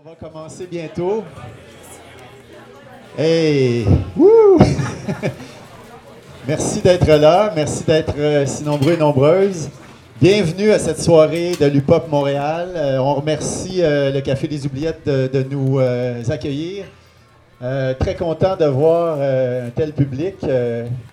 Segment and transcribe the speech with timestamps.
[0.00, 1.24] On va commencer bientôt.
[3.18, 3.84] Hey!
[4.16, 4.60] Wouh!
[6.46, 7.52] Merci d'être là.
[7.56, 9.68] Merci d'être euh, si nombreux et nombreuses.
[10.22, 12.74] Bienvenue à cette soirée de l'UPOP Montréal.
[12.76, 15.80] Euh, on remercie euh, le Café des Oubliettes de, nous
[16.30, 16.84] accueillir.
[17.98, 20.36] Très content de voir un tel public.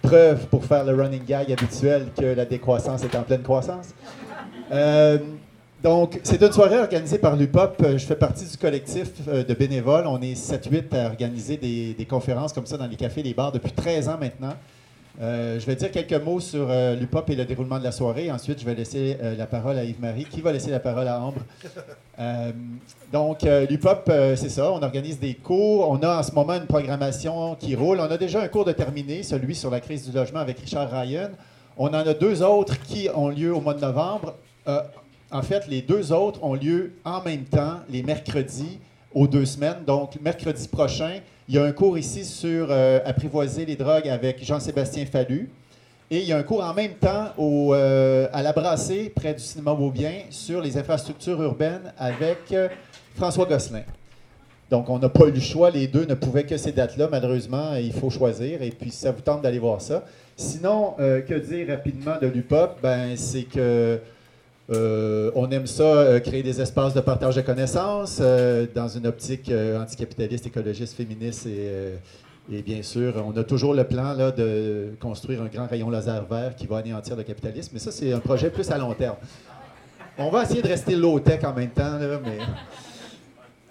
[0.04, 3.96] Preuve pour faire le running gag habituel que la décroissance est en pleine croissance.
[5.86, 7.76] Donc, c'est une soirée organisée par l'UPOP.
[7.84, 10.08] Euh, Je fais partie du collectif euh, de bénévoles.
[10.08, 13.52] On est 7-8 à organiser des, des conférences comme ça dans les cafés les bars
[13.52, 14.56] depuis 13 ans maintenant.
[15.22, 18.32] Euh, je vais dire quelques mots sur euh, l'UPOP et le déroulement de la soirée.
[18.32, 21.22] Ensuite, je vais laisser euh, la parole à Yves-Marie, qui va laisser la parole à
[21.22, 21.42] Ambre?
[23.14, 24.72] Donc, l'UPOP, c'est ça.
[24.72, 25.88] On organise des cours.
[25.88, 28.00] On a en ce moment une programmation qui roule.
[28.00, 30.90] On a déjà un cours de terminé, celui sur la crise du logement avec Richard
[30.90, 31.30] Ryan.
[31.78, 34.34] On en a deux autres qui ont lieu au mois de novembre.
[35.32, 38.80] En fait, les deux autres ont lieu en même temps, les mercredis
[39.14, 39.84] aux deux semaines.
[39.88, 44.44] Donc, mercredi prochain, il y a un cours ici sur euh, apprivoiser les drogues avec
[44.44, 45.50] Jean-Sébastien Fallu.
[46.12, 49.42] Et il y a un cours en même temps euh, à la Brassée, près du
[49.42, 52.68] cinéma Beaubien, sur les infrastructures urbaines avec euh,
[53.16, 53.84] François Gosselin.
[54.70, 55.72] Donc, on n'a pas eu le choix.
[55.72, 57.08] Les deux ne pouvaient que ces dates-là.
[57.10, 58.62] Malheureusement, il faut choisir.
[58.62, 60.04] Et puis, ça vous tente d'aller voir ça.
[60.36, 62.82] Sinon, que dire rapidement de l'UPOP?
[62.82, 64.00] Ben, c'est que
[64.72, 69.06] euh, on aime ça, euh, créer des espaces de partage de connaissances euh, dans une
[69.06, 71.48] optique anticapitaliste, écologiste, féministe
[72.52, 76.56] et, bien sûr, on a toujours le plan de construire un grand rayon laser vert
[76.56, 79.16] qui va anéantir le capitalisme, mais ça, c'est un projet plus à long terme.
[80.18, 82.38] On va essayer de rester low-tech en même temps, mais...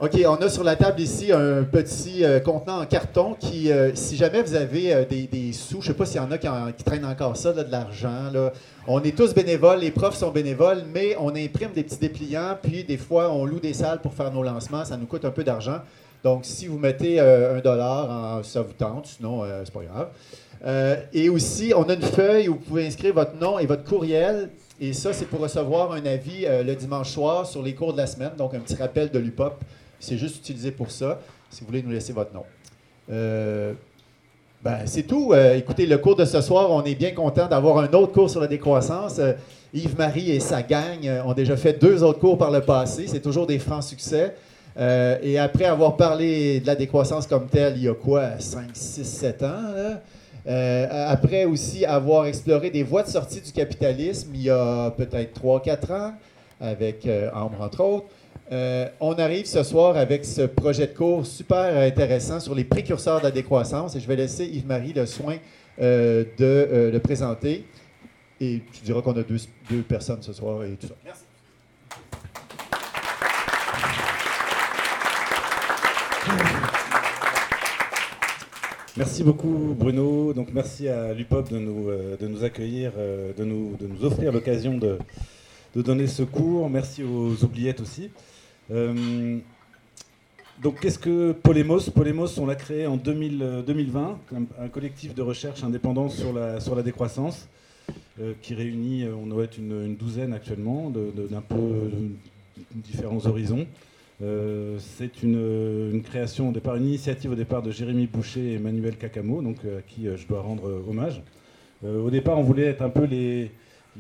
[0.00, 3.92] OK, on a sur la table ici un petit euh, contenant en carton qui, euh,
[3.95, 6.33] si jamais vous avez euh, des, des sous, je ne sais pas s'il y en
[6.33, 8.11] a qui, en- qui traînent encore ça, là, de l'argent.
[8.89, 12.83] On est tous bénévoles, les profs sont bénévoles, mais on imprime des petits dépliants, puis
[12.83, 14.84] des fois, on loue des salles pour faire nos lancements.
[14.84, 15.78] Ça nous coûte un peu d'argent.
[16.25, 21.06] Donc, si vous mettez un dollar, ça vous tente, sinon, c'est pas grave.
[21.12, 24.49] Et aussi, on a une feuille où vous pouvez inscrire votre nom et votre courriel.
[24.81, 28.06] Et ça, c'est pour recevoir un avis le dimanche soir sur les cours de la
[28.06, 28.33] semaine.
[28.37, 29.54] Donc, un petit rappel de l'UPOP.
[30.00, 32.44] C'est juste utilisé pour ça, si vous voulez nous laisser votre nom.
[33.10, 33.72] Euh,
[34.62, 35.32] ben, c'est tout.
[35.32, 38.31] Euh, écoutez, le cours de ce soir, on est bien content d'avoir un autre cours
[38.31, 39.19] sur la décroissance.
[39.19, 39.33] Euh,
[39.75, 43.06] Yves-Marie et sa gang ont déjà fait deux autres cours par le passé.
[43.09, 44.34] C'est toujours des francs succès.
[44.77, 49.04] Et après avoir parlé de la décroissance comme telle, il y a quoi, 5, 6,
[49.04, 49.99] 7 ans,
[50.47, 55.93] après aussi avoir exploré des voies de sortie du capitalisme, il y a peut-être 3-4
[55.93, 56.12] ans,
[56.60, 58.06] avec Ambre entre autres.
[58.53, 63.19] Euh, on arrive ce soir avec ce projet de cours super intéressant sur les précurseurs
[63.19, 65.37] de la décroissance et je vais laisser Yves-Marie le soin
[65.81, 67.65] euh, de euh, le présenter.
[68.41, 69.41] Et tu diras qu'on a deux,
[69.71, 70.95] deux personnes ce soir et tout ça.
[71.05, 71.25] Merci.
[78.97, 80.33] Merci beaucoup Bruno.
[80.33, 84.05] Donc merci à l'UPOP de nous, euh, de nous accueillir, euh, de, nous, de nous
[84.05, 84.99] offrir l'occasion de,
[85.74, 86.68] de donner ce cours.
[86.70, 88.10] Merci aux oubliettes aussi.
[88.70, 89.38] Euh,
[90.62, 94.18] donc qu'est-ce que Polémos Polémos, on l'a créé en 2000, euh, 2020,
[94.60, 97.48] un, collectif de recherche indépendant sur la, sur la décroissance,
[98.20, 101.88] euh, qui réunit, on doit être une, douzaine actuellement, de- de- d'un peu euh,
[102.74, 103.66] différents horizons.
[104.78, 109.42] C'est une, création au départ, une initiative au départ de Jérémy Boucher et Emmanuel Cacamo,
[109.42, 111.20] donc à qui je dois rendre hommage.
[111.84, 113.50] Au départ, on voulait être un peu les,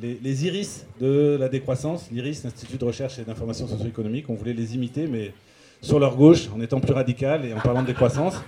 [0.00, 4.28] les, iris de la décroissance, l'IRIS, l'Institut de recherche et d'information socio-économique.
[4.28, 5.32] On voulait les imiter, mais
[5.80, 8.42] sur leur gauche, en étant plus radical et en parlant de décroissance.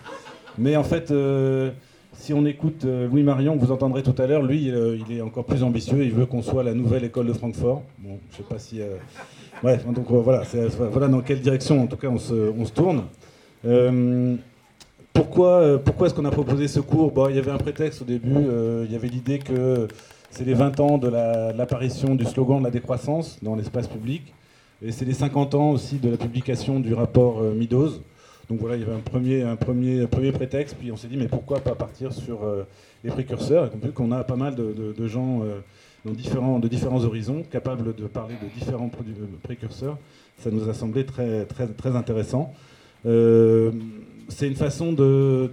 [0.59, 1.71] Mais en fait, euh,
[2.19, 5.17] si on écoute euh, Louis Marion, que vous entendrez tout à l'heure, lui, euh, il
[5.17, 6.03] est encore plus ambitieux.
[6.03, 7.83] Il veut qu'on soit la nouvelle école de Francfort.
[7.99, 8.81] Bon, je sais pas si.
[9.63, 10.43] Bref, donc euh, voilà,
[10.91, 13.05] voilà dans quelle direction, en tout cas, on se, on se tourne.
[15.13, 17.11] Pourquoi pourquoi est-ce qu'on a proposé ce cours?
[17.11, 18.35] Bon, Il y avait un prétexte au début.
[18.85, 19.89] il y avait l'idée que
[20.31, 23.89] c'est les 20 ans de la- de l'apparition du slogan de la décroissance dans l'espace
[23.89, 24.33] public.
[24.83, 27.93] Et c'est les 50 ans aussi de la publication du rapport euh, Meadows.
[28.51, 31.75] Donc voilà, il y avait un premier, prétexte, puis on s'est dit, mais pourquoi pas
[31.75, 32.65] partir sur euh,
[33.03, 33.67] les précurseurs?
[33.67, 35.61] Et qu'on a pas mal de, gens euh,
[36.05, 38.91] de différents horizons, capables de parler de différents
[39.43, 39.99] précurseurs,
[40.39, 41.47] ça nous a semblé très,
[41.97, 42.53] intéressant.
[43.03, 45.51] C'est une façon de,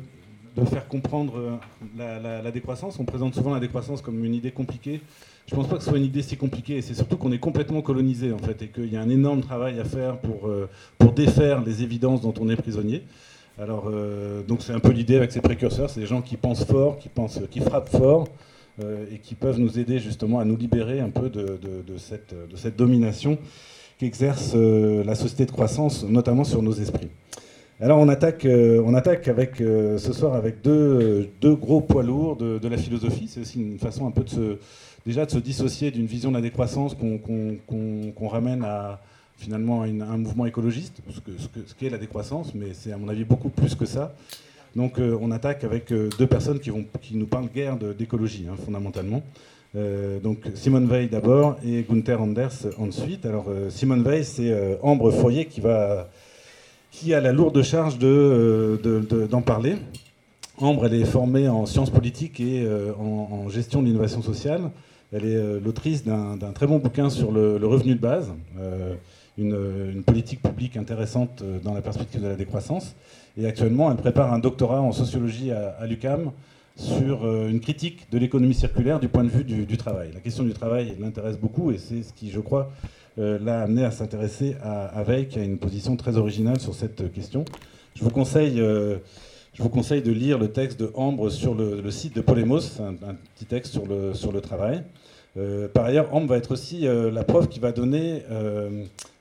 [0.55, 3.00] de faire comprendre euh, la, décroissance.
[3.00, 5.01] On présente souvent la décroissance comme une idée compliquée.
[5.47, 6.81] Je ne pense pas que ce soit une idée si compliquée.
[6.81, 9.79] C'est surtout qu'on est complètement colonisé en fait et qu'il y a un énorme travail
[9.79, 13.03] à faire pour, euh, pour défaire les évidences dont on est prisonnier.
[13.59, 16.65] Alors, euh, donc c'est un peu l'idée avec ces précurseurs, c'est des gens qui pensent
[16.65, 18.27] fort, qui pensent, qui frappent fort
[19.11, 21.55] et qui peuvent nous aider justement à nous libérer un peu de
[21.97, 23.38] cette domination
[24.00, 27.09] qu'exerce la société de croissance, notamment sur nos esprits.
[27.81, 32.77] Alors on attaque, on attaque avec, ce soir avec deux, gros poids lourds de, la
[32.77, 33.27] philosophie.
[33.27, 34.59] C'est aussi une façon un peu de
[35.05, 39.01] déjà de se dissocier d'une vision de la décroissance qu'on ramène à,
[39.37, 43.25] finalement un mouvement écologiste, ce qu'est ce, ce la décroissance, mais c'est à mon avis
[43.25, 44.13] beaucoup plus que ça.
[44.75, 48.47] Donc euh, on attaque avec euh, deux personnes qui, vont, qui nous parlent guère d'écologie,
[48.49, 49.21] hein, fondamentalement.
[49.75, 53.25] Euh, donc Simone Veil d'abord et Gunther Anders ensuite.
[53.25, 56.09] Alors Simone Veil, c'est Ambre Foyer qui, va,
[56.93, 59.75] qui a la lourde charge d'en de, parler.
[60.57, 62.65] Ambre, elle est formée en sciences politiques et
[62.97, 64.71] en, gestion de l'innovation sociale.
[65.11, 68.31] Elle est l'autrice d'un très bon bouquin sur le, revenu de base
[69.37, 72.95] une, politique publique intéressante euh, dans la perspective de la décroissance.
[73.37, 76.31] Et actuellement, elle prépare un doctorat en sociologie à, l'UCAM
[76.75, 80.09] sur euh, une critique de l'économie circulaire du point de vue du, travail.
[80.13, 83.83] La question du travail l'intéresse beaucoup et c'est ce qui, je crois, euh, l'a amené
[83.86, 87.45] à s'intéresser à, à qui a une position très originale sur cette question.
[87.95, 92.15] Je vous conseille, je vous conseille de lire le texte de Ambre sur le, site
[92.15, 94.83] de Polemos, un, petit texte sur le, sur le travail.
[95.74, 98.24] par ailleurs, Ambre va être aussi la prof qui va donner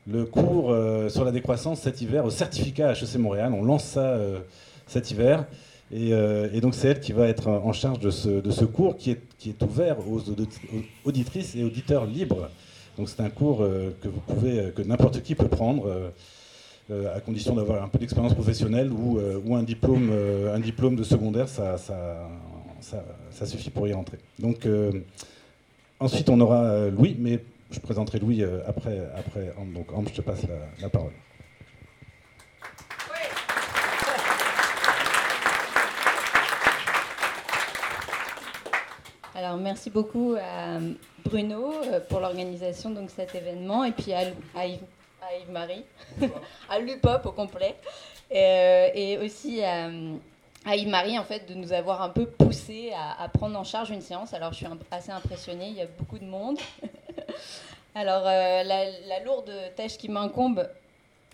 [0.06, 3.52] le cours euh, sur la décroissance cet hiver au certificat HEC Montréal.
[3.54, 4.40] On lance ça euh,
[4.86, 5.46] cet hiver.
[5.94, 9.20] Euh, et, donc c'est elle qui va être en charge de ce, cours qui est,
[9.38, 10.22] qui est, ouvert aux
[11.04, 12.48] auditrices et auditeurs libres.
[12.96, 15.90] Donc c'est un cours que vous pouvez, que n'importe qui peut prendre,
[16.90, 20.10] à condition d'avoir un peu d'expérience professionnelle ou, ou, un, diplôme,
[20.52, 22.28] un diplôme de secondaire, ça, ça,
[23.30, 24.18] ça, suffit pour y entrer.
[24.38, 24.68] Donc
[26.00, 27.40] ensuite on aura Louis, mais
[27.72, 30.42] je présenterai Louis euh, après, après Donc, Ambre, je te passe
[30.80, 31.12] la, parole.
[39.42, 40.78] Alors, merci beaucoup à
[41.24, 44.22] Bruno euh, pour l'organisation de cet événement et puis à,
[44.64, 45.84] Yves-Marie,
[46.70, 47.74] à l'UPOP au complet,
[48.32, 49.88] euh, et, aussi à,
[50.72, 54.00] Yves-Marie en fait de nous avoir un peu poussé à, à, prendre en charge une
[54.00, 54.32] séance.
[54.32, 56.58] Alors, je suis assez impressionnée, il y a beaucoup de monde.
[57.96, 60.70] Alors, euh, la, lourde tâche qui m'incombe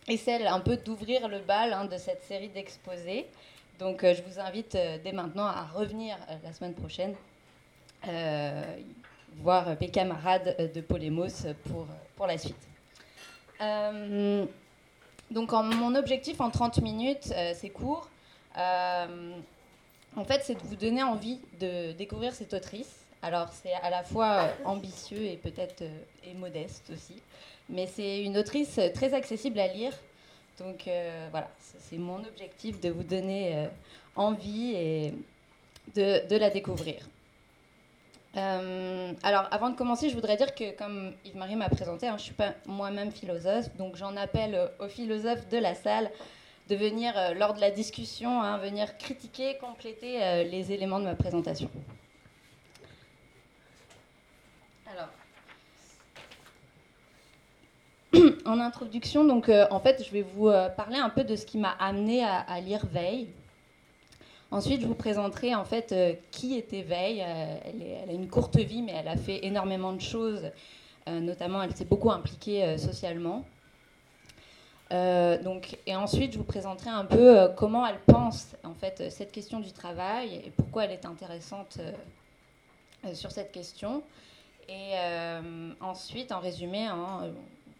[0.07, 3.27] est celle un peu d'ouvrir le bal hein, de cette série d'exposés.
[3.79, 7.15] Donc, euh, je vous invite euh, dès maintenant à revenir la semaine prochaine
[9.37, 11.87] voir mes camarades de Polémos pour,
[12.17, 12.57] pour la suite.
[15.31, 18.09] donc, mon objectif en 30 minutes, c'est court.
[18.57, 24.03] en fait, c'est de vous donner envie de découvrir cette autrice alors c'est à la
[24.03, 27.21] fois euh, ambitieux et peut-être euh, et modeste aussi,
[27.69, 29.93] mais c'est une autrice très accessible à lire.
[30.59, 33.69] Donc euh, voilà, c'est mon objectif de vous donner
[34.15, 35.15] envie et
[35.95, 36.97] de, la découvrir.
[38.35, 42.25] Alors avant de commencer, je voudrais dire que comme Yves-Marie m'a présenté, hein, je ne
[42.25, 46.11] suis pas moi-même philosophe, donc j'en appelle aux philosophes de la salle
[46.69, 51.71] de venir, lors de la discussion, hein, venir critiquer, compléter les éléments de ma présentation.
[58.47, 61.45] en introduction, donc, euh, en fait, je vais vous euh, parler un peu de ce
[61.45, 63.29] qui m'a amené à, lire Veil.
[64.51, 67.19] Ensuite, je vous présenterai en fait euh, qui était Veil.
[67.21, 70.51] Elle, a une courte vie, mais elle a fait énormément de choses.
[71.07, 73.45] notamment, elle s'est beaucoup impliquée socialement.
[74.91, 79.61] donc, et ensuite, je vous présenterai un peu comment elle pense en fait cette question
[79.61, 81.79] du travail et pourquoi elle est intéressante
[83.15, 84.03] sur cette question.
[84.69, 84.93] Et
[85.81, 87.31] ensuite, en résumé, hein,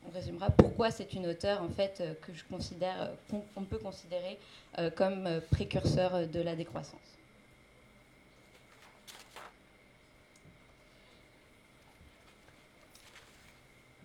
[0.09, 3.79] on résumera pourquoi c'est une auteure en fait euh, que je considère euh, qu'on peut
[3.79, 4.39] considérer
[4.79, 7.01] euh, comme précurseur de la décroissance.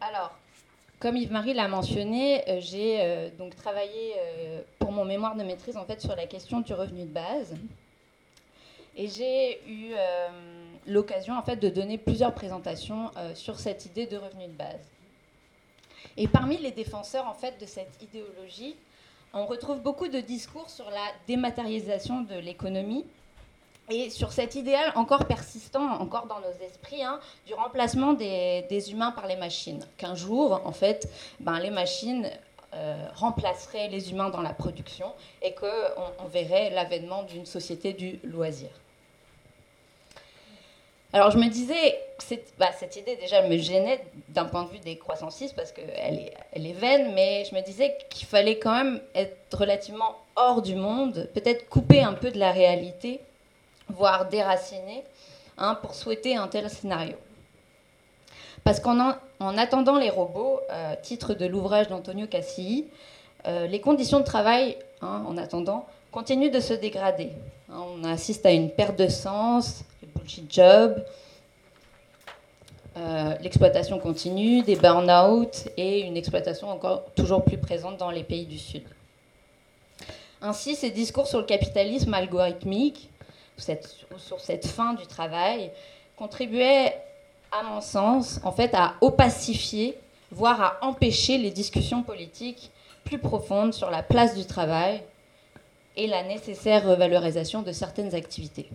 [0.02, 0.38] Alors,
[1.00, 4.16] comme Yves-Marie l'a mentionné, j'ai donc travaillé
[4.78, 7.56] pour mon mémoire de maîtrise en fait sur la question du revenu de base.
[8.98, 9.94] Et j'ai eu
[10.88, 14.93] l'occasion en fait de donner plusieurs présentations sur cette idée de revenu de base.
[16.18, 18.76] Et parmi les défenseurs en fait de cette idéologie,
[19.34, 23.06] on retrouve beaucoup de discours sur la dématérialisation de l'économie
[23.90, 29.12] et sur cet idéal encore persistant, encore dans nos esprits, hein, du remplacement des, humains
[29.12, 29.86] par les machines.
[29.98, 32.30] Qu'un jour, en fait, ben, les machines
[32.74, 35.68] euh, remplaceraient les humains dans la production et qu'on
[36.20, 38.70] on verrait l'avènement d'une société du loisir.
[41.16, 42.00] Alors je me disais,
[42.58, 46.34] bah, cette idée déjà me gênait d'un point de vue des croissancistes parce qu'elle est,
[46.52, 50.74] elle est vaine, mais je me disais qu'il fallait quand même être relativement hors du
[50.74, 53.20] monde, peut-être couper un peu de la réalité,
[53.90, 55.04] voire déraciner,
[55.60, 57.16] hein, pour souhaiter un tel scénario.
[58.64, 60.62] Parce qu'en en attendant les robots,
[61.04, 62.88] titre de l'ouvrage d'Antonio Cassilli,
[63.46, 67.30] les conditions de travail, hein, en attendant, continuent de se dégrader.
[67.70, 69.84] Hein, on assiste à une perte de sens,
[70.24, 71.04] bullshit job,
[72.96, 78.46] euh, l'exploitation continue, des burn-out et une exploitation encore toujours plus présente dans les pays
[78.46, 78.84] du Sud.
[80.42, 83.10] Ainsi, ces discours sur le capitalisme algorithmique,
[83.58, 85.72] sur cette fin du travail,
[86.16, 87.02] contribuaient,
[87.52, 89.98] à mon sens, en fait, à opacifier,
[90.32, 92.72] voire à empêcher les discussions politiques
[93.04, 95.04] plus profondes sur la place du travail
[95.96, 98.70] et la nécessaire revalorisation de certaines activités.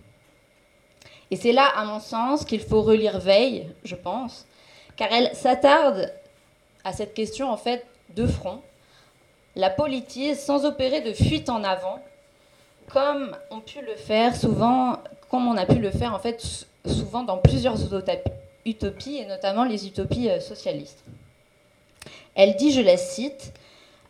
[1.31, 4.45] Et c'est là, à mon sens, qu'il faut relire Veille, je pense,
[4.95, 6.11] car elle s'attarde
[6.83, 8.61] à cette question, en fait, de front,
[9.55, 11.99] la politise sans opérer de fuite en avant,
[12.91, 14.97] comme on pu le faire souvent,
[15.29, 16.43] comme on a pu le faire, en fait,
[16.85, 17.77] souvent dans plusieurs
[18.65, 21.03] utopies, et notamment les utopies euh, socialistes.
[22.35, 23.53] Elle dit, je la cite,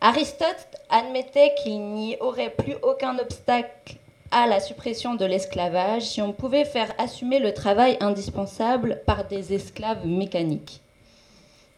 [0.00, 3.96] Aristote admettait qu'il n'y aurait plus aucun obstacle
[4.30, 9.52] à la suppression de l'esclavage si on pouvait faire assumer le travail indispensable par des
[9.52, 10.80] esclaves mécaniques.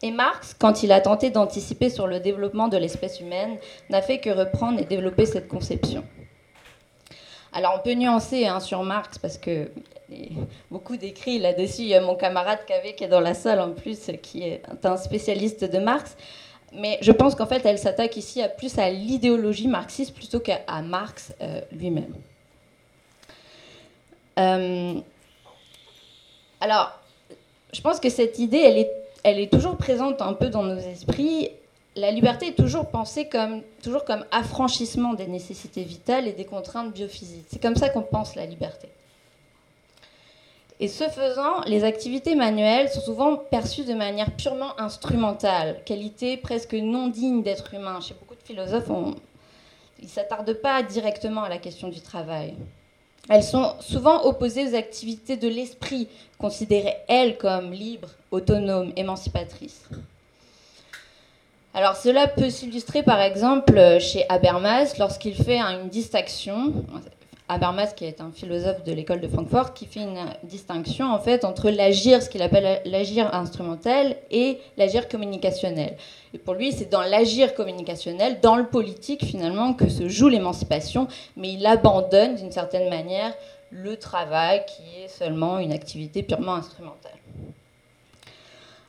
[0.03, 3.57] Et Marx, quand il a tenté d'anticiper sur le développement de l'espèce humaine,
[3.89, 6.05] n'a fait que reprendre et développer cette conception.
[7.53, 9.71] Alors on peut nuancer hein, sur Marx parce que
[10.71, 11.83] beaucoup d'écrits là-dessus.
[11.83, 14.63] Il y a mon camarade Cavé qui est dans la salle en plus, qui est
[14.85, 16.17] un spécialiste de Marx.
[16.75, 20.61] Mais je pense qu'en fait, elle s'attaque ici à plus à l'idéologie marxiste plutôt qu'à
[20.83, 22.15] Marx euh, lui-même.
[24.39, 24.95] Euh,
[26.61, 26.93] alors,
[27.73, 28.91] je pense que cette idée, elle est,
[29.25, 31.51] elle est toujours présente un peu dans nos esprits.
[31.97, 36.93] La liberté est toujours pensée comme, toujours comme affranchissement des nécessités vitales et des contraintes
[36.93, 37.47] biophysiques.
[37.51, 38.89] C'est comme ça qu'on pense la liberté.
[40.81, 46.75] Et ce faisant, les activités manuelles sont souvent perçues de manière purement instrumentale, qualité presque
[46.75, 48.01] non digne d'être humain.
[48.01, 48.89] Chez beaucoup de philosophes,
[50.01, 52.55] ils ne s'attardent pas directement à la question du travail.
[53.29, 59.89] Elles sont souvent opposées aux activités de l'esprit, considérées, elles, comme libres, autonomes, émancipatrices.
[61.75, 66.85] Alors cela peut s'illustrer par exemple chez Habermas lorsqu'il fait une distinction,
[67.49, 71.45] Habermas qui est un philosophe de l'école de Francfort, qui fait une distinction en fait
[71.45, 75.97] entre l'agir, ce qu'il appelle l'agir instrumentel, et l'agir communicationnel.
[76.35, 81.09] Et pour lui, c'est dans l'agir communicationnel, dans le politique finalement, que se joue l'émancipation,
[81.37, 83.35] mais il abandonne d'une certaine manière
[83.71, 87.13] le travail qui est seulement une activité purement instrumentale.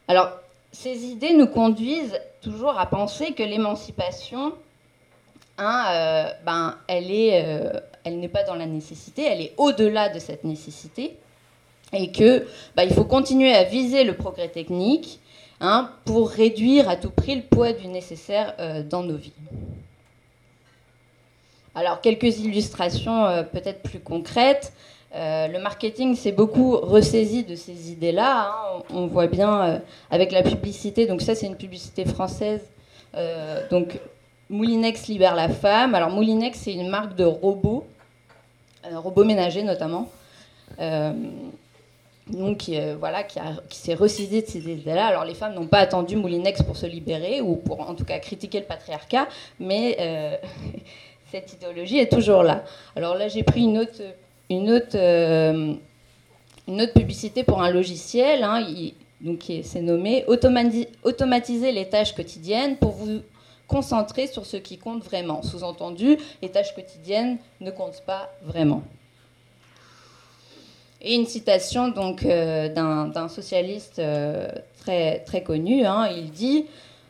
[0.07, 0.29] Alors,
[0.71, 4.53] ces idées nous conduisent toujours à penser que l'émancipation,
[5.57, 10.09] hein, euh, ben, elle est, euh, elle n'est pas dans la nécessité, elle est au-delà
[10.09, 11.17] de cette nécessité,
[11.91, 12.45] et que
[12.75, 15.19] ben, il faut continuer à viser le progrès technique,
[15.65, 19.31] Hein, pour réduire à tout prix le poids du nécessaire euh, dans nos vies.
[21.73, 24.73] Alors, quelques illustrations euh, peut-être plus concrètes.
[25.15, 28.49] Euh, le marketing s'est beaucoup ressaisi de ces idées-là.
[28.49, 28.83] Hein.
[28.89, 29.81] On, voit bien
[30.11, 31.07] avec la publicité.
[31.07, 32.61] Donc ça, c'est une publicité française.
[33.71, 33.99] donc
[34.49, 35.95] Moulinex libère la femme.
[35.95, 37.85] Alors Moulinex, c'est une marque de robots,
[38.95, 40.09] robots ménagers notamment
[42.27, 43.39] donc qui, euh, voilà, qui,
[43.77, 45.07] s'est rescisé de ces idées-là.
[45.07, 48.19] Alors les femmes n'ont pas attendu Moulinex pour se libérer, ou pour en tout cas
[48.19, 49.27] critiquer le patriarcat,
[49.59, 50.35] mais euh,
[51.31, 52.63] cette idéologie est toujours là.
[52.95, 54.01] Alors là, j'ai pris une autre,
[54.49, 55.73] une autre, euh,
[56.67, 58.65] une autre publicité pour un logiciel, hein,
[59.19, 63.21] donc qui s'est nommé Automatiser les tâches quotidiennes pour vous
[63.73, 65.41] concentrer sur ce qui compte vraiment.
[65.41, 68.83] Sous-entendu, les tâches quotidiennes ne comptent pas vraiment.
[71.01, 74.47] Et une citation donc euh, d'un socialiste euh,
[74.79, 76.65] très, très connu, hein, il dit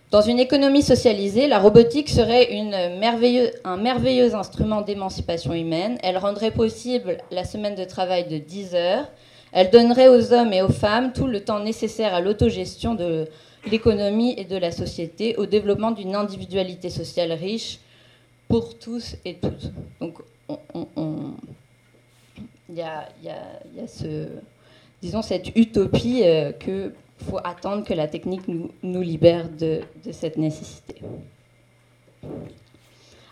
[0.10, 2.48] Dans une économie socialisée, la robotique serait
[3.65, 5.98] un merveilleux instrument d'émancipation humaine.
[6.01, 9.05] Elle rendrait possible la semaine de travail de 10 heures.
[9.51, 13.27] Elle donnerait aux hommes et aux femmes tout le temps nécessaire à l'autogestion de
[13.65, 17.79] l'économie et de la société, au développement d'une individualité sociale riche
[18.48, 19.72] pour tous et toutes.
[20.00, 21.34] Donc, on
[22.74, 24.27] il y a, ce,
[25.01, 26.51] disons, cette utopie euh,
[27.20, 30.96] faut attendre que la technique nous, libère de, cette nécessité.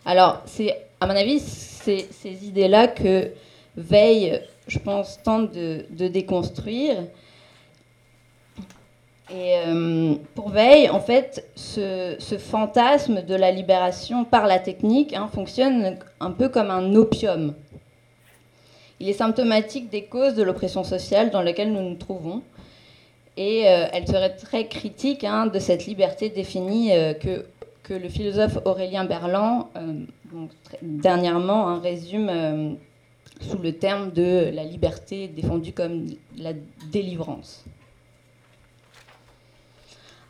[0.06, 3.32] Alors, c'est, à mon avis, ces idées-là que
[3.76, 6.98] Veille, je pense, tente de, déconstruire.
[9.34, 15.30] Et euh, pour Veille, en fait, ce, fantasme de la libération par la technique hein,
[15.34, 17.54] fonctionne un peu comme un opium.
[19.00, 22.42] Il est symptomatique des causes de l'oppression sociale dans laquelle nous nous trouvons.
[23.38, 27.46] Et elle serait très critique hein, de cette liberté définie que,
[27.82, 29.70] que le philosophe Aurélien Berland,
[30.84, 32.78] dernièrement, hein, résume
[33.40, 36.06] sous le terme de la liberté défendue comme
[36.38, 36.52] la
[36.92, 37.66] délivrance.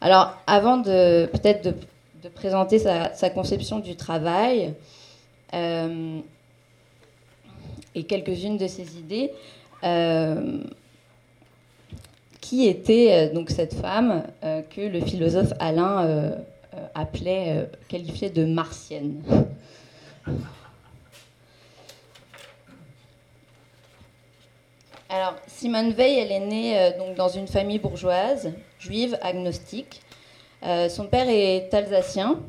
[0.03, 4.74] Alors, avant de peut-être de, présenter sa, conception du travail
[5.53, 6.20] euh,
[7.93, 9.31] et quelques-unes de ses idées,
[9.84, 10.60] euh,
[12.39, 16.34] qui était euh, donc cette femme que le philosophe Alain
[16.96, 19.22] appelait, qualifiait de martienne?
[25.13, 30.01] Alors, Simone Veil, elle est née euh, donc, dans une famille bourgeoise, juive, agnostique.
[30.63, 32.39] Euh, son père est alsacien,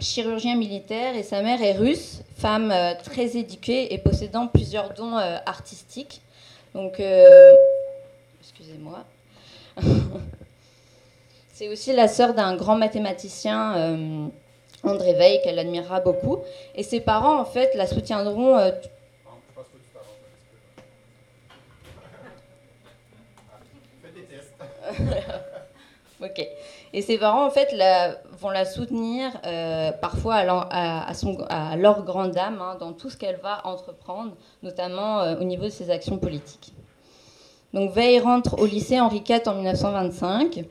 [0.00, 5.14] chirurgien militaire, et sa mère est russe, femme euh, très éduquée et possédant plusieurs dons
[5.46, 6.20] artistiques.
[6.74, 7.00] Donc,
[8.40, 9.04] excusez-moi.
[11.52, 14.00] C'est aussi la sœur d'un grand mathématicien,
[14.82, 16.38] André Veil, qu'elle admirera beaucoup.
[16.74, 18.72] Et ses parents, en fait, la soutiendront
[26.24, 26.46] ok.
[26.92, 27.74] Et ses parents, en fait,
[28.38, 33.66] vont la soutenir euh, parfois à, leur grande âme hein, dans tout ce qu'elle va
[33.66, 36.72] entreprendre, notamment euh, au niveau de ses actions politiques.
[37.72, 40.64] Donc Veil rentre au lycée Henri IV en 1925.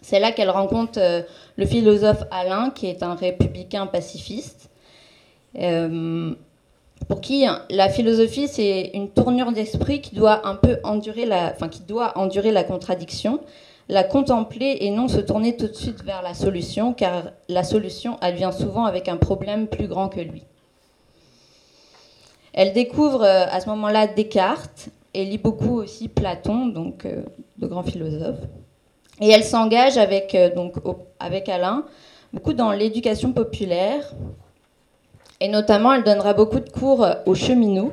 [0.00, 1.22] C'est là qu'elle rencontre euh,
[1.56, 4.70] le philosophe Alain, qui est un républicain pacifiste
[7.08, 11.68] pour qui la philosophie c'est une tournure d'esprit qui doit un peu endurer la, enfin
[11.68, 13.40] qui doit endurer la contradiction,
[13.88, 18.18] la contempler et non se tourner tout de suite vers la solution, car la solution
[18.22, 20.44] elle vient souvent avec un problème plus grand que lui.
[22.52, 27.22] Elle découvre euh, à ce moment-là Descartes et lit beaucoup aussi Platon, donc euh,
[27.58, 28.40] de grands philosophes.
[29.20, 30.50] Et elle s'engage avec, euh,
[31.18, 31.84] avec Alain
[32.32, 34.14] beaucoup dans l'éducation populaire,
[35.42, 37.92] et notamment, elle donnera beaucoup de cours aux cheminots.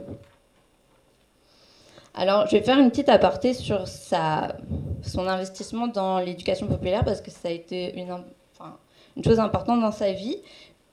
[2.22, 7.32] Alors, je vais faire une petite aparté sur son investissement dans l'éducation populaire parce que
[7.32, 8.14] ça a été une,
[9.24, 10.36] chose importante dans sa vie.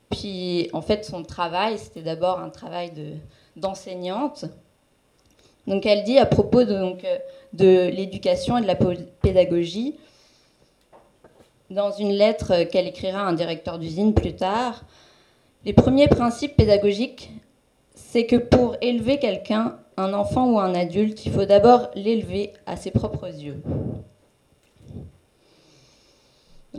[0.09, 2.93] Puis, en fait, son travail, c'était d'abord un travail
[3.57, 4.45] d'enseignante.
[5.67, 7.17] donc, elle dit à propos de, euh,
[7.51, 8.77] de l'éducation et de la
[9.21, 9.97] pédagogie,
[11.69, 14.85] dans une lettre qu'elle écrira à un directeur d'usine plus tard,
[15.65, 17.31] les premiers principes pédagogiques,
[17.95, 22.77] c'est que pour élever quelqu'un, un enfant ou un adulte, il faut d'abord l'élever à
[22.77, 23.61] ses propres yeux.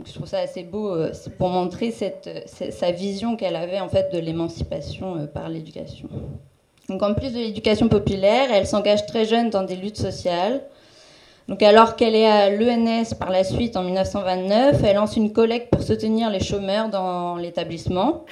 [0.05, 4.19] je trouve ça assez beau euh, pour montrer sa vision qu'elle avait en fait de
[4.19, 6.07] l'émancipation euh, par l'éducation.
[6.87, 10.61] Donc en plus de l'éducation populaire, elle s'engage très jeune dans des luttes sociales.
[11.49, 15.69] Donc alors qu'elle est à l'ENS par la suite en 1929, elle lance une collecte
[15.69, 18.23] pour soutenir les chômeurs dans l'établissement.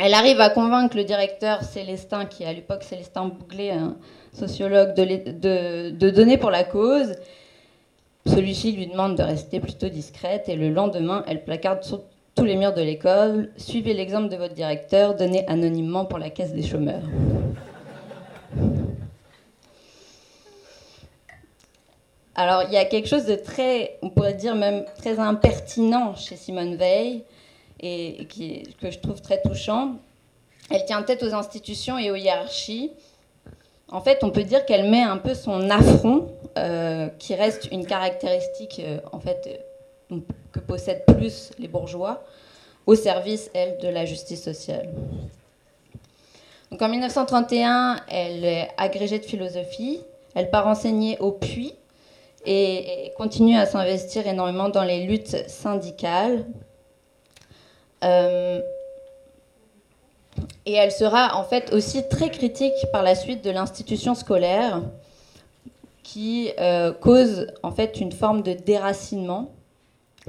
[0.00, 3.96] Elle arrive à convaincre le directeur Célestin, qui à l'époque Célestin Bouglet, un
[4.32, 7.16] sociologue, de, de, donner pour la cause.
[8.24, 12.02] Celui-ci lui demande de rester plutôt discrète et le lendemain, elle placarde sur
[12.36, 16.52] tous les murs de l'école Suivez l'exemple de votre directeur, donnez anonymement pour la caisse
[16.52, 17.02] des chômeurs.
[22.36, 26.36] Alors, il y a quelque chose de très, on pourrait dire même très impertinent chez
[26.36, 27.24] Simone Veil
[27.80, 28.26] et,
[28.80, 29.96] que je trouve très touchant.
[30.70, 32.92] Elle tient tête aux institutions et aux hiérarchies.
[33.90, 37.86] En fait, on peut dire qu'elle met un peu son affront, euh, qui reste une
[37.86, 39.64] caractéristique euh, en fait
[40.12, 40.18] euh,
[40.52, 42.22] que possèdent plus les bourgeois,
[42.86, 44.88] au service, elle, de la justice sociale.
[46.70, 50.00] Donc en 1931, elle est agrégée de philosophie.
[50.34, 51.74] Elle part enseigner au Puy
[52.44, 56.44] et continue à s'investir énormément dans les luttes syndicales,
[58.02, 58.62] et
[60.72, 64.82] elle sera en fait aussi très critique par la suite de l'institution scolaire
[66.02, 69.52] qui euh, cause en fait une forme de déracinement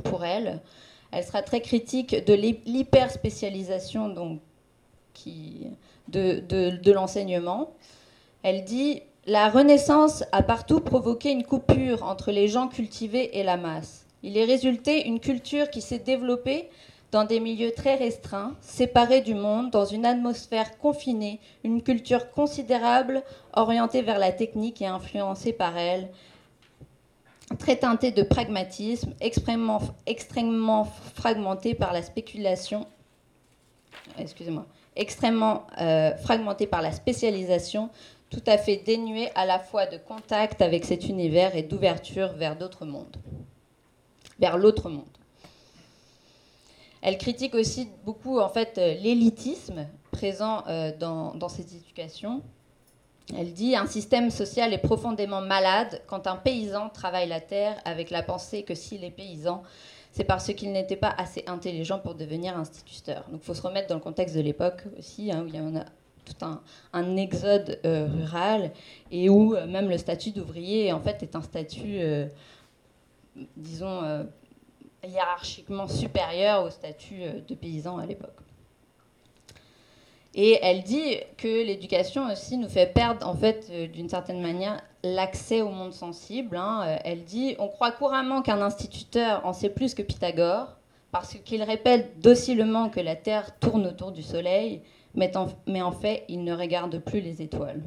[0.03, 0.59] pour elle.
[1.11, 4.39] Elle sera très critique de l'hyperspécialisation
[6.07, 7.71] de, de l'enseignement.
[8.43, 13.57] Elle dit la Renaissance a partout provoqué une coupure entre les gens cultivés et la
[13.57, 14.05] masse.
[14.23, 16.69] Il est résulté une culture qui s'est développée
[17.11, 23.23] dans des milieux très restreints, séparés du monde, dans une atmosphère confinée, une culture considérable
[23.53, 26.09] orientée vers la technique et influencée par elle,
[27.57, 29.81] très teintée de pragmatisme, extrêmement,
[31.15, 32.85] fragmentée par la spéculation,
[34.19, 37.89] excusez-moi, extrêmement euh, fragmentée par la spécialisation,
[38.29, 42.55] tout à fait dénuée à la fois de contact avec cet univers et d'ouverture vers
[42.55, 43.17] d'autres mondes.
[44.37, 45.18] vers l'autre monde.
[47.01, 50.63] Elle critique aussi beaucoup en fait l'élitisme présent
[50.99, 52.41] dans, dans cette éducation.
[53.37, 58.09] Elle dit un système social est profondément malade quand un paysan travaille la terre avec
[58.09, 59.63] la pensée que s'il est paysan,
[60.11, 63.25] c'est parce qu'il n'était pas assez intelligent pour devenir instituteur.
[63.29, 65.57] Donc il faut se remettre dans le contexte de l'époque aussi, hein, où il y
[65.57, 65.85] a
[66.25, 66.45] tout
[66.93, 68.71] un, exode euh, rural
[69.11, 72.27] et où euh, même le statut d'ouvrier en fait est un statut, euh,
[73.57, 74.25] disons,
[75.03, 78.35] hiérarchiquement supérieur au statut de paysan à l'époque.
[80.35, 85.61] Et elle dit que l'éducation aussi nous fait perdre, en fait, d'une certaine manière, l'accès
[85.61, 86.55] au monde sensible.
[86.55, 86.99] Hein.
[87.03, 90.77] Elle dit on croit couramment qu'un instituteur en sait plus que Pythagore,
[91.11, 94.81] parce qu'il répète docilement que la Terre tourne autour du Soleil
[95.15, 97.81] mais en, fait, il ne regarde plus les étoiles.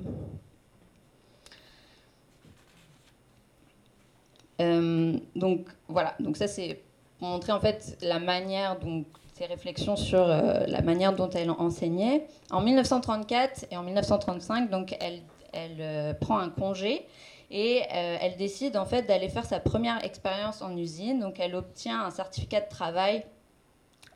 [4.61, 6.83] Euh, donc voilà, donc ça c'est
[7.28, 12.26] montrer en fait la manière, donc ses réflexions sur euh, la manière dont elle enseignait.
[12.50, 15.20] En 1934 et en 1935, donc elle,
[15.52, 17.06] elle euh, prend un congé
[17.54, 21.20] et elle décide en fait d'aller faire sa première expérience en usine.
[21.20, 23.24] Donc elle obtient un certificat de travail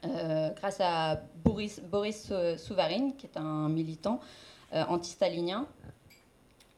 [0.05, 4.21] euh, grâce à Boris, Boris Souvarine, qui est un militant
[4.75, 5.67] euh, anti-stalinien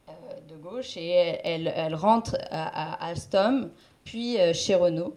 [0.07, 0.11] euh,
[0.47, 3.69] de gauche, et elle, elle rentre à, Alstom,
[4.03, 5.15] puis chez Renault.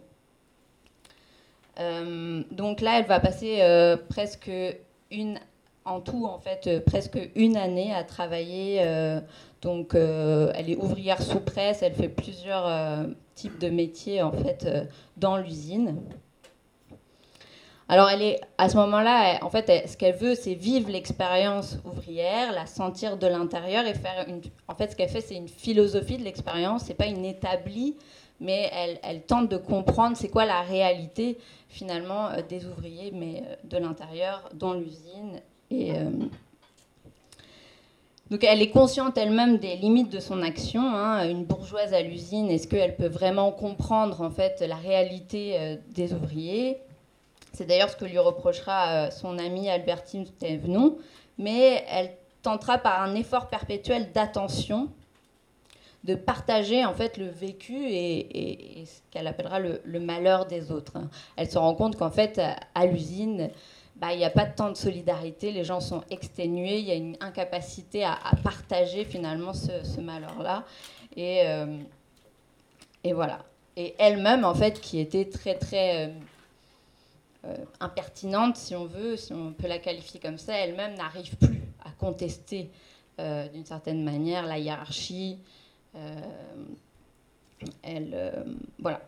[1.77, 3.61] Donc là, elle va passer
[4.09, 4.51] presque
[5.11, 5.39] une,
[5.85, 8.83] en tout en fait, presque une année à travailler.
[9.61, 14.67] donc, elle est ouvrière sous presse, elle fait plusieurs types de métiers en fait
[15.17, 15.99] dans l'usine.
[17.89, 22.53] Alors, elle est à ce moment-là, en fait, ce qu'elle veut, c'est vivre l'expérience ouvrière,
[22.53, 24.41] la sentir de l'intérieur et faire une.
[24.67, 26.85] En fait, ce qu'elle fait, c'est une philosophie de l'expérience.
[26.85, 27.95] C'est pas une établie,
[28.43, 28.69] mais
[29.01, 31.37] elle, tente de comprendre c'est quoi la réalité
[31.69, 35.41] finalement euh, des ouvriers, mais euh, de l'intérieur, dans l'usine.
[35.71, 36.09] Et euh,
[38.29, 40.81] donc, elle est consciente elle-même des limites de son action.
[40.81, 41.27] Hein.
[41.29, 46.77] Une bourgeoise à l'usine, est-ce qu'elle peut vraiment comprendre en fait la réalité des ouvriers?
[47.53, 50.97] C'est d'ailleurs ce que lui reprochera son amie Albertine Thévenon,
[51.37, 54.89] mais elle tentera par un effort perpétuel d'attention
[56.03, 60.97] de partager en fait le vécu et, ce qu'elle appellera le, malheur des autres.
[61.37, 62.41] Elle se rend compte qu'en fait
[62.75, 63.49] à l'usine,
[63.95, 66.91] bah, il n'y a pas de temps de solidarité, les gens sont exténués, il y
[66.91, 70.65] a une incapacité à, partager finalement ce, malheur-là.
[71.15, 71.77] Et, euh,
[73.03, 73.45] et voilà.
[73.77, 76.11] Et elle-même, en fait, qui était très, très euh,
[77.45, 81.61] euh, impertinente, si on veut, si on peut la qualifier comme ça, elle-même n'arrive plus
[81.85, 82.69] à contester
[83.19, 85.37] d'une certaine manière la hiérarchie.
[85.95, 85.99] Euh,
[87.83, 88.45] elle,
[88.79, 89.01] voilà.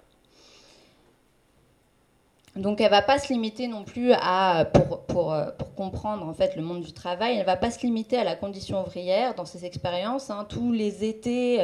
[2.55, 6.55] Donc elle va pas se limiter non plus à, pour, pour, pour, comprendre en fait
[6.55, 9.65] le monde du travail, elle va pas se limiter à la condition ouvrière dans ses
[9.65, 10.29] expériences.
[10.29, 10.45] Hein.
[10.47, 11.59] Tous les étés,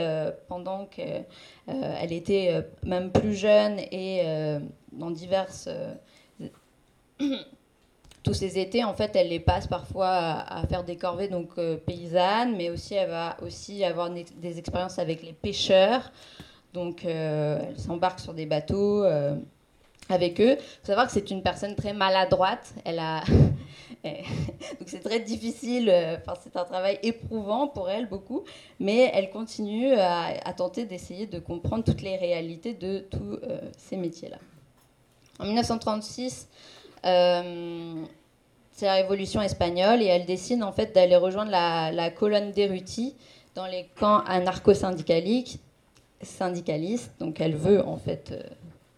[0.49, 4.25] pendant qu'elle était même plus jeune et
[4.91, 5.69] dans diverses
[8.23, 11.77] tous ces étés, en fait, elle les passe parfois à, faire des corvées donc euh,
[11.77, 16.11] paysannes, mais aussi elle va aussi avoir des expériences avec les pêcheurs.
[16.73, 19.35] Donc, euh, elle s'embarque sur des bateaux euh,
[20.07, 20.55] avec eux.
[20.57, 22.73] Il faut savoir que c'est une personne très maladroite.
[22.85, 23.23] Elle a
[24.03, 25.89] donc c'est très difficile.
[25.89, 28.43] Enfin, c'est un travail éprouvant pour elle beaucoup,
[28.79, 33.39] mais elle continue à, à tenter d'essayer de comprendre toutes les réalités de tous
[33.77, 34.37] ces métiers-là.
[35.41, 42.09] En 1936 euh, c'est la révolution espagnole et elle décide en fait d'aller rejoindre la,
[42.09, 43.15] colonne d'Eruti
[43.53, 45.59] dans les camps anarcho-syndicalistes.
[47.19, 48.41] Donc elle veut en fait euh,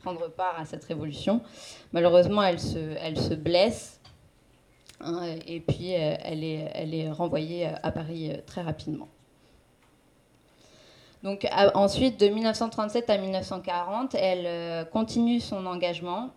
[0.01, 1.41] prendre part à cette révolution.
[1.91, 3.99] Malheureusement, elle se, blesse
[5.01, 9.09] hein, et puis euh, elle, est, elle est renvoyée à Paris très rapidement.
[11.23, 16.31] Donc ensuite, de 1937 à 1940, elle continue son engagement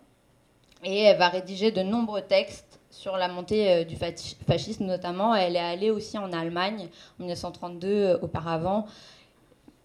[0.83, 5.35] et elle va rédiger de nombreux textes sur la montée euh, du fascisme notamment.
[5.35, 8.85] Elle est allée aussi en Allemagne en 1932 euh, auparavant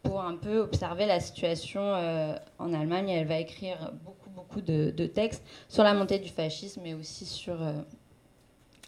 [0.03, 3.11] pour un peu observer la situation euh, en Allemagne.
[3.11, 7.57] Elle va écrire beaucoup, beaucoup de, textes sur la montée du fascisme, mais aussi sur...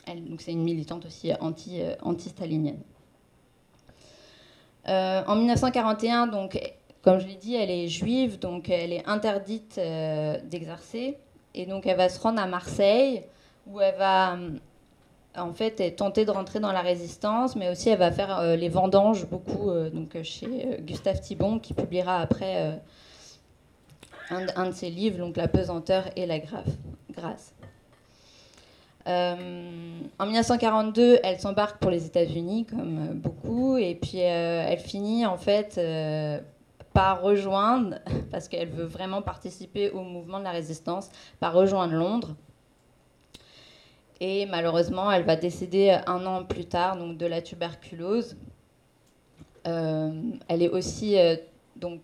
[0.09, 2.81] donc c'est une militante aussi anti, anti-stalinienne.
[4.87, 6.59] en 1941, donc,
[7.03, 11.17] comme je l'ai dit, elle est juive, donc elle est interdite d'exercer.
[11.55, 13.23] Et donc elle va se rendre à Marseille,
[13.67, 14.37] où elle va
[15.37, 18.69] en fait tenter de rentrer dans la résistance, mais aussi elle va faire euh, les
[18.69, 22.81] vendanges beaucoup euh, donc chez euh, Gustave Thibon, qui publiera après
[24.31, 27.53] un, de ses livres, donc La pesanteur et la grâce.
[29.07, 35.37] Euh, en 1942, elle s'embarque pour les États-Unis, comme beaucoup, et puis elle finit en
[35.37, 35.79] fait
[36.95, 37.99] par rejoindre,
[38.31, 42.35] parce qu'elle veut vraiment participer au mouvement de la résistance, par rejoindre Londres.
[44.21, 48.37] Et malheureusement, elle va décéder un an plus tard donc de la tuberculose.
[49.67, 50.13] Euh,
[50.49, 51.37] elle est aussi euh,
[51.77, 52.01] donc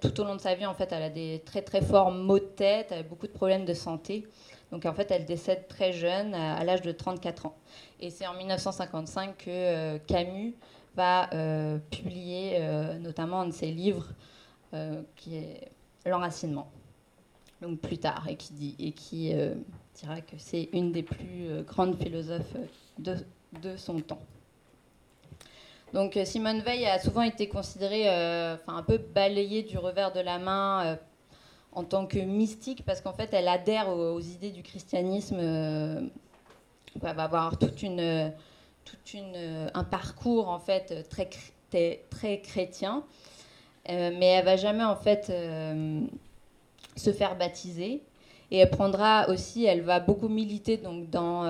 [0.00, 2.38] tout au long de sa vie en fait, elle a des très très forts maux
[2.38, 4.26] de tête, elle a beaucoup de problèmes de santé.
[4.70, 7.54] Donc en fait, elle décède très jeune, à, l'âge de 34 ans.
[8.00, 10.54] Et c'est en 1955 que euh, Camus
[10.96, 11.28] va
[11.90, 12.60] publier
[13.00, 14.08] notamment un de ses livres
[15.16, 15.70] qui est
[16.06, 16.70] L'enracinement.
[17.62, 19.32] Donc plus tard, et qui dit et qui
[19.94, 22.54] dira que c'est une des plus grandes philosophes
[22.98, 23.16] de,
[23.62, 24.20] de son temps.
[25.94, 30.18] Donc euh, Simone Veil a souvent été considérée, euh, un peu balayée du revers de
[30.18, 30.96] la main euh,
[31.70, 35.38] en tant que mystique, parce qu'en fait elle adhère aux, idées du christianisme.
[35.38, 36.10] elle
[37.00, 38.32] va avoir toute une,
[38.84, 41.28] toute une, un parcours en fait très,
[42.10, 43.04] très, chrétien,
[43.88, 45.32] mais elle va jamais en fait
[46.96, 48.02] se faire baptiser.
[48.50, 51.44] Et elle prendra aussi, elle va beaucoup militer donc dans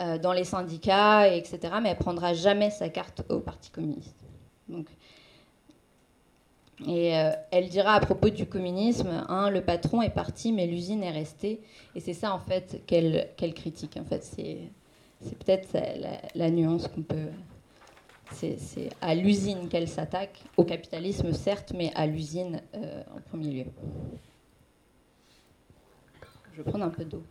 [0.00, 1.74] euh, dans les syndicats, etc.
[1.82, 4.16] Mais elle prendra jamais sa carte au Parti communiste.
[4.66, 4.86] Donc,
[6.86, 11.02] et euh, elle dira à propos du communisme, hein, le patron est parti, mais l'usine
[11.02, 11.60] est restée.
[11.94, 13.98] Et c'est ça, en fait, qu'elle critique.
[14.00, 14.70] En fait, c'est
[15.20, 15.76] peut-être
[16.34, 17.28] la, nuance qu'on peut...
[18.32, 23.70] C'est à l'usine qu'elle s'attaque, au capitalisme, certes, mais à l'usine euh, en premier lieu.
[26.52, 27.24] Je vais prendre un peu d'eau.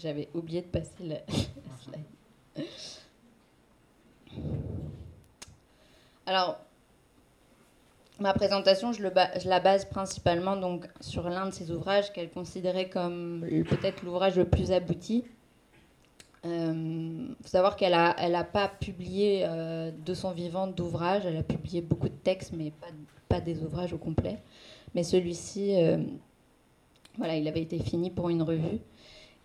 [0.00, 1.18] J'avais oublié de passer la,
[1.82, 2.66] slide.
[6.26, 6.58] Alors,
[8.18, 13.46] ma présentation, je, la base principalement donc, sur l'un de ses ouvrages qu'elle considérait comme
[13.68, 15.24] peut-être l'ouvrage le plus abouti.
[16.42, 21.26] Il euh, faut savoir qu'elle n'a elle a pas publié euh, de son vivant d'ouvrages,
[21.26, 22.86] elle a publié beaucoup de textes, mais pas,
[23.28, 24.38] pas des ouvrages au complet.
[24.94, 25.98] Mais celui-ci, euh,
[27.18, 28.78] voilà, il avait été fini pour une revue.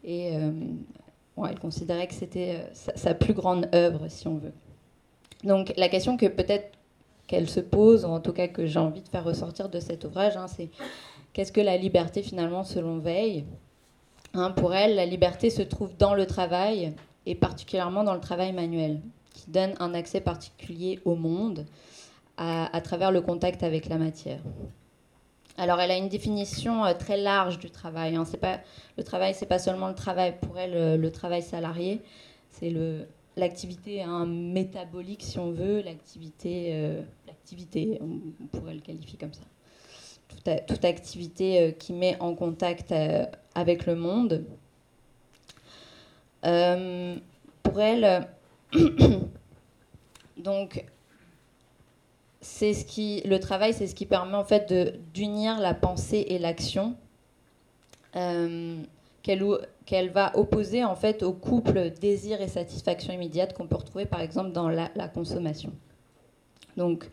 [0.05, 0.51] Et euh,
[1.49, 4.53] elle considérait que c'était euh, sa, plus grande œuvre, si on veut.
[5.43, 6.77] Donc la question que peut-être
[7.27, 10.05] qu'elle se pose, ou en tout cas que j'ai envie de faire ressortir de cet
[10.05, 10.69] ouvrage, hein, c'est
[11.33, 13.45] qu'est-ce que la liberté finalement selon Veil
[14.35, 16.93] hein, Pour elle, la liberté se trouve dans le travail,
[17.25, 19.01] et particulièrement dans le travail manuel,
[19.33, 21.65] qui donne un accès particulier au monde
[22.37, 24.41] à travers le contact avec la matière.
[25.57, 28.15] Alors, elle a une définition euh, très large du travail.
[28.15, 28.25] Hein.
[28.97, 32.01] Le travail, c'est pas seulement le travail pour elle, euh, le, travail salarié,
[32.51, 32.73] c'est
[33.37, 39.43] l'activité hein, métabolique, si on veut, l'activité, euh, l'activité, on pourrait le qualifier comme ça.
[40.67, 42.93] Toute, activité qui met en contact
[43.55, 44.43] avec le monde.
[46.41, 48.27] pour elle,
[50.37, 50.83] donc,
[52.45, 54.71] c'est ce qui, le travail, c'est ce qui permet en fait
[55.13, 56.95] d'unir la pensée et l'action,
[58.15, 58.77] euh,
[59.23, 64.21] qu'elle va opposer en fait au couple désir et satisfaction immédiate qu'on peut retrouver par
[64.21, 65.71] exemple dans la, consommation.
[66.77, 67.09] Donc,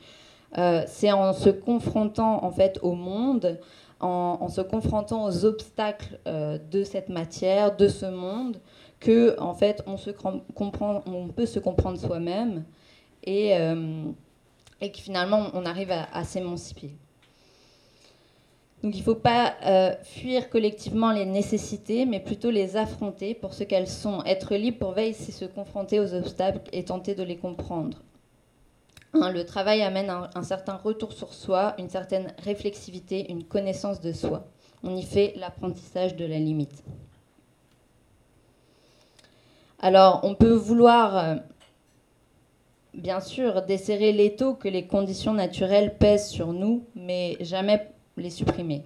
[0.59, 3.59] euh, c'est en se confrontant en fait au monde,
[4.01, 8.59] en, se confrontant aux obstacles euh, de cette matière, de ce monde,
[9.01, 12.65] que en fait on se comprend, on peut se comprendre soi-même
[13.25, 13.57] et
[14.83, 16.91] et que finalement on arrive à, s'émanciper.
[18.83, 23.55] Donc il ne faut pas euh, fuir collectivement les nécessités, mais plutôt les affronter pour
[23.55, 24.25] ce qu'elles sont.
[24.25, 28.03] Être libre pour veille, c'est se confronter aux obstacles et tenter de les comprendre.
[29.15, 34.13] Hein, le travail amène un, certain retour sur soi, une certaine réflexivité, une connaissance de
[34.13, 34.49] soi.
[34.83, 36.83] On y fait l'apprentissage de la limite.
[39.79, 41.37] Alors, on peut vouloir euh,
[42.95, 48.85] bien sûr, desserrer l'étau que les conditions naturelles pèsent sur nous, mais jamais les supprimer.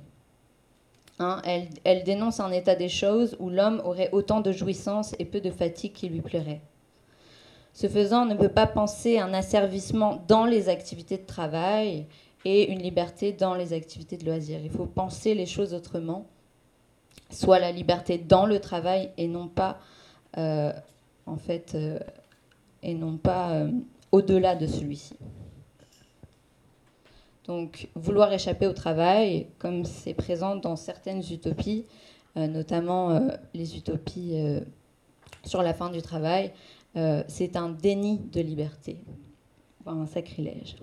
[1.19, 1.41] Hein,
[1.85, 5.51] elle, dénonce un état des choses où l'homme aurait autant de jouissance et peu de
[5.51, 6.61] fatigue qui lui plairait.
[7.73, 12.07] Ce faisant, on ne peut pas penser un asservissement dans les activités de travail
[12.45, 14.61] et une liberté dans les activités de loisirs.
[14.63, 16.27] Il faut penser les choses autrement,
[17.31, 19.79] soit la liberté dans le travail et non pas,
[20.37, 20.73] euh,
[21.25, 21.99] en fait, euh,
[22.83, 23.71] et non pas euh,
[24.17, 25.15] au-delà de celui-ci.
[27.47, 31.85] Donc, vouloir échapper au travail, comme c'est présent dans certaines utopies,
[32.37, 34.61] euh, notamment euh, les utopies euh,
[35.45, 36.53] sur la fin du travail,
[37.29, 38.97] c'est un déni de liberté,
[39.85, 40.77] voire un sacrilège.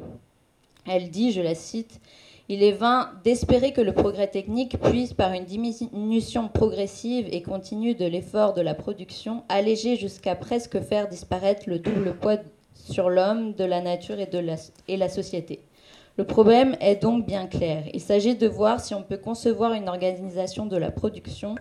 [0.85, 1.99] Elle dit, je la cite,
[2.49, 7.95] il est vain d'espérer que le progrès technique puisse, par une diminution progressive et continue
[7.95, 12.37] de l'effort de la production, alléger jusqu'à presque faire disparaître le double poids
[12.73, 14.55] sur l'homme, de la nature et, de la,
[14.87, 15.61] et la société.
[16.17, 17.85] Le problème est donc bien clair.
[17.93, 21.55] Il s'agit de voir si on peut concevoir une organisation de la production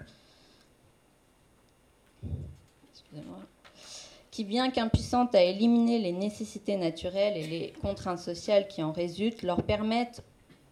[4.31, 9.43] qui, bien qu'impuissante à éliminer les nécessités naturelles et les contraintes sociales qui en résultent,
[9.43, 10.23] leur permettent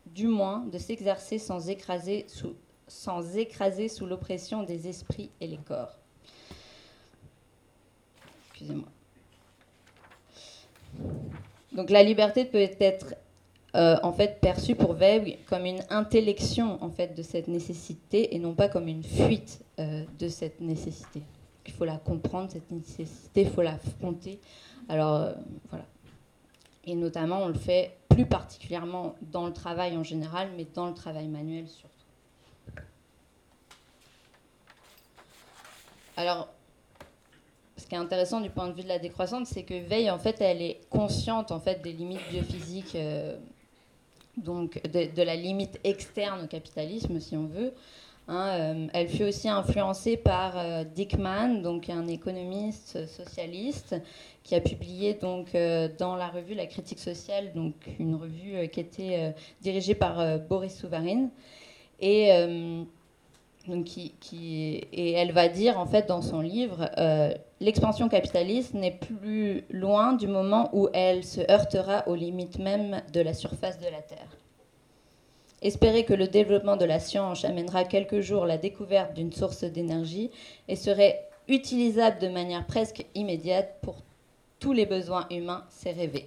[0.06, 2.54] du moins de s'exercer sans écraser sous,
[2.88, 5.98] sans écraser sous l'oppression des esprits et les corps.
[8.50, 8.88] Excusez-moi.
[11.72, 13.14] Donc la liberté peut être
[13.76, 18.38] euh, en fait perçue pour Weber comme une intellection en fait de cette nécessité et
[18.40, 21.22] non pas comme une fuite euh, de cette nécessité.
[21.66, 24.40] Il faut la comprendre cette nécessité, il faut l'affronter.
[24.88, 25.32] Alors euh,
[25.68, 25.84] voilà.
[26.84, 30.94] Et notamment on le fait plus particulièrement dans le travail en général, mais dans le
[30.94, 31.94] travail manuel surtout.
[36.16, 36.48] Alors
[37.90, 40.40] qui est intéressant du point de vue de la décroissante, c'est que Veille, en fait,
[40.40, 42.96] elle est consciente en fait des limites biophysiques
[44.36, 47.72] donc de, la limite externe au capitalisme, si on veut.
[48.28, 53.96] Hein, euh, elle fut aussi influencée par euh, Dickman, donc un économiste socialiste,
[54.44, 58.80] qui a publié donc euh, dans la revue La Critique sociale, donc une revue qui
[58.80, 61.30] était dirigée par Boris Souvarine.
[62.00, 62.30] Et
[63.68, 64.14] donc qui,
[64.92, 70.14] et elle va dire en fait dans son livre, euh, l'expansion capitaliste n'est plus loin
[70.14, 74.36] du moment où elle se heurtera aux limites même de la surface de la Terre.
[75.62, 80.30] Espérer que le développement de la science amènera quelques jours la découverte d'une source d'énergie
[80.68, 83.96] et serait utilisable de manière presque immédiate pour
[84.58, 86.24] tous les besoins humains, c'est rêver.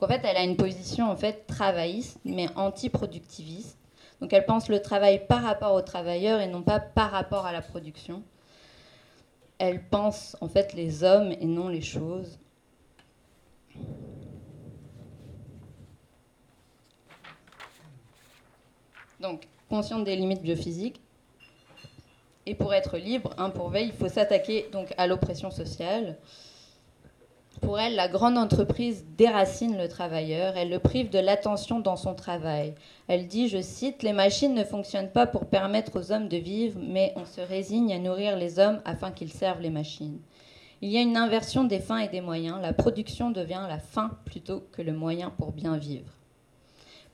[0.00, 3.78] En fait, elle a une position en fait travailliste mais anti-productiviste
[4.22, 7.52] donc elle pense le travail par rapport aux travailleurs et non pas par rapport à
[7.52, 8.22] la production.
[9.64, 12.40] Elle pense en fait les hommes et non les choses.
[19.20, 21.00] Donc, consciente des limites biophysiques.
[22.44, 26.18] Et pour être libre, pour veille, il faut s'attaquer donc à l'oppression sociale.
[27.62, 32.12] Pour elle, la grande entreprise déracine le travailleur, elle le prive de l'attention dans son
[32.12, 32.74] travail.
[33.06, 36.80] Elle dit, je cite, Les machines ne fonctionnent pas pour permettre aux hommes de vivre,
[36.82, 40.18] mais on se résigne à nourrir les hommes afin qu'ils servent les machines.
[40.80, 42.58] Il y a une inversion des fins et des moyens.
[42.60, 46.10] La production devient la fin plutôt que le moyen pour bien vivre.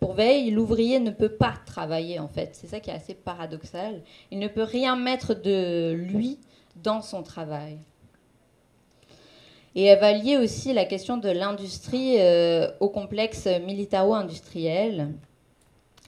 [0.01, 2.55] Pour Veil, l'ouvrier ne peut pas travailler en fait.
[2.55, 4.03] C'est ça qui est assez paradoxal.
[4.31, 6.39] Il ne peut rien mettre de lui
[6.77, 7.79] dans son travail.
[9.79, 15.15] Et elle va lier aussi la question de l'industrie euh, au complexe militaro-industriel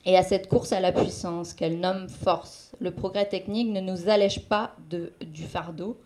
[0.05, 2.73] et à cette course à la puissance qu'elle nomme force.
[2.81, 6.01] Le progrès technique ne nous allège pas du fardeau,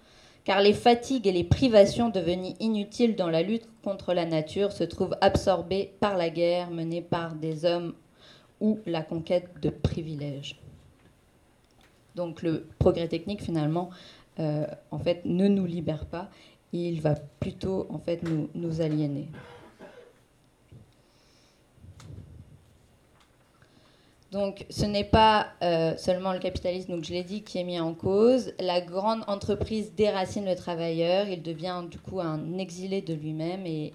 [0.44, 4.84] car les fatigues et les privations devenues inutiles dans la lutte contre la nature se
[4.84, 7.94] trouvent absorbées par la guerre menée par des hommes
[8.60, 10.60] ou la conquête de privilèges.
[12.14, 13.88] Donc le progrès technique, finalement,
[14.38, 16.28] euh, en fait, ne nous libère pas
[16.74, 19.28] il va plutôt en fait nous, aliéner.
[24.32, 27.78] Donc ce n'est pas euh, seulement le capitalisme, donc je l'ai dit, qui est mis
[27.78, 28.52] en cause.
[28.58, 33.64] La grande entreprise déracine le travailleur, il devient du coup un exilé de lui-même.
[33.64, 33.92] Et,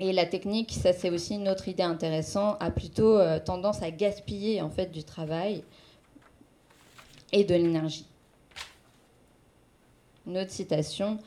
[0.00, 3.92] et la technique, ça c'est aussi une autre idée intéressante, a plutôt euh, tendance à
[3.92, 5.62] gaspiller en fait du travail
[7.30, 8.06] et de l'énergie
[10.26, 11.18] une autre citation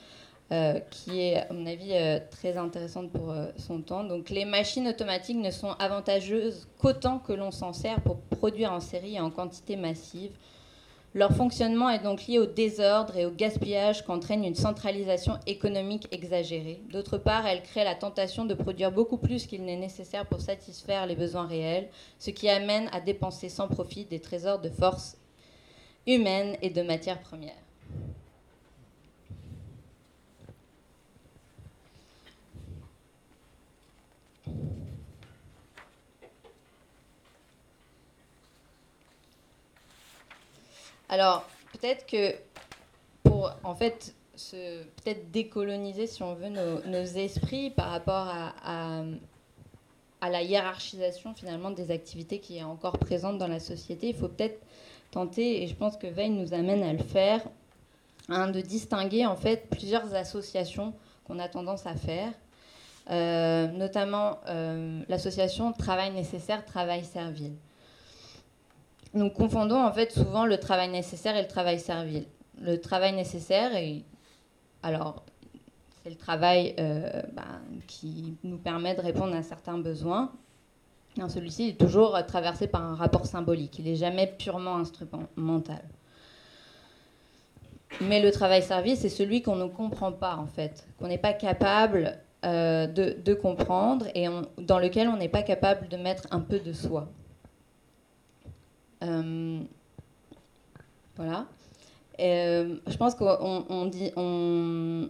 [0.52, 4.04] euh, qui est, à mon avis, euh, très intéressante pour euh, son temps.
[4.04, 8.80] Donc, les machines automatiques ne sont avantageuses qu'autant que l'on s'en sert pour produire en
[8.80, 10.32] série et en quantité massive.
[11.14, 16.82] Leur fonctionnement est donc lié au désordre et au gaspillage qu'entraîne une centralisation économique exagérée.
[16.92, 21.06] D'autre part, elle crée la tentation de produire beaucoup plus qu'il n'est nécessaire pour satisfaire
[21.06, 25.16] les besoins réels, ce qui amène à dépenser sans profit des trésors de force
[26.08, 27.69] humaine et de matières premières.
[41.10, 42.36] Alors, peut-être que
[43.24, 44.14] pour, en fait,
[44.52, 48.28] peut-être décoloniser, si on veut, nos, esprits par rapport
[48.64, 49.04] à,
[50.22, 54.10] la hiérarchisation finalement des activités qui est encore présente dans la société.
[54.10, 54.62] Il faut peut-être
[55.12, 57.42] tenter, et je pense que Veil nous amène à le faire,
[58.28, 60.94] hein, de distinguer en fait plusieurs associations
[61.26, 62.32] qu'on a tendance à faire,
[63.10, 67.56] euh, notamment euh, l'association Travail nécessaire, Travail servile.
[69.14, 72.26] Nous confondons en fait souvent le travail nécessaire et le travail servile.
[72.62, 73.72] Le travail nécessaire,
[74.84, 75.24] alors
[76.04, 77.44] c'est le travail euh, bah,
[77.88, 80.32] qui nous permet de répondre à certains besoins.
[81.28, 83.80] Celui-ci est toujours traversé par un rapport symbolique.
[83.80, 85.82] Il n'est jamais purement instrumental.
[88.02, 91.34] Mais le travail service, c'est celui qu'on ne comprend pas, en fait, qu'on n'est pas
[91.34, 96.60] capable euh, de, comprendre et dans lequel on n'est pas capable de mettre un peu
[96.60, 97.10] de soi.
[99.04, 99.62] Euh,
[101.16, 101.46] voilà.
[102.18, 105.10] je pense qu'on dit, on,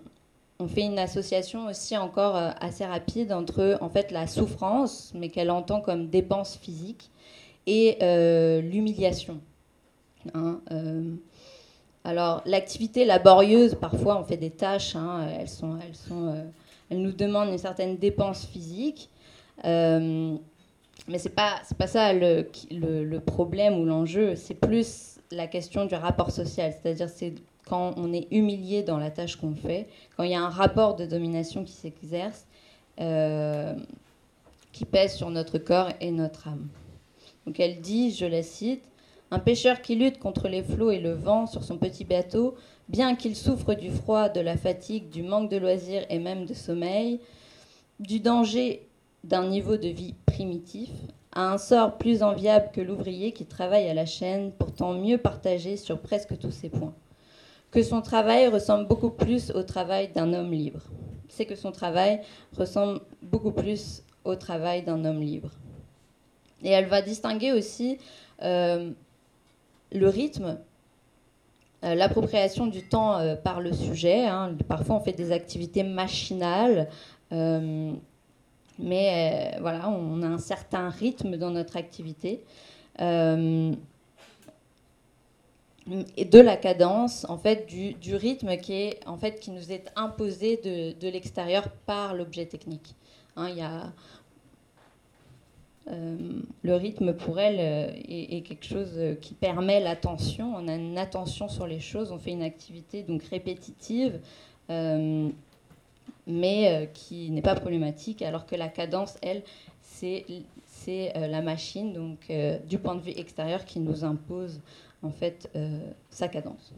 [0.60, 5.30] on fait une association aussi encore euh, assez rapide entre en fait la souffrance, mais
[5.30, 7.10] qu'elle entend comme dépense physique,
[7.66, 9.40] et euh, l'humiliation.
[10.34, 11.16] Hein, euh,
[12.04, 16.44] alors l'activité laborieuse, parfois on fait des tâches, hein, elles, sont, elles, sont,
[16.90, 19.10] elles nous demandent une certaine dépense physique.
[21.08, 25.48] Mais c'est pas c'est pas ça le, le, le problème ou l'enjeu, c'est plus la
[25.48, 27.34] question du rapport social, c'est-à-dire c'est
[27.66, 29.88] quand on est humilié dans la tâche qu'on fait,
[30.18, 32.46] quand il y a un rapport de domination qui s'exerce,
[33.00, 33.76] euh,
[34.72, 36.68] qui pèse sur notre corps et notre âme.
[37.46, 38.84] Donc elle dit, je la cite,
[39.32, 42.56] un pêcheur qui lutte contre les flots et le vent sur son petit bateau,
[42.88, 46.56] bien qu'il souffre du froid, de la fatigue, du manque de loisirs et même de
[46.56, 47.20] sommeil,
[48.00, 48.88] du danger
[49.24, 50.90] d'un niveau de vie primitif,
[51.34, 55.76] a un sort plus enviable que l'ouvrier qui travaille à la chaîne, pourtant mieux partagé
[55.76, 56.94] sur presque tous ses points
[57.72, 60.82] que son travail ressemble beaucoup plus au travail d'un homme libre.
[61.28, 62.22] C'est que son travail
[62.58, 65.52] ressemble beaucoup plus au travail d'un homme libre.
[66.64, 68.00] Et elle va distinguer aussi
[68.42, 68.92] euh,
[69.92, 70.58] le rythme,
[71.84, 74.26] euh, l'appropriation du temps euh, par le sujet.
[74.26, 74.56] Hein.
[74.68, 76.90] Parfois, on fait des activités machinales,
[78.80, 82.44] mais voilà, on a un certain rythme dans notre activité
[86.18, 89.92] et de la cadence, en fait, du, rythme qui, est, en fait, qui nous est
[89.96, 92.96] imposé de, l'extérieur par l'objet technique.
[93.36, 93.92] Hein, y a,
[95.90, 96.18] euh,
[96.62, 100.54] le rythme pour elle euh, est, quelque chose qui permet l'attention.
[100.56, 102.12] On a une attention sur les choses.
[102.12, 104.20] On fait une activité donc répétitive,
[104.70, 105.30] euh,
[106.30, 108.22] mais qui n'est pas problématique.
[108.22, 109.44] Alors que la cadence, elle,
[109.82, 110.26] c'est
[111.16, 112.32] la machine, donc
[112.68, 114.62] du point de vue extérieur, qui nous impose
[115.02, 116.74] en fait euh, sa cadence.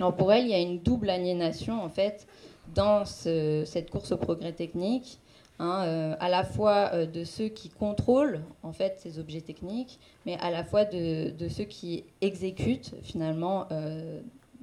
[0.00, 2.26] Alors pour elle, il y a une double aliénation en fait
[2.74, 5.18] dans cette course au progrès technique,
[5.62, 9.98] hein, euh, à la fois euh, de ceux qui contrôlent en fait ces objets techniques,
[10.26, 13.68] mais à la fois de, ceux qui exécutent finalement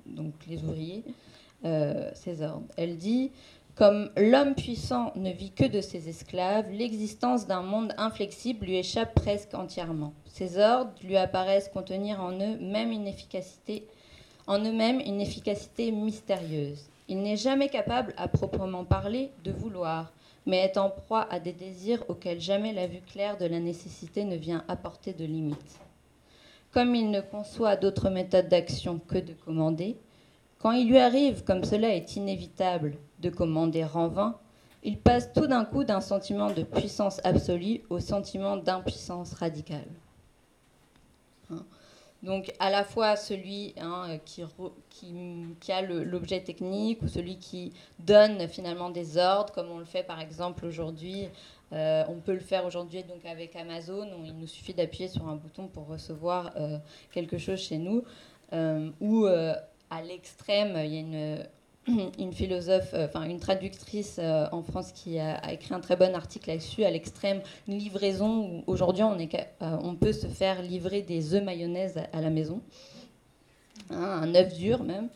[0.06, 1.04] donc les ouvriers
[2.14, 2.68] ces ordres.
[2.78, 3.32] Elle dit
[3.80, 9.16] comme l'homme puissant ne vit que de ses esclaves, l'existence d'un monde inflexible lui échappe
[9.16, 10.12] presque entièrement.
[10.26, 13.88] Ses ordres lui apparaissent contenir en eux même une efficacité,
[14.48, 16.90] en eux-mêmes une efficacité mystérieuse.
[17.08, 20.12] Il n'est jamais capable, à proprement parler, de vouloir,
[20.50, 24.26] mais est en proie à des désirs auxquels jamais la vue claire de la nécessité
[24.26, 25.80] ne vient apporter de limite.
[26.72, 29.98] Comme il ne conçoit d'autre méthode d'action que de commander,
[30.58, 34.40] quand il lui arrive, comme cela est inévitable, de commander en vain,
[34.84, 39.88] il passe tout d'un coup d'un sentiment de puissance absolue au sentiment d'impuissance radicale.
[42.22, 44.44] Donc à la fois celui hein, qui,
[45.60, 50.04] qui, a l'objet technique ou celui qui donne finalement des ordres, comme on le fait
[50.04, 51.30] par exemple aujourd'hui.
[51.72, 55.28] Euh, on peut le faire aujourd'hui donc avec Amazon, où il nous suffit d'appuyer sur
[55.28, 56.78] un bouton pour recevoir euh,
[57.12, 58.04] quelque chose chez nous.
[58.52, 61.46] Euh, ou à l'extrême, il y a une,
[62.20, 66.16] une philosophe, euh, enfin une traductrice euh, en France qui a, écrit un très bon
[66.16, 71.44] article là-dessus, à l'extrême, livraison où aujourd'hui euh, on peut se faire livrer des œufs
[71.44, 72.62] mayonnaise à, la maison,
[73.90, 75.10] hein, un œuf dur même.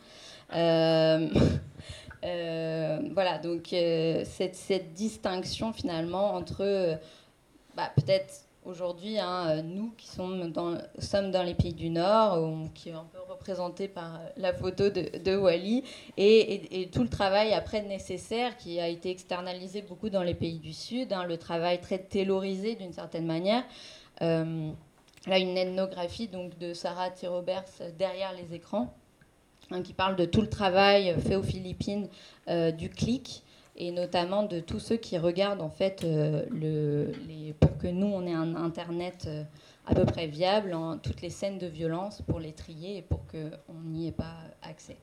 [3.12, 6.98] voilà, donc cette, cette, distinction finalement entre
[7.76, 12.92] bah, peut-être aujourd'hui, hein, euh, nous qui sommes dans, les pays du Nord, qui est
[12.92, 15.84] un peu représenté par la photo de, Wally,
[16.16, 20.72] et, tout le travail après nécessaire qui a été externalisé beaucoup dans les pays du
[20.72, 23.64] Sud, hein, le travail très taylorisé d'une certaine manière.
[24.22, 24.70] Euh,
[25.26, 27.26] là une ethnographie donc, de Sarah T.
[27.26, 28.94] Roberts derrière les écrans,
[29.70, 32.08] hein, qui parle de tout le travail fait aux Philippines
[32.76, 33.42] du clic
[33.76, 38.26] et notamment de tous ceux qui regardent en fait le, les, pour que nous on
[38.26, 39.28] ait un internet
[39.86, 43.80] à peu près viable toutes les scènes de violence pour les trier et pour qu'on
[43.84, 44.96] n'y ait pas accès.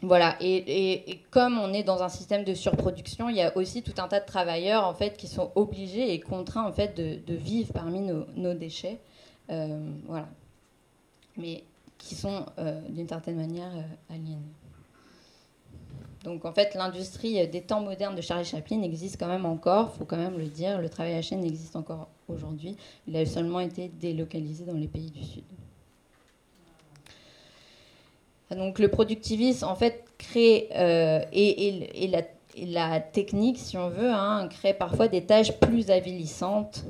[0.00, 3.94] Voilà, et, comme on est dans un système de surproduction, il y a aussi tout
[3.98, 7.72] un tas de travailleurs en fait qui sont obligés et contraints en fait de, vivre
[7.72, 8.98] parmi nos, déchets,
[9.50, 10.28] euh, voilà,
[11.36, 11.64] mais
[11.98, 14.38] qui sont euh, d'une certaine manière euh, aliénés.
[16.24, 20.04] Donc en fait, l'industrie des temps modernes de Charlie Chaplin existe quand même encore, faut
[20.04, 20.80] quand même le dire.
[20.80, 22.76] Le travail à chaîne existe encore aujourd'hui.
[23.06, 25.44] Il a seulement été délocalisé dans les pays du Sud.
[28.50, 32.10] Donc le productivisme, en fait, crée, euh, et,
[32.66, 36.84] la, technique, si on veut, hein, crée parfois des tâches plus avilissantes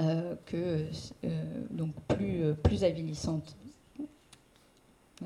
[0.00, 0.86] euh, que,
[1.24, 1.28] euh,
[1.70, 3.56] donc plus, plus avilissantes.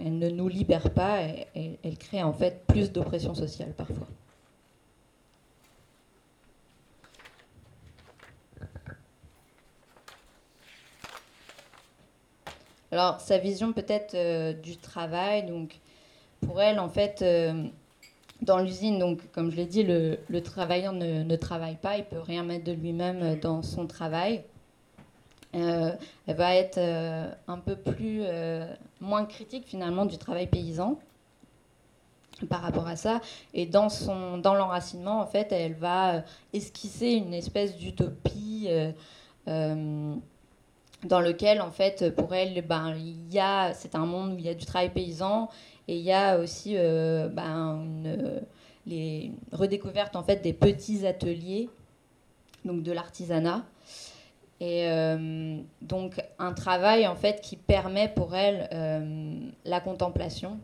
[0.04, 4.06] Elle ne nous libère pas, et, elle crée en fait plus d'oppression sociale parfois.
[12.90, 15.78] Alors, sa vision peut-être euh, du travail, donc
[16.40, 17.64] pour elle, en fait, euh,
[18.40, 22.20] dans l'usine, donc comme je l'ai dit, le, travailleur ne, ne, travaille pas, il peut
[22.20, 24.42] rien mettre de lui-même dans son travail.
[25.54, 25.92] Euh,
[26.26, 28.22] elle va être un peu plus
[29.00, 30.98] moins critique finalement du travail paysan
[32.48, 33.20] par rapport à ça.
[33.54, 36.22] Et dans, son, dans l'enracinement, en fait, elle va
[36.52, 38.68] esquisser une espèce d'utopie
[41.04, 44.44] dans lequel, en fait, pour elle, ben, il y a, c'est un monde où il
[44.44, 45.48] y a du travail paysan
[45.86, 47.84] et il y a aussi euh, ben,
[48.86, 51.68] les redécouvertes en fait des petits ateliers,
[52.64, 53.64] donc de l'artisanat.
[54.60, 60.58] Et euh, donc un travail en fait qui permet pour elle euh, la contemplation.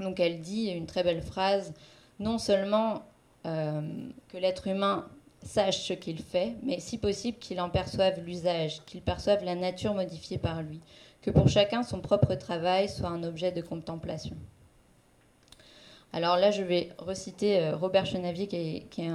[0.00, 1.72] Donc elle dit une très belle phrase,
[2.18, 3.02] non seulement
[3.44, 5.04] que l'être humain
[5.44, 9.94] sache ce qu'il fait, mais si possible qu'il en perçoive l'usage, qu'il perçoive la nature
[9.94, 10.78] modifiée par lui,
[11.22, 14.36] que pour chacun son propre travail soit un objet de contemplation.
[16.12, 19.10] Alors là, je vais reciter euh, Robert Chenavier, qui est,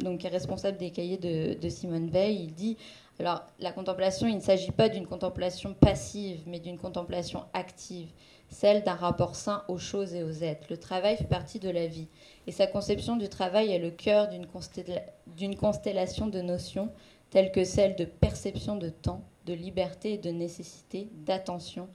[0.00, 2.44] donc, responsable des cahiers de, de Simone Veil.
[2.44, 2.78] Il dit
[3.20, 8.12] alors, la contemplation, il ne s'agit pas d'une contemplation passive, mais d'une contemplation active,
[8.48, 10.68] celle d'un rapport sain aux choses et aux êtres.
[10.70, 12.06] Le travail fait partie de la vie,
[12.46, 16.92] et sa conception du travail est le cœur d'une constellation de notions
[17.30, 21.88] telles que celles de perception de temps, de liberté et de nécessité, d'attention,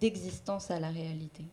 [0.00, 1.44] d'existence à la réalité.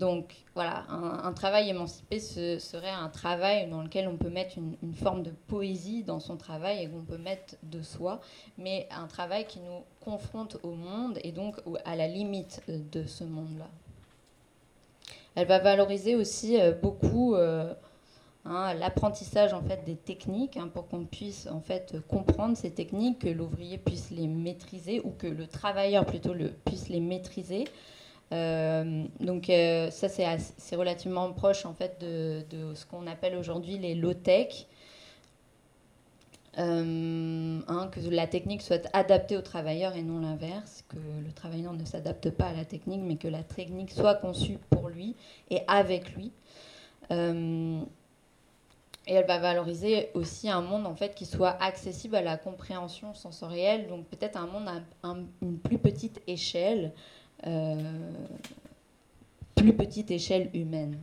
[0.00, 5.22] Donc voilà, un, travail émancipé serait un travail dans lequel on peut mettre une, forme
[5.22, 8.22] de poésie dans son travail et qu'on peut mettre de soi,
[8.56, 13.24] mais un travail qui nous confronte au monde et donc à la limite de ce
[13.24, 13.68] monde-là.
[15.34, 17.74] Elle va valoriser aussi euh, beaucoup euh,
[18.46, 23.18] hein, l'apprentissage en fait des techniques hein, pour qu'on puisse en fait comprendre ces techniques,
[23.18, 26.32] que l'ouvrier puisse les maîtriser ou que le travailleur plutôt
[26.64, 27.64] puisse les maîtriser.
[28.32, 33.94] Euh, donc euh, ça c'est relativement proche en fait de, ce qu'on appelle aujourd'hui les
[33.94, 34.66] low-tech.
[36.58, 41.72] Euh, hein, que la technique soit adaptée au travailleur et non l'inverse, que le travailleur
[41.72, 45.14] ne s'adapte pas à la technique, mais que la technique soit conçue pour lui
[45.48, 46.32] et avec lui.
[47.10, 47.14] et
[49.06, 53.86] elle va valoriser aussi un monde en fait qui soit accessible à la compréhension sensorielle,
[53.86, 56.92] donc peut-être un monde à une plus petite échelle,
[59.54, 60.98] plus petite échelle humaine.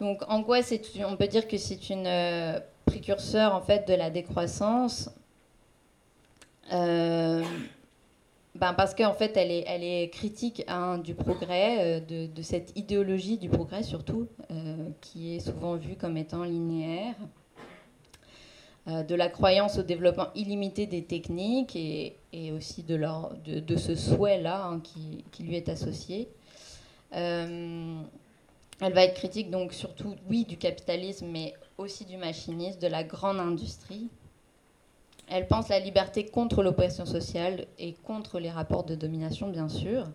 [0.00, 0.58] Donc, en quoi
[1.06, 5.08] on peut dire que c'est une euh, précurseur en fait de la décroissance?
[6.72, 7.42] Euh,
[8.54, 12.76] ben parce qu'en fait, elle est, elle est critique hein, du progrès, de, de, cette
[12.76, 14.28] idéologie du progrès surtout,
[15.00, 17.14] qui est souvent vue comme étant linéaire.
[18.86, 22.18] Euh, de la croyance au développement illimité des techniques et,
[22.52, 26.28] aussi de, ce souhait-là hein, qui, lui est associé.
[27.14, 28.02] Euh,
[28.82, 33.04] elle va être critique donc surtout, oui, du capitalisme, mais aussi du machinisme, de la
[33.04, 34.10] grande industrie.
[35.30, 40.06] Elle pense la liberté contre l'oppression sociale et contre les rapports de domination, bien sûr.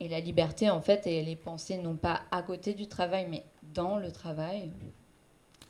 [0.00, 3.44] Et la liberté, en fait, elle est pensée non pas à côté du travail, mais
[3.62, 4.72] dans le travail.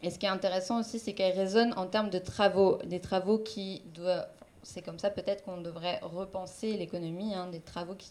[0.05, 3.39] Et ce qui est intéressant aussi, c'est qu'elle résonne en termes de travaux, des travaux
[3.39, 4.29] qui doivent.
[4.63, 8.11] C'est comme ça peut-être qu'on devrait repenser l'économie, hein, des travaux qui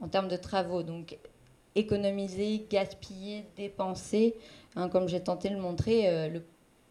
[0.00, 0.84] en termes de travaux.
[0.84, 1.18] Donc,
[1.74, 4.36] économiser, gaspiller, dépenser.
[4.76, 6.44] Hein, comme j'ai tenté de le montrer, le,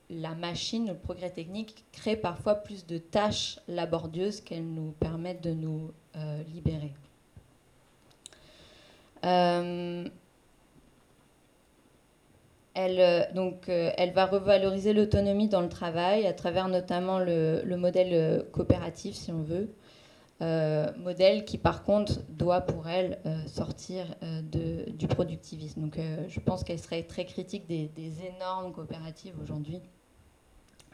[0.10, 5.54] la machine, le progrès technique crée parfois plus de tâches laborieuses qu'elles nous permettent de
[5.54, 5.92] nous
[6.54, 6.94] libérer.
[12.74, 17.64] Elle, euh, donc, euh, elle va revaloriser l'autonomie dans le travail à travers notamment le,
[17.76, 19.70] modèle euh, coopératif, si on veut.
[20.98, 25.82] modèle qui, par contre, doit pour elle sortir de, du productivisme.
[25.82, 27.92] Donc, je pense qu'elle serait très critique des,
[28.26, 29.82] énormes coopératives aujourd'hui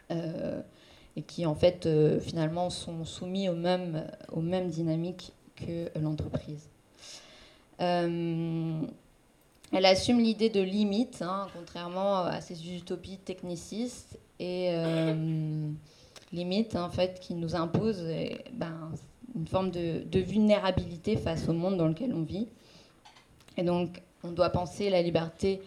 [0.10, 1.88] et qui, en fait,
[2.20, 6.70] finalement, sont soumis aux mêmes, aux mêmes dynamiques que l'entreprise.
[9.74, 15.70] Elle assume l'idée de limite, hein, contrairement à ces utopies technicistes, et euh,
[16.32, 18.02] limite en fait qui nous impose
[18.54, 18.92] ben,
[19.36, 22.48] une forme de, vulnérabilité face au monde dans lequel on vit.
[23.58, 25.62] Et donc on doit penser la liberté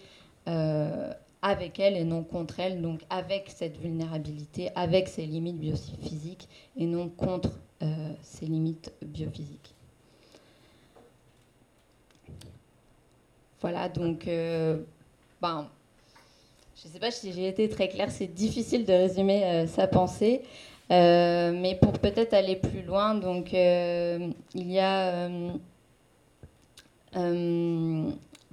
[0.49, 6.49] euh, avec elle et non contre elle, donc avec cette vulnérabilité, avec ses limites biophysiques
[6.77, 7.51] et non contre
[7.83, 9.75] euh, ses limites biophysiques.
[13.61, 14.79] Voilà, donc, euh,
[15.43, 15.69] ben,
[16.77, 19.87] je ne sais pas si j'ai été très claire, c'est difficile de résumer euh, sa
[19.87, 20.43] pensée.
[20.91, 25.29] Euh, mais pour peut-être aller plus loin, donc il y a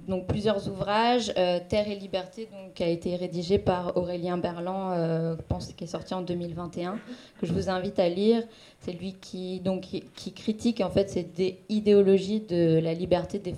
[0.06, 1.34] donc plusieurs ouvrages.
[1.34, 4.94] Terre et liberté, donc qui a été rédigé par Aurélien Berland,
[5.36, 7.00] je pense qui est sorti en 2021,
[7.40, 8.44] que je vous invite à lire.
[8.78, 9.88] C'est lui qui donc
[10.36, 13.56] critique en fait cette idéologie de la liberté des,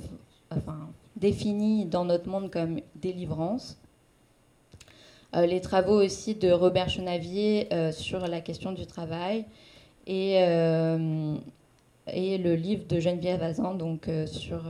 [0.51, 0.89] enfin,
[1.21, 3.79] définie dans notre monde comme délivrance.
[5.37, 9.45] Euh, les travaux aussi de Robert Chenavier euh, sur la question du travail
[10.07, 11.37] et, euh,
[12.13, 13.79] le livre de Geneviève Azan
[14.27, 14.63] sur,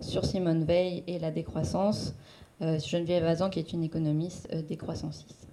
[0.00, 2.14] sur Simone Veil et la décroissance.
[2.60, 5.48] Geneviève Azan qui est une économiste décroissanciste.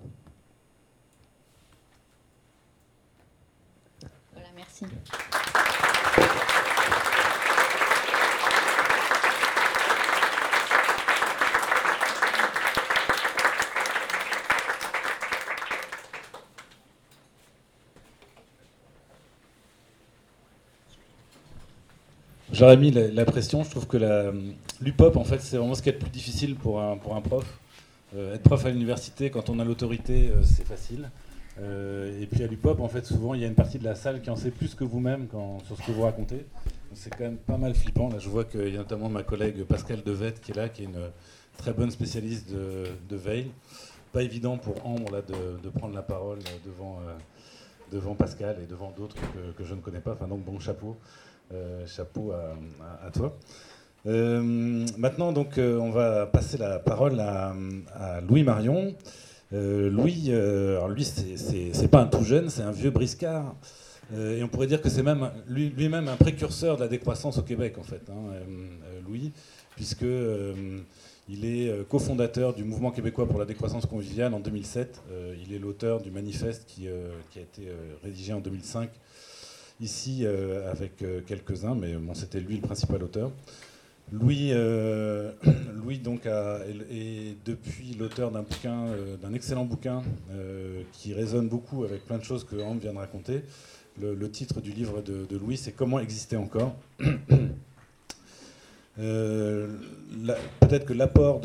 [4.34, 4.84] Voilà, merci.
[22.58, 23.64] J'aurais mis la, pression.
[23.64, 23.98] Je trouve que
[24.82, 27.22] l'UPOP, en fait, c'est vraiment ce qui est le plus difficile pour un, pour un
[27.22, 27.46] prof.
[28.16, 31.12] Euh, être prof à l'université, quand on a l'autorité, euh, c'est facile.
[31.62, 33.94] Euh, et puis à l'UPOP, en fait, souvent, il y a une partie de la
[33.94, 35.28] salle qui en sait plus que vous-même
[35.68, 36.48] sur ce que vous racontez.
[36.96, 38.10] C'est quand même pas mal flippant.
[38.10, 40.82] Là, je vois qu'il y a notamment ma collègue Pascal Devette qui est là, qui
[40.82, 41.12] est une
[41.58, 43.52] très bonne spécialiste de, de veille.
[44.14, 47.02] Pas évident pour Ambre là, de, de prendre la parole devant,
[47.92, 50.14] devant Pascal et devant d'autres que, que, je ne connais pas.
[50.14, 50.98] Enfin, donc, bon chapeau.
[51.54, 53.38] Euh, chapeau à, toi.
[54.06, 57.54] Euh, maintenant, donc, euh, on va passer la parole à,
[58.28, 58.94] Louis Marion.
[59.52, 63.56] Louis, alors lui, c'est pas un tout jeune, c'est un vieux briscard.
[64.14, 67.78] et on pourrait dire que c'est même lui-même un précurseur de la décroissance au Québec,
[67.78, 68.34] en fait, hein,
[69.08, 69.32] Louis,
[69.78, 70.06] puisque
[71.30, 75.02] il est cofondateur du mouvement québécois pour la décroissance conviviale en 2007.
[75.42, 76.88] il est l'auteur du manifeste qui,
[77.32, 77.72] qui, a été
[78.04, 78.90] rédigé en 2005
[79.80, 83.32] ici euh, avec euh, quelques-uns, mais c'était lui le principal auteur.
[84.12, 85.32] Louis, euh,
[85.76, 88.86] Louis donc est, depuis l'auteur d'un bouquin,
[89.22, 90.02] d'un excellent bouquin
[90.94, 93.42] qui résonne beaucoup avec plein de choses que Anne vient de raconter.
[94.00, 96.76] Le, titre du livre de, de Louis, c'est Comment exister encore
[99.00, 99.68] Euh,
[100.60, 101.42] peut-être que l'apport,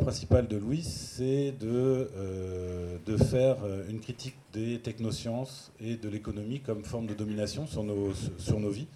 [0.00, 6.60] principal de Louis, c'est de, euh, faire euh, une critique des technosciences et de l'économie
[6.60, 8.88] comme forme de domination sur nos, vies.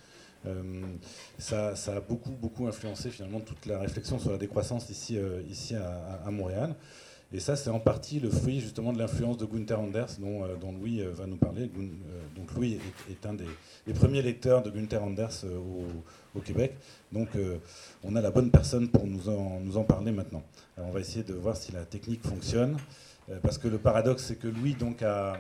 [1.39, 5.19] Ça, a beaucoup, influencé finalement toute la réflexion sur la décroissance ici
[5.77, 6.75] à, Montréal.
[7.33, 10.73] Et ça, c'est en partie le fruit justement de l'influence de Gunther Anders, dont, dont,
[10.73, 11.71] Louis va nous parler.
[12.37, 12.79] Donc Louis
[13.09, 15.45] est, un des, premiers lecteurs de Gunther Anders
[16.35, 16.75] au, Québec.
[17.13, 17.59] Donc euh,
[18.03, 20.43] on a la bonne personne pour nous en, nous en parler maintenant.
[20.77, 22.77] on va essayer de voir si la technique fonctionne,
[23.31, 25.37] euh, parce que le paradoxe c'est que Louis donc a,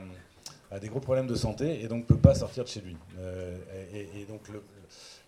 [0.81, 2.97] des gros problèmes de santé et donc ne peut pas sortir de chez lui.
[3.19, 3.57] Euh,
[3.93, 4.43] et, donc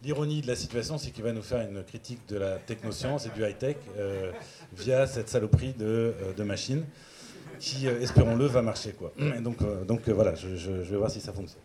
[0.02, 3.30] l'ironie de la situation, c'est qu'il va nous faire une critique de la technoscience et
[3.30, 3.76] du high-tech
[4.72, 6.84] via cette saloperie de, de machine
[7.58, 8.92] qui, espérons-le, va marcher.
[8.92, 9.12] Quoi.
[9.40, 11.62] donc, donc voilà, je, je vais voir si ça fonctionne.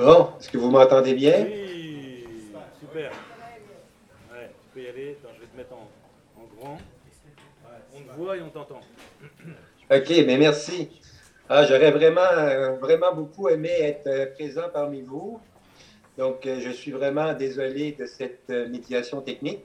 [0.00, 1.44] Bon, est-ce que vous m'entendez bien?
[1.44, 2.24] Oui,
[2.80, 3.12] super.
[4.72, 5.18] peux y aller.
[5.20, 5.90] Attends, je vais te mettre en,
[6.40, 6.78] en grand.
[8.20, 8.80] Et on t'entend.
[9.90, 10.90] OK, mais merci.
[11.48, 15.40] Ah, J'aurais vraiment, vraiment beaucoup aimé être euh, présent parmi vous.
[16.18, 19.64] Donc, euh, je suis vraiment désolé de cette euh, médiation technique.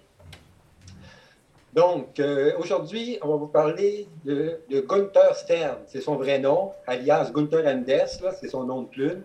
[1.73, 2.21] Donc,
[2.57, 5.79] aujourd'hui, on va vous parler de, de Gunther Stern.
[5.87, 9.23] C'est son vrai nom, alias Gunther Anders, c'est son nom de plume.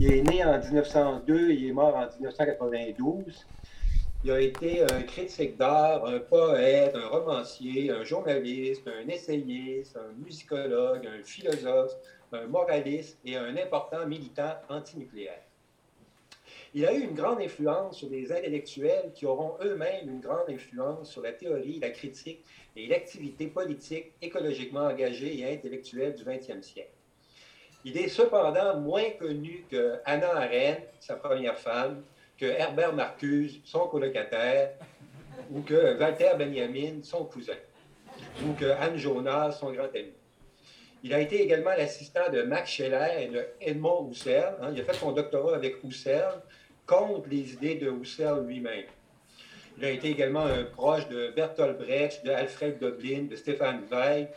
[0.00, 3.46] Il est né en 1902, il est mort en 1992.
[4.26, 10.12] Il a été un critique d'art, un poète, un romancier, un journaliste, un essayiste, un
[10.20, 11.92] musicologue, un philosophe,
[12.32, 15.44] un moraliste et un important militant antinucléaire.
[16.74, 21.08] Il a eu une grande influence sur des intellectuels qui auront eux-mêmes une grande influence
[21.08, 26.90] sur la théorie, la critique et l'activité politique écologiquement engagée et intellectuelle du 20e siècle.
[27.84, 32.02] Il est cependant moins connu que Anna Arendt, sa première femme,
[32.38, 34.72] que Herbert Marcuse, son colocataire,
[35.50, 37.54] ou que Walter Benjamin, son cousin,
[38.44, 40.12] ou que Anne Jonas, son grand ami.
[41.02, 44.56] Il a été également l'assistant de Max Scheler et de Edmond Husserl.
[44.60, 44.70] hein.
[44.72, 46.40] Il a fait son doctorat avec Husserl
[46.86, 48.86] contre les idées de Husserl lui-même.
[49.78, 54.28] Il a été également un proche de Bertolt Brecht, de Alfred Doblin, de Stéphane Zweig.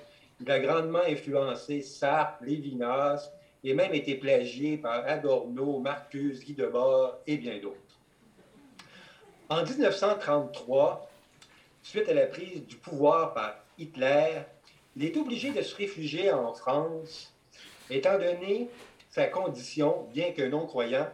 [0.42, 3.32] Il a grandement influencé Sartre, Lévinas
[3.64, 7.89] et même été plagié par Adorno, Marcuse, Guy Debord et bien d'autres.
[9.52, 11.10] En 1933,
[11.82, 14.42] suite à la prise du pouvoir par Hitler,
[14.96, 17.34] il est obligé de se réfugier en France,
[17.90, 18.70] étant donné
[19.10, 21.10] sa condition, bien que non croyant,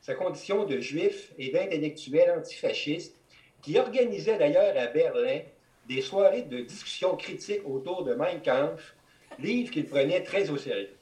[0.00, 3.14] sa condition de juif et d'intellectuel antifasciste,
[3.60, 5.40] qui organisait d'ailleurs à Berlin
[5.86, 8.94] des soirées de discussion critique autour de Mein Kampf,
[9.38, 10.96] livre qu'il prenait très au sérieux.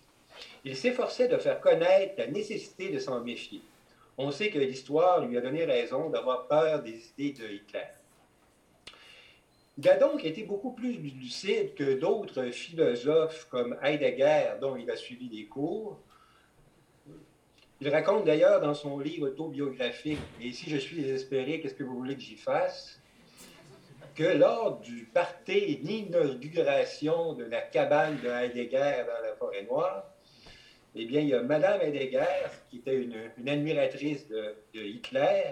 [0.65, 3.61] Il s'efforçait de faire connaître la nécessité de s'en méfier.
[4.17, 7.87] On sait que l'histoire lui a donné raison d'avoir peur des idées de Hitler.
[9.77, 14.97] Il a donc été beaucoup plus lucide que d'autres philosophes comme Heidegger, dont il a
[14.97, 15.99] suivi des cours.
[17.81, 21.97] Il raconte d'ailleurs dans son livre autobiographique, Et si je suis désespéré, qu'est-ce que vous
[21.97, 23.01] voulez que j'y fasse?
[24.15, 30.05] que lors du party d'inauguration de la cabane de Heidegger dans la forêt noire,
[30.97, 32.25] eh bien, il y a Madame Heidegger,
[32.71, 35.43] qui était une, admiratrice de, Hitler,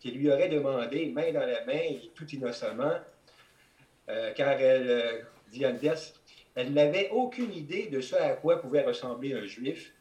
[0.00, 2.94] qui lui aurait demandé, main dans la main tout innocemment,
[4.08, 5.20] euh, car elle, euh,
[5.50, 6.14] dit Anders,
[6.54, 9.92] elle n'avait aucune idée de ce à quoi pouvait ressembler un juif.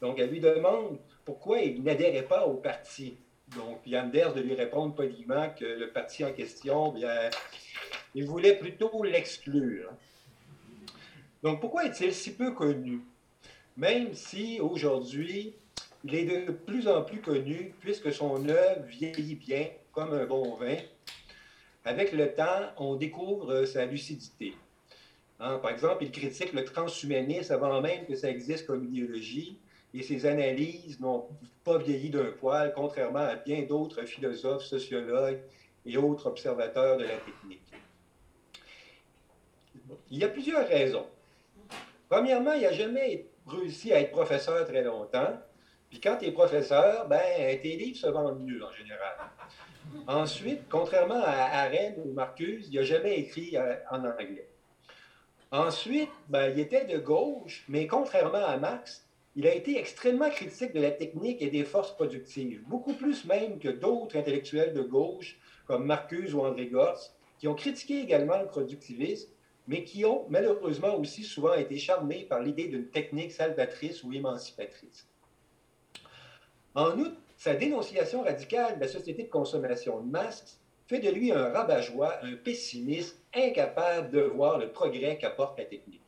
[0.00, 3.16] Donc, elle lui demande pourquoi il n'adhérait pas au parti.
[3.56, 7.30] Donc, Anders de lui répondre poliment que le parti en question, bien,
[8.14, 9.90] il voulait plutôt l'exclure.
[11.42, 13.00] Donc, pourquoi est-il si peu connu?
[13.78, 15.54] Même si aujourd'hui,
[16.02, 20.56] il est de plus en plus connu puisque son œuvre vieillit bien comme un bon
[20.56, 20.78] vin.
[21.84, 24.54] Avec le temps, on découvre sa lucidité.
[25.38, 29.60] Hein, par exemple, il critique le transhumanisme avant même que ça existe comme idéologie
[29.94, 31.28] et ses analyses n'ont
[31.62, 35.38] pas vieilli d'un poil, contrairement à bien d'autres philosophes, sociologues
[35.86, 37.62] et autres observateurs de la technique.
[40.10, 41.06] Il y a plusieurs raisons.
[42.08, 45.38] Premièrement, il n'a jamais réussi à être professeur très longtemps.
[45.90, 47.20] Puis quand tu es professeur, ben,
[47.60, 49.16] tes livres se vendent mieux en général.
[50.06, 54.48] Ensuite, contrairement à Arendt ou Marcuse, il n'a jamais écrit euh, en anglais.
[55.50, 60.74] Ensuite, ben, il était de gauche, mais contrairement à Marx, il a été extrêmement critique
[60.74, 65.38] de la technique et des forces productives, beaucoup plus même que d'autres intellectuels de gauche
[65.66, 69.30] comme Marcuse ou André Gortz, qui ont critiqué également le productivisme,
[69.68, 75.06] mais qui ont malheureusement aussi souvent été charmés par l'idée d'une technique salvatrice ou émancipatrice.
[76.74, 81.32] En outre, sa dénonciation radicale de la société de consommation de masse fait de lui
[81.32, 86.00] un rabat-joie, un pessimiste incapable de voir le progrès qu'apporte la technique.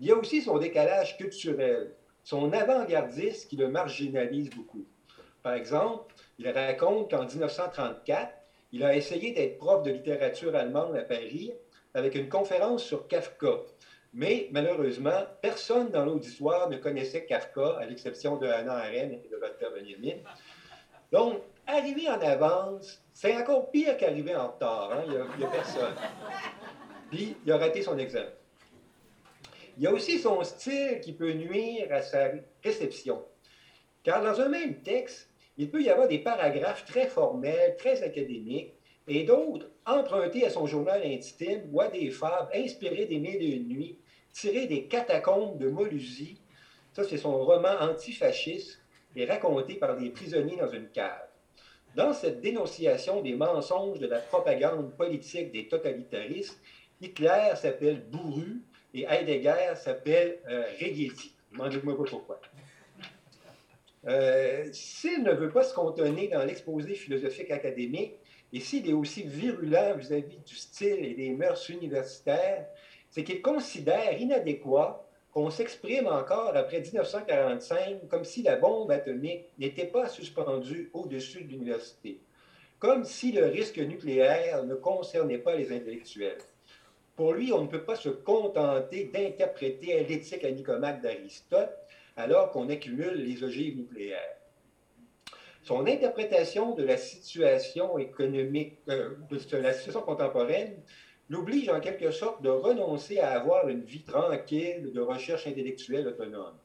[0.00, 1.94] Il y a aussi son décalage culturel,
[2.24, 4.84] son avant-gardisme qui le marginalise beaucoup.
[5.44, 8.32] Par exemple, il raconte qu'en 1934,
[8.72, 11.52] il a essayé d'être prof de littérature allemande à Paris
[11.94, 13.60] avec une conférence sur Kafka.
[14.12, 19.36] Mais malheureusement, personne dans l'auditoire ne connaissait Kafka, à l'exception de Hannah Arendt et de
[19.36, 20.18] Walter Benjamin.
[21.12, 24.92] Donc, arriver en avance, c'est encore pire qu'arriver en retard.
[24.92, 25.02] hein.
[25.06, 25.94] Il n'y a, a personne.
[27.10, 28.30] Puis, il a raté son examen.
[29.76, 32.30] Il y a aussi son style qui peut nuire à sa
[32.62, 33.24] réception.
[34.02, 38.74] Car dans un même texte, il peut y avoir des paragraphes très formels, très académiques,
[39.06, 39.66] et d'autres
[39.98, 43.98] empruntés à son journal intime ou à des fables inspirées des Mille et une nuits,
[44.32, 46.40] tirées des catacombes de Molusie.
[46.92, 48.80] Ça, c'est son roman antifasciste
[49.16, 51.28] et raconté par des prisonniers dans une cave.
[51.96, 56.60] Dans cette dénonciation des mensonges de la propagande politique des totalitaristes,
[57.00, 58.62] Hitler s'appelle Bourru
[58.94, 61.34] et Heidegger s'appelle euh, Reggetti.
[61.52, 62.40] Demandez-moi pas pourquoi.
[64.06, 68.14] Euh, s'il ne veut pas se contenir dans l'exposé philosophique académique,
[68.52, 72.66] et s'il est aussi virulent vis-à-vis du style et des mœurs universitaires,
[73.10, 79.86] c'est qu'il considère inadéquat qu'on s'exprime encore après 1945 comme si la bombe atomique n'était
[79.86, 82.20] pas suspendue au-dessus de l'université,
[82.78, 86.38] comme si le risque nucléaire ne concernait pas les intellectuels.
[87.14, 91.70] Pour lui, on ne peut pas se contenter d'interpréter l'éthique à d'Aristote
[92.16, 94.39] alors qu'on accumule les ogives nucléaires.
[95.70, 100.74] Son interprétation de la situation économique, euh, de la situation contemporaine,
[101.28, 106.56] l'oblige en quelque sorte de renoncer à avoir une vie tranquille de recherche intellectuelle autonome.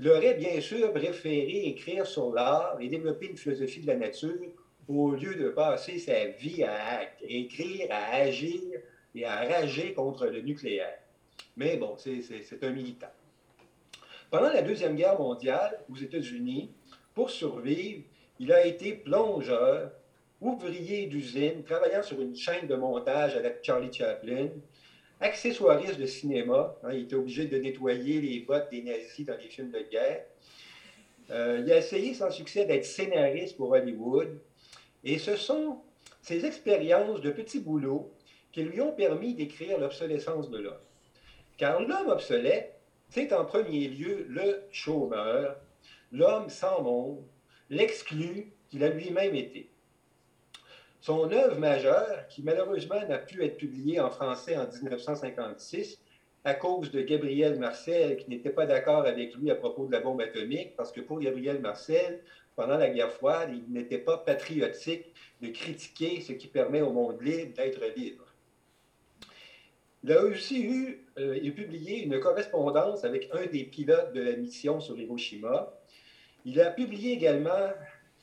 [0.00, 4.54] Il aurait bien sûr préféré écrire sur l'art et développer une philosophie de la nature
[4.88, 8.60] au lieu de passer sa vie à écrire, à agir
[9.14, 10.98] et à rager contre le nucléaire.
[11.56, 13.12] Mais bon, c'est un militant.
[14.32, 16.72] Pendant la Deuxième Guerre mondiale, aux États-Unis,
[17.14, 18.02] pour survivre,
[18.38, 19.92] il a été plongeur,
[20.40, 24.48] ouvrier d'usine, travaillant sur une chaîne de montage avec Charlie Chaplin,
[25.20, 26.74] accessoiriste de cinéma.
[26.82, 30.24] Hein, il était obligé de nettoyer les bottes des nazis dans les films de guerre.
[31.30, 34.38] Euh, il a essayé sans succès d'être scénariste pour Hollywood.
[35.04, 35.80] Et ce sont
[36.22, 38.10] ces expériences de petits boulots
[38.52, 40.74] qui lui ont permis d'écrire l'obsolescence de l'homme.
[41.56, 42.80] Car l'homme obsolète,
[43.10, 45.56] c'est en premier lieu le chômeur,
[46.12, 47.22] l'homme sans monde,
[47.68, 49.70] l'exclu qu'il a lui-même été.
[51.00, 55.98] Son œuvre majeure, qui malheureusement n'a pu être publiée en français en 1956
[56.44, 60.00] à cause de Gabriel Marcel, qui n'était pas d'accord avec lui à propos de la
[60.00, 62.22] bombe atomique, parce que pour Gabriel Marcel,
[62.56, 67.20] pendant la guerre froide, il n'était pas patriotique de critiquer ce qui permet au monde
[67.22, 68.24] libre d'être libre.
[70.02, 74.32] Il a aussi eu euh, et publié une correspondance avec un des pilotes de la
[74.32, 75.70] mission sur Hiroshima.
[76.44, 77.72] Il a publié également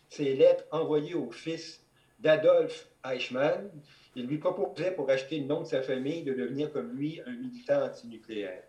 [0.09, 1.84] ses lettres envoyées au fils
[2.20, 3.70] d'Adolf Eichmann.
[4.15, 7.32] Il lui proposait, pour acheter le nom de sa famille, de devenir comme lui un
[7.32, 8.63] militant antinucléaire.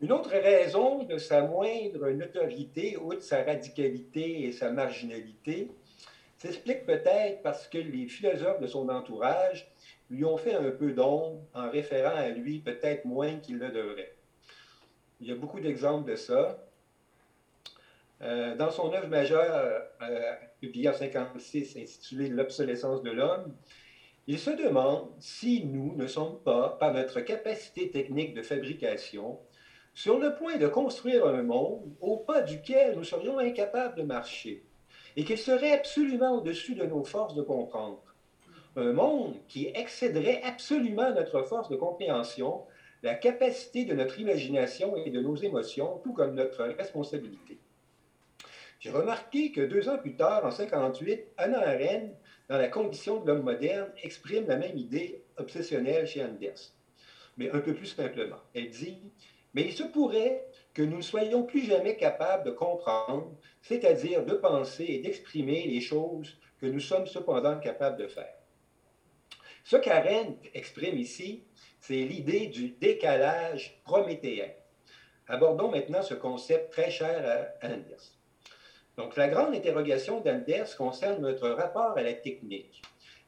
[0.00, 5.70] Une autre raison de sa moindre notoriété, outre sa radicalité et sa marginalité,
[6.36, 9.68] s'explique peut-être parce que les philosophes de son entourage
[10.08, 14.14] lui ont fait un peu d'ombre en référant à lui peut-être moins qu'il le devrait.
[15.20, 16.64] Il y a beaucoup d'exemples de ça.
[18.22, 23.54] Euh, dans son œuvre majeure, euh, publiée en 1956, intitulée L'obsolescence de l'homme,
[24.26, 29.38] il se demande si nous ne sommes pas, par notre capacité technique de fabrication,
[29.94, 34.64] sur le point de construire un monde au pas duquel nous serions incapables de marcher,
[35.16, 38.02] et qu'il serait absolument au-dessus de nos forces de comprendre
[38.76, 42.62] un monde qui excéderait absolument notre force de compréhension,
[43.02, 47.58] la capacité de notre imagination et de nos émotions, tout comme notre responsabilité.
[48.80, 52.14] J'ai remarqué que deux ans plus tard, en 1958, Anna Arendt,
[52.48, 56.72] dans La condition de l'homme moderne, exprime la même idée obsessionnelle chez Anders,
[57.36, 58.38] mais un peu plus simplement.
[58.54, 59.02] Elle dit
[59.52, 64.34] Mais il se pourrait que nous ne soyons plus jamais capables de comprendre, c'est-à-dire de
[64.34, 68.34] penser et d'exprimer les choses que nous sommes cependant capables de faire.
[69.64, 71.42] Ce qu'Arendt exprime ici,
[71.80, 74.52] c'est l'idée du décalage prométhéen.
[75.26, 78.17] Abordons maintenant ce concept très cher à Anders.
[78.98, 82.82] Donc, la grande interrogation d'Anders concerne notre rapport à la technique.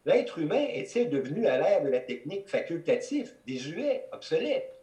[0.05, 4.75] L'être humain est-il devenu à l'ère de la technique facultatif, désuet, obsolète?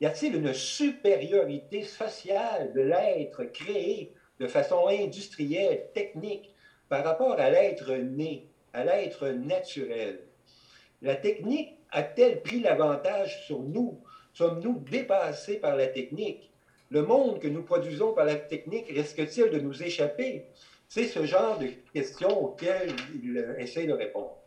[0.00, 6.54] Y a-t-il une supériorité sociale de l'être créé de façon industrielle, technique,
[6.88, 10.20] par rapport à l'être né, à l'être naturel?
[11.02, 14.00] La technique a-t-elle pris l'avantage sur nous?
[14.32, 16.50] Sommes-nous dépassés par la technique?
[16.94, 20.46] Le monde que nous produisons par la technique risque-t-il de nous échapper?
[20.88, 24.38] C'est ce genre de questions auxquelles il essaie de répondre.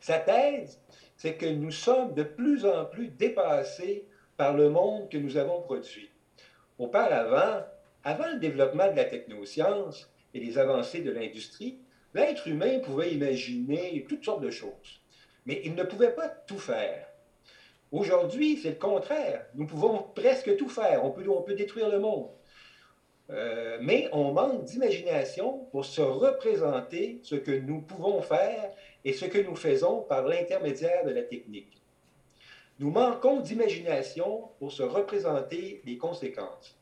[0.00, 0.80] Sa thèse,
[1.16, 4.04] c'est que nous sommes de plus en plus dépassés
[4.36, 6.10] par le monde que nous avons produit.
[6.76, 7.64] Auparavant,
[8.04, 11.78] avant le développement de la technoscience et les avancées de l'industrie,
[12.14, 15.00] l'être humain pouvait imaginer toutes sortes de choses
[15.48, 17.06] mais il ne pouvait pas tout faire.
[17.90, 19.46] Aujourd'hui, c'est le contraire.
[19.54, 21.04] Nous pouvons presque tout faire.
[21.04, 22.28] On peut, on peut détruire le monde.
[23.30, 28.72] Euh, mais on manque d'imagination pour se représenter ce que nous pouvons faire
[29.04, 31.82] et ce que nous faisons par l'intermédiaire de la technique.
[32.78, 36.78] Nous manquons d'imagination pour se représenter les conséquences.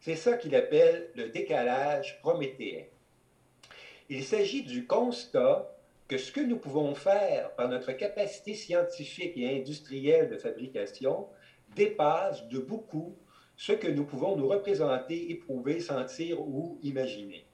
[0.00, 2.84] C'est ça qu'il appelle le décalage prométhéen.
[4.08, 5.77] Il s'agit du constat
[6.08, 11.26] que ce que nous pouvons faire par notre capacité scientifique et industrielle de fabrication
[11.76, 13.14] dépasse de beaucoup
[13.56, 17.44] ce que nous pouvons nous représenter, éprouver, sentir ou imaginer.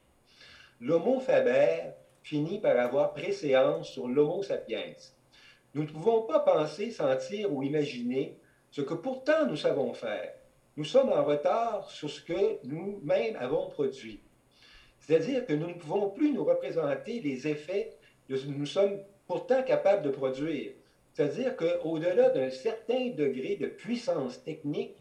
[0.79, 1.91] L'Homo faber
[2.23, 4.93] finit par avoir préséance sur l'Homo sapiens.
[5.73, 8.37] Nous ne pouvons pas penser, sentir ou imaginer
[8.71, 10.33] ce que pourtant nous savons faire.
[10.77, 14.21] Nous sommes en retard sur ce que nous-mêmes avons produit.
[14.99, 17.97] C'est-à-dire que nous ne pouvons plus nous représenter les effets
[18.29, 20.71] nous sommes pourtant capables de produire.
[21.13, 24.97] C'est-à-dire qu'au-delà d'un certain degré de puissance technique,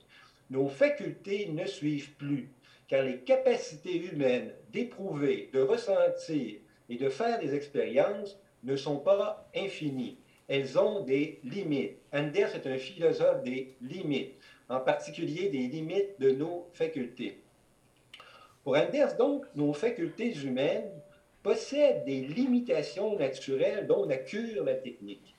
[0.50, 2.50] nos facultés ne suivent plus,
[2.86, 9.50] car les capacités humaines d'éprouver, de ressentir et de faire des expériences ne sont pas
[9.56, 10.18] infinies.
[10.46, 11.96] Elles ont des limites.
[12.12, 14.34] Anders est un philosophe des limites,
[14.68, 17.40] en particulier des limites de nos facultés.
[18.62, 20.90] Pour Anders, donc, nos facultés humaines
[21.45, 25.36] possèdent des limitations naturelles dont la cure la technique.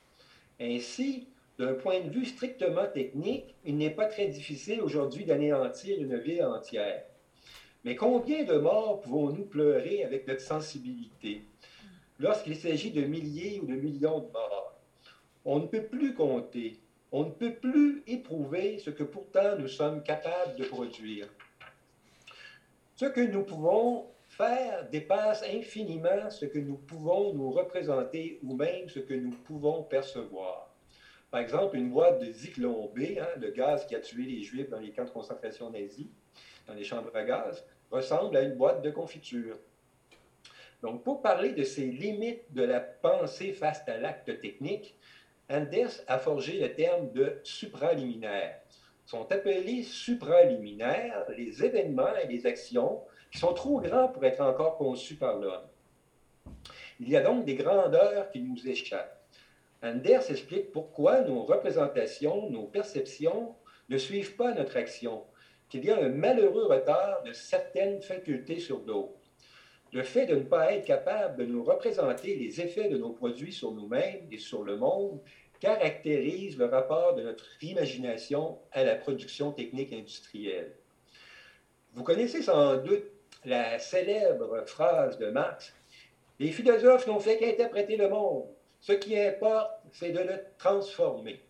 [0.61, 1.27] Ainsi,
[1.57, 6.43] d'un point de vue strictement technique, il n'est pas très difficile aujourd'hui d'anéantir une ville
[6.43, 7.03] entière.
[7.83, 11.41] Mais combien de morts pouvons-nous pleurer avec notre sensibilité
[12.19, 14.75] lorsqu'il s'agit de milliers ou de millions de morts?
[15.43, 16.77] On ne peut plus compter,
[17.11, 21.27] on ne peut plus éprouver ce que pourtant nous sommes capables de produire.
[22.95, 24.05] Ce que nous pouvons
[24.37, 29.83] faire dépasse infiniment ce que nous pouvons nous représenter ou même ce que nous pouvons
[29.83, 30.69] percevoir.
[31.31, 34.69] Par exemple, une boîte de Zyklon B, hein, le gaz qui a tué les Juifs
[34.69, 36.07] dans les camps de concentration nazis,
[36.67, 39.57] dans les chambres à gaz, ressemble à une boîte de confiture.
[40.81, 44.95] Donc, pour parler de ces limites de la pensée face à l'acte technique,
[45.49, 48.59] Anders a forgé le terme de supraliminaire.
[49.05, 53.01] Sont appelés supraliminaires les événements et les actions
[53.35, 55.67] qui sont trop grands pour être encore conçus par l'homme.
[57.01, 59.27] Il y a donc des grandeurs qui nous échappent.
[59.83, 63.53] Anders explique pourquoi nos représentations, nos perceptions
[63.89, 65.25] ne suivent pas notre action,
[65.67, 69.19] qu'il y a un malheureux retard de certaines facultés sur d'autres.
[69.91, 73.51] Le fait de ne pas être capable de nous représenter les effets de nos produits
[73.51, 75.19] sur nous-mêmes et sur le monde
[75.59, 80.77] caractérise le rapport de notre imagination à la production technique industrielle.
[81.95, 83.14] Vous connaissez sans doute
[83.45, 85.73] la célèbre phrase de Marx
[86.39, 88.47] Les philosophes n'ont fait qu'interpréter le monde.
[88.79, 91.41] Ce qui importe, c'est de le transformer.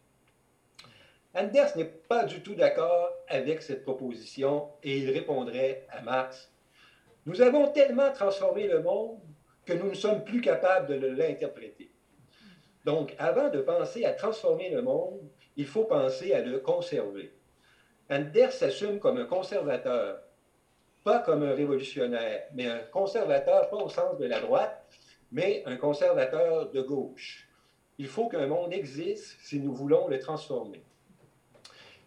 [1.34, 6.52] Anders n'est pas du tout d'accord avec cette proposition et il répondrait à Marx
[7.26, 9.20] Nous avons tellement transformé le monde
[9.66, 11.92] que nous ne sommes plus capables de l'interpréter.
[12.86, 15.20] Donc, avant de penser à transformer le monde,
[15.58, 17.34] il faut penser à le conserver.
[18.10, 20.20] Anders s'assume comme un conservateur,
[21.06, 24.84] pas comme un révolutionnaire, mais un conservateur pas au sens de la droite,
[25.32, 27.48] mais un conservateur de gauche.
[28.00, 30.82] Il faut qu'un monde existe si nous voulons le transformer.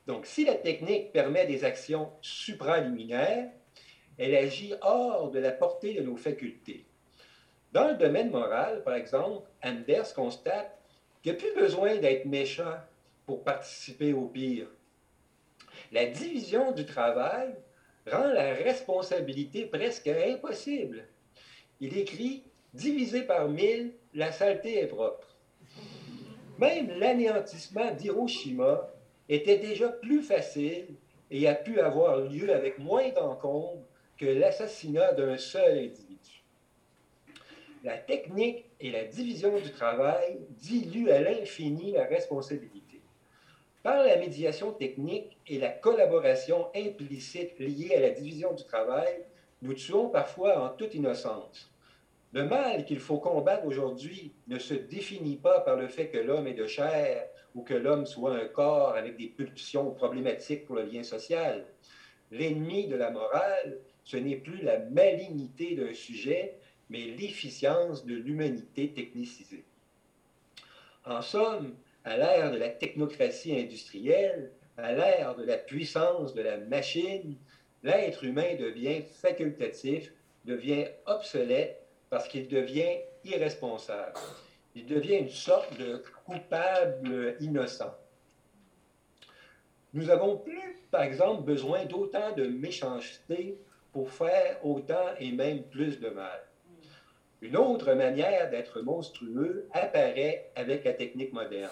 [0.08, 3.48] Donc, si la technique permet des actions supraliminaires,
[4.18, 6.84] elle agit hors de la portée de nos facultés.
[7.70, 10.76] Dans le domaine moral, par exemple, Anders constate
[11.22, 12.74] qu'il n'y a plus besoin d'être méchant
[13.26, 14.66] pour participer au pire.
[15.92, 17.54] La division du travail
[18.10, 21.04] rend la responsabilité presque impossible.
[21.80, 22.44] Il écrit
[22.74, 25.36] Divisé par mille, la saleté est propre.
[26.58, 28.90] Même l'anéantissement d'Hiroshima
[29.28, 30.86] était déjà plus facile
[31.30, 33.82] et a pu avoir lieu avec moins d'encombre
[34.18, 36.42] que l'assassinat d'un seul individu.
[37.84, 42.87] La technique et la division du travail diluent à l'infini la responsabilité.
[43.82, 49.24] Par la médiation technique et la collaboration implicite liée à la division du travail,
[49.62, 51.72] nous tuons parfois en toute innocence.
[52.32, 56.48] Le mal qu'il faut combattre aujourd'hui ne se définit pas par le fait que l'homme
[56.48, 57.24] est de chair
[57.54, 61.64] ou que l'homme soit un corps avec des pulsions problématiques pour le lien social.
[62.30, 66.56] L'ennemi de la morale, ce n'est plus la malignité d'un sujet,
[66.90, 69.64] mais l'efficience de l'humanité technicisée.
[71.06, 71.74] En somme,
[72.08, 77.36] à l'ère de la technocratie industrielle, à l'ère de la puissance de la machine,
[77.82, 80.10] l'être humain devient facultatif,
[80.46, 84.14] devient obsolète parce qu'il devient irresponsable.
[84.74, 87.94] Il devient une sorte de coupable innocent.
[89.92, 93.58] Nous n'avons plus, par exemple, besoin d'autant de méchanceté
[93.92, 96.42] pour faire autant et même plus de mal.
[97.42, 101.70] Une autre manière d'être monstrueux apparaît avec la technique moderne.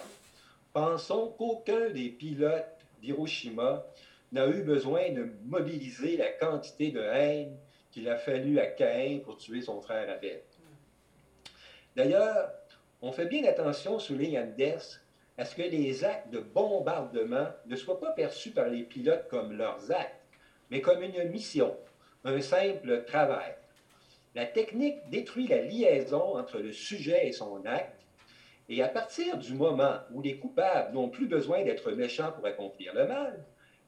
[0.77, 3.83] Pensons qu'aucun des pilotes d'Hiroshima
[4.31, 7.57] n'a eu besoin de mobiliser la quantité de haine
[7.89, 10.39] qu'il a fallu à Caïn pour tuer son frère Abel.
[11.95, 12.51] D'ailleurs,
[13.01, 14.99] on fait bien attention, souligne Anders,
[15.39, 19.53] à ce que les actes de bombardement ne soient pas perçus par les pilotes comme
[19.53, 20.27] leurs actes,
[20.69, 21.75] mais comme une mission,
[22.23, 23.55] un simple travail.
[24.35, 27.96] La technique détruit la liaison entre le sujet et son acte,
[28.69, 32.93] et à partir du moment où les coupables n'ont plus besoin d'être méchants pour accomplir
[32.93, 33.45] le mal,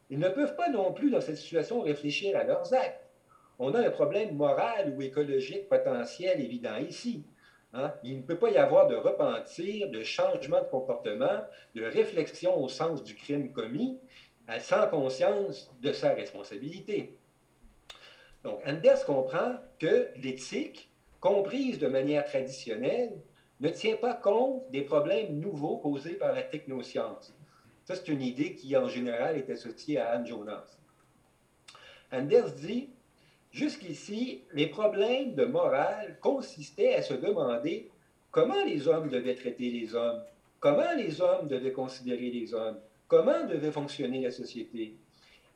[0.10, 3.08] ils ne peuvent pas non plus dans cette situation réfléchir à leurs actes.
[3.60, 7.26] On a un problème moral ou écologique potentiel évident ici.
[7.74, 7.94] Hein.
[8.04, 11.42] Il ne peut pas y avoir de repentir, de changement de comportement,
[11.76, 14.00] de réflexion au sens du crime commis,
[14.60, 17.18] sans conscience de sa responsabilité.
[18.44, 23.22] Donc, Anders comprend que l'éthique, comprise de manière traditionnelle,
[23.60, 27.34] ne tient pas compte des problèmes nouveaux causés par la technoscience.
[27.86, 30.78] Ça, c'est une idée qui, en général, est associée à Anne Jonas.
[32.12, 32.90] Anders dit
[33.52, 37.90] Jusqu'ici, les problèmes de morale consistaient à se demander
[38.30, 40.22] comment les hommes devaient traiter les hommes,
[40.60, 44.94] comment les hommes devaient considérer les hommes, comment devait fonctionner la société.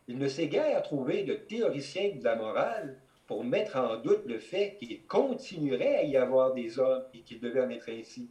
[0.07, 2.97] Il ne s'est guère trouvé de théoricien de la morale
[3.33, 7.39] pour mettre en doute le fait qu'il continuerait à y avoir des hommes et qu'il
[7.39, 8.29] devait en être ainsi.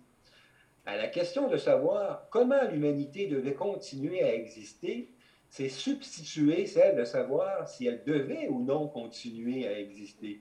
[0.86, 5.08] À la question de savoir comment l'humanité devait continuer à exister,
[5.48, 10.38] c'est substituer celle de savoir si elle devait ou non continuer à exister.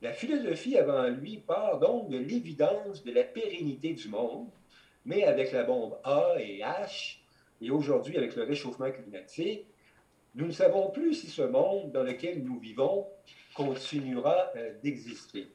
[0.00, 4.48] La philosophie avant lui part donc de l'évidence de la pérennité du monde,
[5.04, 7.18] mais avec la bombe A et H,
[7.60, 9.66] et aujourd'hui avec le réchauffement climatique,
[10.36, 13.06] nous ne savons plus si ce monde dans lequel nous vivons
[13.54, 15.48] continuera euh, d'exister.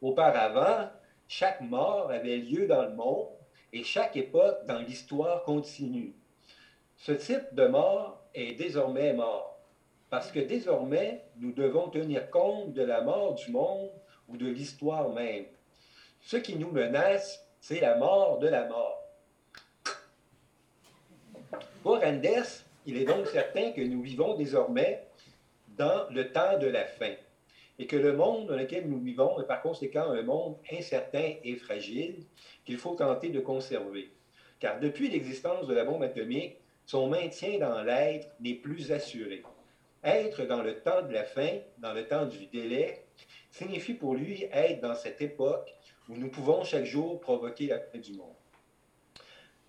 [0.00, 0.90] Auparavant,
[1.28, 3.28] chaque mort avait lieu dans le monde
[3.72, 6.14] et chaque époque dans l'histoire continue.
[6.96, 9.58] Ce type de mort est désormais mort,
[10.10, 13.90] parce que désormais, nous devons tenir compte de la mort du monde
[14.28, 15.46] ou de l'histoire même.
[16.20, 18.98] Ce qui nous menace, c'est la mort de la mort.
[21.82, 25.06] Pour Anders, il est donc certain que nous vivons désormais
[25.76, 27.14] dans le temps de la fin
[27.78, 31.56] et que le monde dans lequel nous vivons est par conséquent un monde incertain et
[31.56, 32.24] fragile
[32.64, 34.10] qu'il faut tenter de conserver.
[34.60, 39.42] Car depuis l'existence de la bombe atomique, son maintien dans l'être n'est plus assuré.
[40.04, 43.04] Être dans le temps de la fin, dans le temps du délai,
[43.50, 45.74] signifie pour lui être dans cette époque
[46.08, 48.34] où nous pouvons chaque jour provoquer la fin du monde.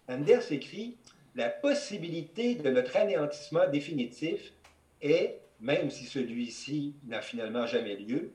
[0.08, 0.98] Anders écrit
[1.36, 4.54] La possibilité de notre anéantissement définitif
[5.02, 8.34] est, même si celui-ci n'a finalement jamais lieu,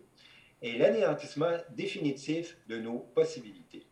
[0.62, 3.86] est l'anéantissement définitif de nos possibilités.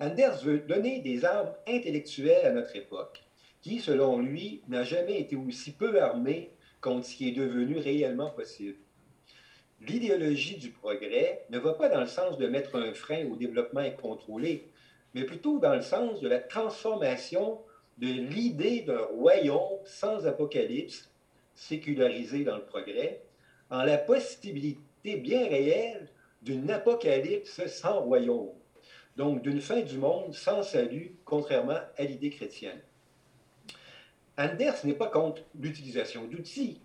[0.00, 3.22] Anders veut donner des armes intellectuelles à notre époque,
[3.60, 6.50] qui, selon lui, n'a jamais été aussi peu armée
[6.80, 8.78] contre ce qui est devenu réellement possible.
[9.80, 13.80] L'idéologie du progrès ne va pas dans le sens de mettre un frein au développement
[13.80, 14.70] incontrôlé,
[15.14, 17.60] mais plutôt dans le sens de la transformation
[17.98, 21.11] de l'idée d'un royaume sans apocalypse,
[21.54, 23.22] sécularisé dans le progrès,
[23.70, 26.08] en la possibilité bien réelle
[26.42, 28.52] d'une apocalypse sans royaume
[29.16, 32.80] donc d'une fin du monde sans salut, contrairement à l'idée chrétienne.
[34.38, 36.80] Anders n'est pas contre l'utilisation d'outils,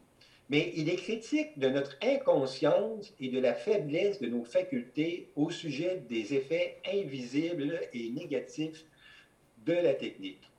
[0.50, 5.50] mais il est critique de notre inconscience et de la faiblesse de nos facultés au
[5.50, 8.86] sujet des effets invisibles et négatifs
[9.66, 10.50] de la technique.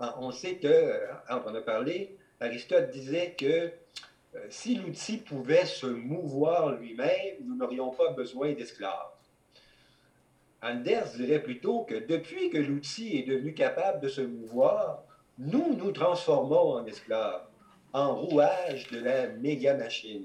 [0.00, 3.70] Ah, on sait que, on en a parlé, Aristote disait que
[4.34, 9.10] euh, si l'outil pouvait se mouvoir lui-même, nous n'aurions pas besoin d'esclaves.
[10.62, 15.02] Anders dirait plutôt que depuis que l'outil est devenu capable de se mouvoir,
[15.38, 17.46] nous nous transformons en esclaves,
[17.92, 20.24] en rouage de la méga-machine.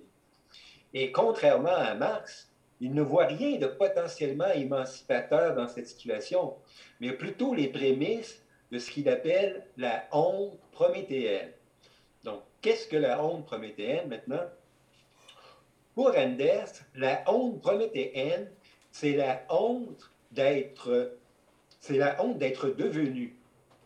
[0.94, 2.50] Et contrairement à Marx,
[2.82, 6.56] il ne voit rien de potentiellement émancipateur dans cette situation,
[7.00, 11.52] mais plutôt les prémices de ce qu'il appelle la honte prométhéenne.
[12.66, 14.42] Qu'est-ce que la honte prométhéenne maintenant?
[15.94, 18.50] Pour Anders, la honte prométhéenne,
[18.92, 21.16] c'est la honte d'être,
[21.80, 23.36] c'est la honte d'être devenu,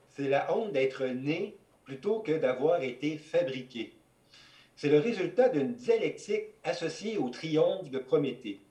[0.08, 3.92] c'est la honte d'être né plutôt que d'avoir été fabriqué.
[4.78, 8.62] C'est le résultat d'une dialectique associée au triomphe de Prométhée.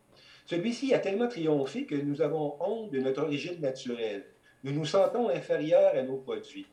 [0.47, 4.25] Celui-ci a tellement triomphé que nous avons honte de notre origine naturelle.
[4.65, 6.67] Nous nous sentons inférieurs à nos produits.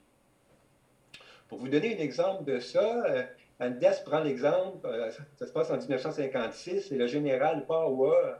[1.49, 3.23] Pour vous donner un exemple de ça, euh,
[3.59, 8.35] Andes prend l'exemple, euh, ça se passe en 1956, c'est le général Power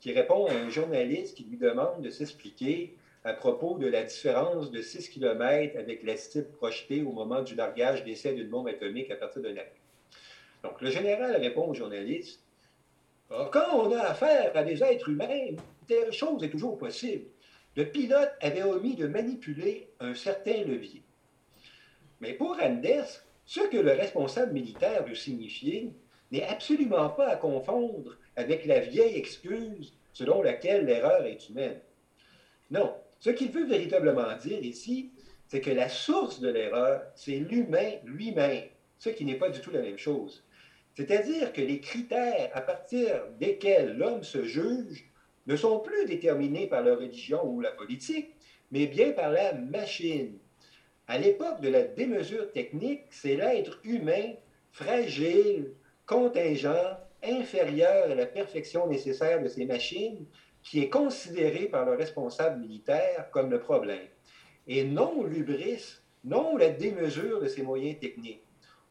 [0.00, 4.70] qui répond à un journaliste qui lui demande de s'expliquer à propos de la différence
[4.70, 9.16] de 6 km avec l'acide projeté au moment du largage d'essai d'une bombe atomique à
[9.16, 9.64] partir d'un avion.
[10.62, 12.44] Donc, le général répond au journaliste
[13.28, 15.56] quand on a affaire à des êtres humains,
[15.86, 17.24] telle chose est toujours possible.
[17.76, 21.02] Le pilote avait omis de manipuler un certain levier.
[22.24, 25.92] Mais pour Anders, ce que le responsable militaire veut signifier
[26.32, 31.78] n'est absolument pas à confondre avec la vieille excuse selon laquelle l'erreur est humaine.
[32.70, 35.10] Non, ce qu'il veut véritablement dire ici,
[35.48, 38.68] c'est que la source de l'erreur, c'est l'humain lui-même,
[38.98, 40.42] ce qui n'est pas du tout la même chose.
[40.94, 45.10] C'est-à-dire que les critères à partir desquels l'homme se juge
[45.46, 48.34] ne sont plus déterminés par la religion ou la politique,
[48.70, 50.38] mais bien par la machine.
[51.06, 54.32] À l'époque de la démesure technique, c'est l'être humain,
[54.72, 55.72] fragile,
[56.06, 60.26] contingent, inférieur à la perfection nécessaire de ces machines,
[60.62, 64.08] qui est considéré par le responsable militaire comme le problème,
[64.66, 68.42] et non l'ubris, non la démesure de ses moyens techniques.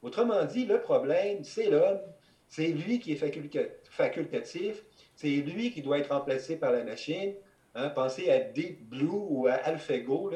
[0.04, 2.02] Autrement dit, le problème, c'est l'homme,
[2.48, 4.84] c'est lui qui est facultatif,
[5.16, 7.34] c'est lui qui doit être remplacé par la machine.
[7.76, 10.32] Hein, pensez à Deep Blue ou à AlphaGo,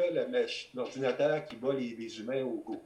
[0.74, 2.82] l'ordinateur qui bat les, humains au Go.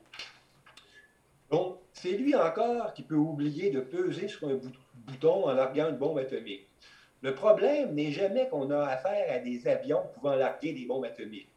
[1.50, 4.60] Donc, c'est lui encore qui peut oublier de peser sur un
[4.94, 6.68] bouton en larguant une bombe atomique.
[7.22, 11.48] Le problème n'est jamais qu'on a affaire à des avions pouvant larguer des bombes atomiques.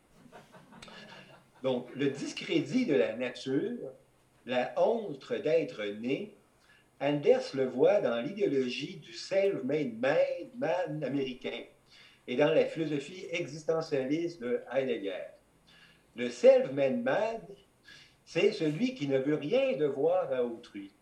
[1.65, 3.91] Donc, le discrédit de la nature,
[4.47, 6.35] la honte d'être né,
[7.01, 11.65] Anders le voit dans l'idéologie du self-made man américain
[12.27, 15.27] et dans la philosophie existentialiste de Heidegger.
[16.17, 17.41] Le self-made man,
[18.25, 20.93] c'est celui qui ne veut rien devoir à autrui.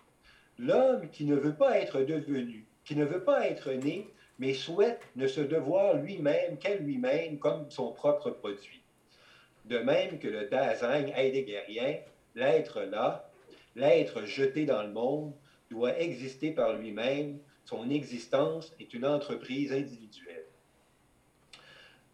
[0.59, 4.09] L'homme qui ne veut pas être devenu, qui ne veut pas être né,
[4.39, 8.83] mais souhaite ne se devoir lui-même qu'à lui-même comme son propre produit.
[9.67, 11.99] De même que le Dasein heideggerien,
[12.35, 13.31] l'être là,
[13.77, 15.33] l'être jeté dans le monde,
[15.71, 20.42] doit exister par lui-même, son existence est une entreprise individuelle.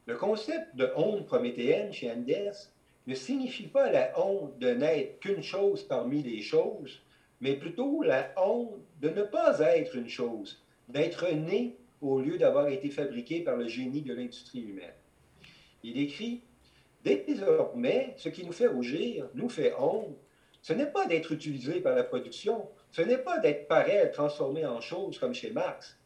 [0.08, 2.70] Le concept de honte prométhéenne chez Anders
[3.06, 7.02] ne signifie pas la honte de n'être qu'une chose parmi les choses,
[7.42, 12.68] mais plutôt la honte de ne pas être une chose, d'être né au lieu d'avoir
[12.68, 14.94] été fabriqué par le génie de l'industrie humaine.
[15.82, 16.40] Il écrit
[17.04, 20.16] Désormais, ce qui nous fait rougir, nous fait honte,
[20.62, 24.80] ce n'est pas d'être utilisé par la production, ce n'est pas d'être pareil, transformé en
[24.80, 25.98] chose comme chez Marx.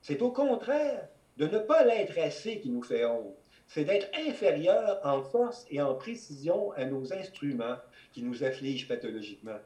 [0.00, 3.36] C'est au contraire de ne pas l'être assez qui nous fait honte.
[3.72, 7.76] C'est d'être inférieur en force et en précision à nos instruments
[8.12, 9.60] qui nous affligent pathologiquement.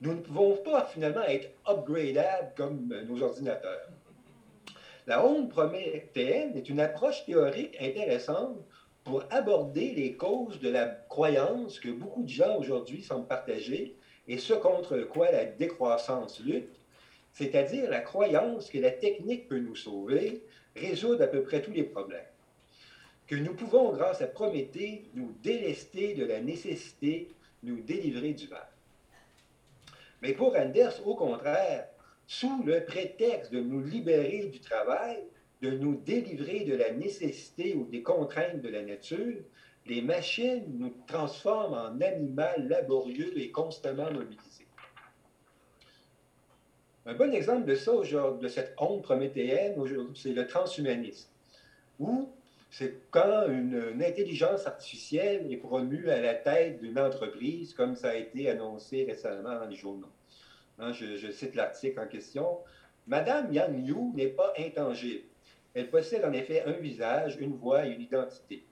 [0.00, 3.88] Nous ne pouvons pas finalement être upgradables comme nos ordinateurs.
[5.08, 8.58] La honte prométhéenne est une approche théorique intéressante
[9.02, 13.96] pour aborder les causes de la croyance que beaucoup de gens aujourd'hui semblent partager
[14.28, 16.78] et ce contre quoi la décroissance lutte,
[17.32, 20.44] c'est-à-dire la croyance que la technique peut nous sauver,
[20.76, 22.22] résoudre à peu près tous les problèmes.
[23.32, 27.30] Que nous pouvons, grâce à Prométhée, nous délester de la nécessité,
[27.62, 28.68] nous délivrer du mal.
[30.20, 31.88] Mais pour Anders, au contraire,
[32.26, 35.16] sous le prétexte de nous libérer du travail,
[35.62, 39.38] de nous délivrer de la nécessité ou des contraintes de la nature,
[39.86, 44.66] les machines nous transforment en animal laborieux et constamment mobilisés.
[47.06, 49.82] Un bon exemple de ça, de cette honte prométhéenne,
[50.14, 51.30] c'est le transhumanisme,
[51.98, 52.28] où
[52.72, 58.14] c'est quand une, intelligence artificielle est promue à la tête d'une entreprise, comme ça a
[58.14, 60.10] été annoncé récemment dans les journaux.
[60.78, 62.58] Hein, je, cite l'article en question.
[63.06, 65.24] Madame Yang Yu n'est pas intangible.
[65.74, 68.64] Elle possède en effet un visage, une voix et une identité.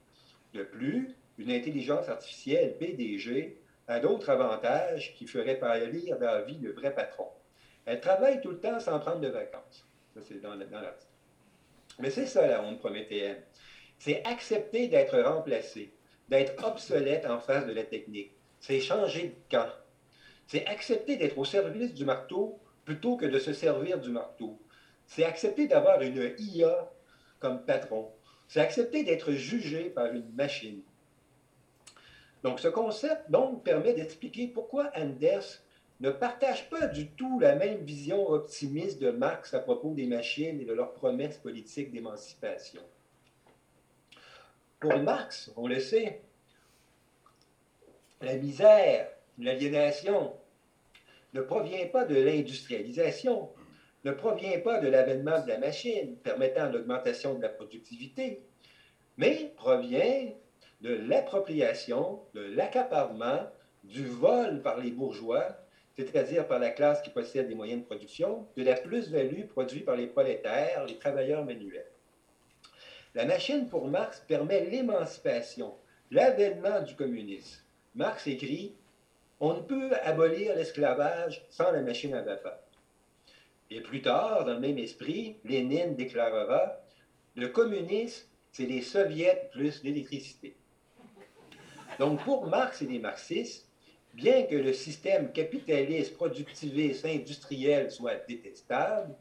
[0.55, 3.55] De plus, une intelligence artificielle PDG
[3.87, 7.27] a d'autres avantages qui feraient pâlir dans la vie le vrai patron.
[7.85, 9.85] Elle travaille tout le temps sans prendre de vacances.
[10.15, 11.05] Ça, c'est dans, l'article.
[11.99, 13.43] Mais c'est ça la honte prométhéenne.
[14.03, 15.93] C'est accepter d'être remplacé,
[16.27, 18.31] d'être obsolète en face de la technique.
[18.59, 19.69] C'est changer de camp.
[20.47, 24.57] C'est accepter d'être au service du marteau plutôt que de se servir du marteau.
[25.05, 26.91] C'est accepter d'avoir une IA
[27.37, 28.09] comme patron.
[28.47, 30.81] C'est accepter d'être jugé par une machine.
[32.41, 35.61] Donc, ce concept donc, permet d'expliquer pourquoi Anders
[35.99, 40.59] ne partage pas du tout la même vision optimiste de Marx à propos des machines
[40.59, 42.81] et de leurs promesses politiques d'émancipation.
[44.81, 46.19] Pour Marx, on le sait,
[48.19, 50.33] la misère, l'aliénation,
[51.33, 53.49] ne provient pas de l'industrialisation,
[54.03, 58.41] ne provient pas de l'avènement de la machine permettant l'augmentation de la productivité,
[59.17, 60.33] mais provient
[60.81, 63.47] de l'appropriation, de l'accaparement,
[63.83, 65.57] du vol par les bourgeois
[65.95, 69.95] c'est-à-dire par la classe qui possède les moyens de production, de la plus-value produite par
[69.95, 71.85] les prolétaires, les travailleurs manuels.
[73.13, 75.73] La machine pour Marx permet l'émancipation,
[76.11, 77.61] l'avènement du communisme.
[77.93, 78.73] Marx écrit
[79.41, 82.59] On ne peut abolir l'esclavage sans la machine à vapeur.
[83.69, 86.77] Et plus tard, dans le même esprit, Lénine déclarera
[87.35, 90.55] Le communisme, c'est les soviets plus l'électricité.
[91.99, 93.67] Donc, pour Marx et les marxistes,
[94.13, 99.13] bien que le système capitaliste, productiviste, industriel soit détestable,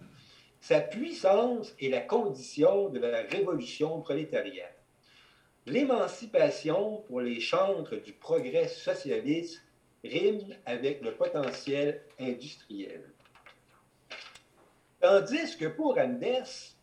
[0.60, 4.66] sa puissance est la condition de la révolution prolétarienne.
[5.66, 9.62] L'émancipation pour les chantres du progrès socialiste
[10.04, 13.02] rime avec le potentiel industriel.
[15.00, 16.76] Tandis que pour Anders,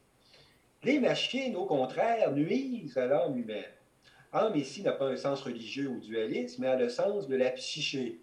[0.84, 3.64] les machines, au contraire, nuisent à l'âme humaine.
[4.34, 7.52] Âme ici n'a pas un sens religieux ou dualiste, mais a le sens de la
[7.52, 8.20] psyché,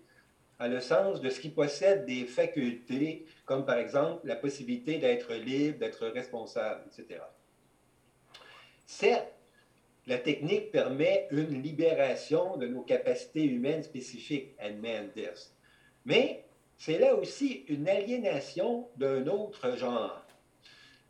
[0.58, 5.34] a le sens de ce qui possède des facultés, comme par exemple la possibilité d'être
[5.34, 7.20] libre, d'être responsable, etc.
[8.86, 9.32] Certes,
[10.06, 15.52] la technique permet une libération de nos capacités humaines spécifiques, admet Anders.
[16.04, 16.44] Mais
[16.76, 20.26] c'est là aussi une aliénation d'un autre genre.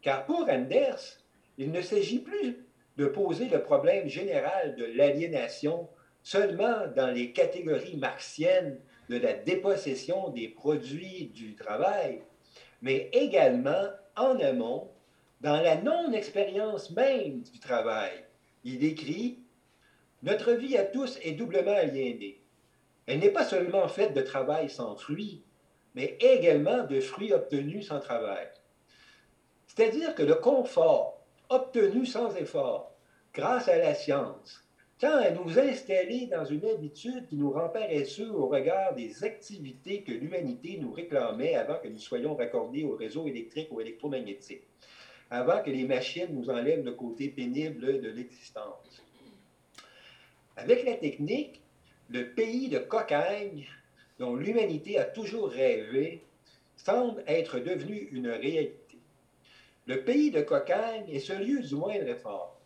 [0.01, 1.19] Car pour Anders,
[1.59, 2.65] il ne s'agit plus
[2.97, 5.89] de poser le problème général de l'aliénation
[6.23, 8.78] seulement dans les catégories marxiennes
[9.09, 12.22] de la dépossession des produits du travail,
[12.82, 14.90] mais également en amont
[15.40, 18.24] dans la non-expérience même du travail.
[18.64, 19.39] Il écrit
[20.22, 22.40] Notre vie à tous est doublement aliénée.
[23.06, 25.43] Elle n'est pas seulement faite de travail sans fruits,
[25.94, 28.48] mais également de fruits obtenus sans travail.
[29.66, 31.20] C'est-à-dire que le confort
[31.51, 32.93] obtenu sans effort,
[33.35, 34.64] grâce à la science,
[35.03, 40.12] à nous installer dans une habitude qui nous rend paresseux au regard des activités que
[40.12, 44.62] l'humanité nous réclamait avant que nous soyons raccordés au réseau électrique ou électromagnétique,
[45.31, 49.03] avant que les machines nous enlèvent le côté pénible de l'existence.
[50.57, 51.61] Avec la technique,
[52.09, 53.66] le pays de cocagne
[54.19, 56.23] dont l'humanité a toujours rêvé
[56.77, 58.99] semble être devenu une réalité.
[59.87, 62.59] Le pays de Cocagne est ce lieu du moindre effort,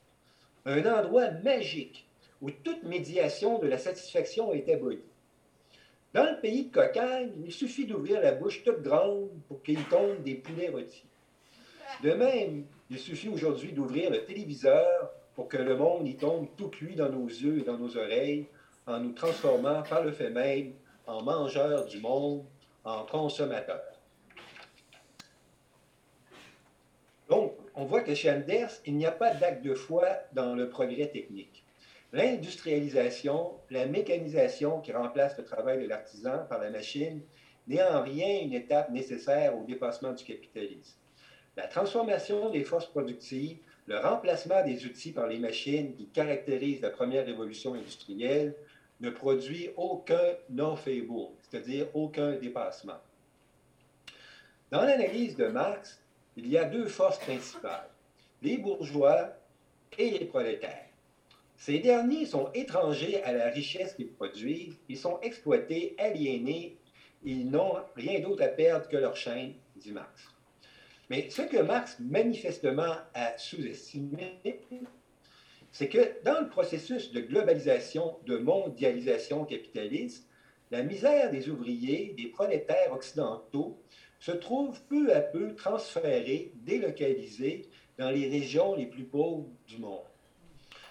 [0.65, 2.08] un endroit magique
[2.41, 5.03] où toute médiation de la satisfaction est abolie.
[6.15, 10.23] Dans le pays de Cocagne, il suffit d'ouvrir la bouche toute grande pour qu'il tombe
[10.23, 11.05] des poulets rôtis.
[12.03, 16.69] De même, il suffit aujourd'hui d'ouvrir le téléviseur pour que le monde y tombe tout
[16.69, 18.47] cuit dans nos yeux et dans nos oreilles,
[18.87, 20.73] en nous transformant par le fait même
[21.07, 22.45] en mangeurs du monde,
[22.85, 23.83] en consommateurs.
[27.29, 30.69] Donc, on voit que chez Anders, il n'y a pas d'acte de foi dans le
[30.69, 31.65] progrès technique.
[32.13, 37.21] L'industrialisation, la mécanisation qui remplace le travail de l'artisan par la machine
[37.67, 40.97] n'est en rien une étape nécessaire au dépassement du capitalisme.
[41.57, 46.91] La transformation des forces productives, le remplacement des outils par les machines qui caractérisent la
[46.91, 48.55] première révolution industrielle
[49.01, 53.01] ne produit aucun non-fable, c'est-à-dire aucun dépassement.
[54.71, 56.03] Dans l'analyse de Marx,
[56.37, 57.91] il y a deux forces principales,
[58.43, 59.35] les bourgeois
[59.99, 60.88] et les prolétaires.
[61.59, 66.79] Ces derniers sont étrangers à la richesse qu'ils produisent, ils sont exploités, aliénés,
[67.25, 70.29] ils n'ont rien d'autre à perdre que leur chaîne, dit Marx.
[71.11, 74.39] Mais ce que Marx manifestement a sous-estimé,
[75.73, 80.29] c'est que dans le processus de globalisation, de mondialisation capitaliste,
[80.71, 83.83] la misère des ouvriers, des prolétaires occidentaux,
[84.21, 87.69] se trouve peu à peu transférée, délocalisée
[87.99, 90.05] dans les régions les plus pauvres du monde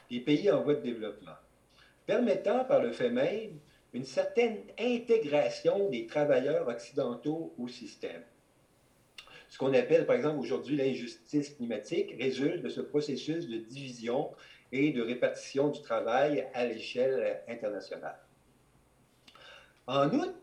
[0.09, 1.35] les pays en voie de développement,
[2.05, 3.59] permettant par le fait même
[3.93, 8.23] une certaine intégration des travailleurs occidentaux au système.
[9.49, 14.29] Ce qu'on appelle par exemple aujourd'hui l'injustice climatique résulte de ce processus de division
[14.71, 18.19] et de répartition du travail à l'échelle internationale.
[19.87, 20.33] En outre,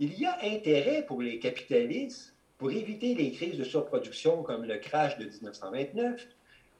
[0.00, 4.78] il y a intérêt pour les capitalistes, pour éviter les crises de surproduction comme le
[4.78, 6.26] crash de 1929,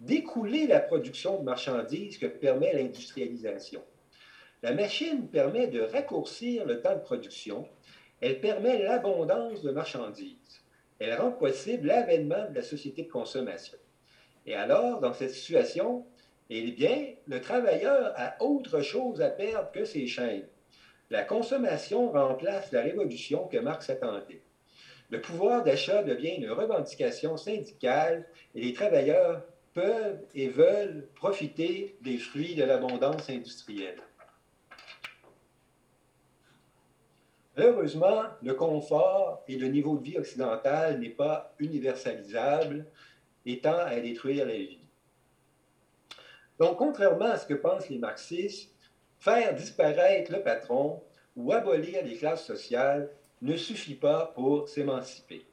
[0.00, 3.82] d'écouler la production de marchandises que permet l'industrialisation.
[4.62, 7.68] La machine permet de raccourcir le temps de production,
[8.20, 10.62] elle permet l'abondance de marchandises,
[10.98, 13.78] elle rend possible l'avènement de la société de consommation.
[14.46, 16.06] Et alors, dans cette situation,
[16.48, 20.46] eh bien, le travailleur a autre chose à perdre que ses chaînes.
[21.10, 24.42] La consommation remplace la révolution que Marx attendait.
[25.10, 29.44] Le pouvoir d'achat devient une revendication syndicale et les travailleurs
[29.76, 34.00] peuvent et veulent profiter des fruits de l'abondance industrielle.
[37.58, 42.86] Heureusement, le confort et le niveau de vie occidental n'est pas universalisable
[43.44, 44.80] et tend à détruire la vie.
[46.58, 48.74] Donc, contrairement à ce que pensent les marxistes,
[49.18, 51.02] faire disparaître le patron
[51.36, 53.10] ou abolir les classes sociales
[53.42, 55.44] ne suffit pas pour s'émanciper.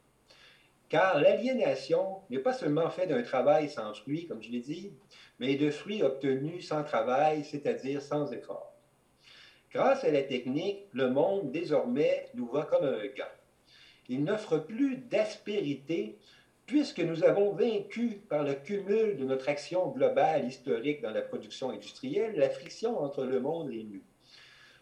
[0.94, 4.94] Car l'aliénation n'est pas seulement fait d'un travail sans fruit, comme je l'ai dit,
[5.40, 8.72] mais de fruits obtenus sans travail, c'est-à-dire sans effort.
[9.72, 13.34] Grâce à la technique, le monde désormais nous voit comme un gars.
[14.08, 16.16] Il n'offre plus d'aspérité
[16.68, 21.72] puisque nous avons vaincu par le cumul de notre action globale historique dans la production
[21.72, 24.04] industrielle la friction entre le monde et nous.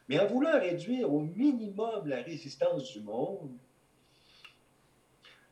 [0.09, 3.55] Mais en voulant réduire au minimum la résistance du monde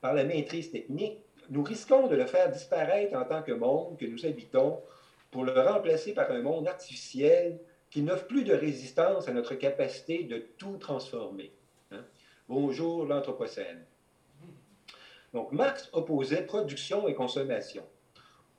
[0.01, 1.19] par la maîtrise technique,
[1.49, 4.79] nous risquons de le faire disparaître en tant que monde que nous habitons
[5.31, 7.59] pour le remplacer par un monde artificiel
[7.89, 11.51] qui n'offre plus de résistance à notre capacité de tout transformer.
[11.91, 12.05] Hein.
[12.47, 13.83] Bonjour l'Anthropocène.
[15.33, 17.83] Donc, Marx opposait production et consommation.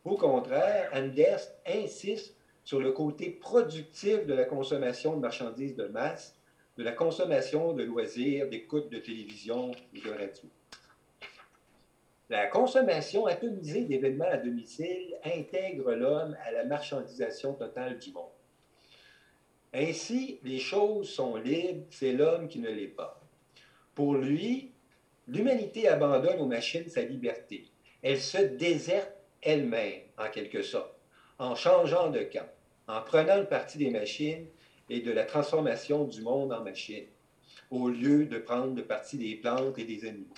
[0.05, 6.37] Au contraire, Anders insiste sur le côté productif de la consommation de marchandises de masse,
[6.77, 10.49] de la consommation de loisirs, d'écoute de télévision et de radio.
[12.31, 18.31] La consommation atomisée d'événements à domicile intègre l'homme à la marchandisation totale du monde.
[19.75, 23.21] Ainsi, les choses sont libres, c'est l'homme qui ne l'est pas.
[23.97, 24.71] Pour lui,
[25.27, 27.65] l'humanité abandonne aux machines sa liberté.
[28.01, 29.11] Elle se déserte
[29.43, 30.95] elle-même, en quelque sorte,
[31.41, 32.49] en changeant de camp,
[32.87, 34.47] en prenant le parti des machines
[34.89, 37.07] et de la transformation du monde en machine,
[37.73, 40.33] au lieu de prendre le parti des plantes et des animaux.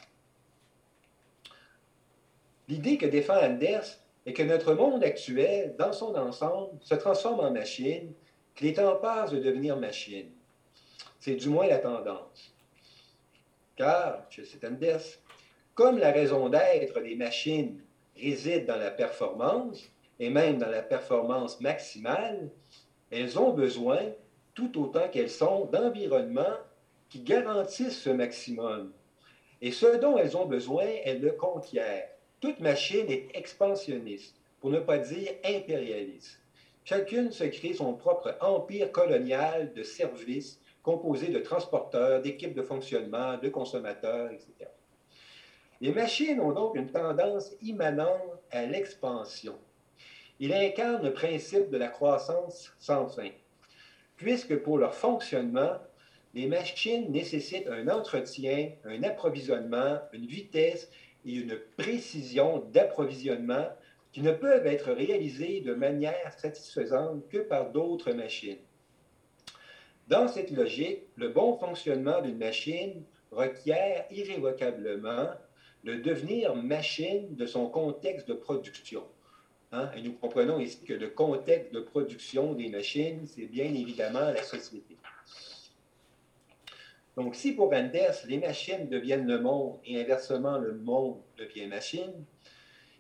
[2.69, 7.51] L'idée que défend Anders est que notre monde actuel, dans son ensemble, se transforme en
[7.51, 8.13] machine
[8.55, 10.31] qu'il est en passe de devenir machine.
[11.19, 12.55] C'est du moins la tendance.
[13.77, 15.19] Car, chez Anders,
[15.75, 17.81] comme la raison d'être des machines
[18.17, 19.91] réside dans la performance,
[20.21, 22.51] et même dans la performance maximale,
[23.11, 24.01] elles ont besoin,
[24.55, 26.59] tout autant qu'elles sont, d'environnements
[27.09, 28.93] qui garantissent ce maximum.
[29.61, 32.12] Et ce dont elles ont besoin, elles le conquièrent.
[32.43, 36.41] Toute machine est expansionniste, pour ne pas dire impérialiste.
[36.85, 43.39] Chacune se crée son propre empire colonial de services composé de transporteurs, d'équipes de fonctionnement,
[43.39, 44.69] de consommateurs, etc.
[45.81, 49.57] Les machines ont donc une tendance immanente à l'expansion.
[50.41, 53.31] Il incarne le principe de la croissance sans fin,
[54.17, 55.77] puisque pour leur fonctionnement,
[56.35, 60.91] les machines nécessitent un entretien, un approvisionnement, une vitesse
[61.27, 63.69] et une précision d'approvisionnement
[64.13, 68.59] qui ne peuvent être réalisées de manière satisfaisante que par d'autres machines.
[70.09, 75.31] Dans cette logique, le bon fonctionnement d'une machine requiert irrévocablement
[75.85, 79.05] le devenir machine de son contexte de production.
[79.73, 79.91] Hein?
[79.97, 84.43] Et nous comprenons ici que le contexte de production des machines, c'est bien évidemment la
[84.43, 84.97] société.
[87.17, 92.25] Donc, si pour Anders, les machines deviennent le monde et inversement le monde devient machine,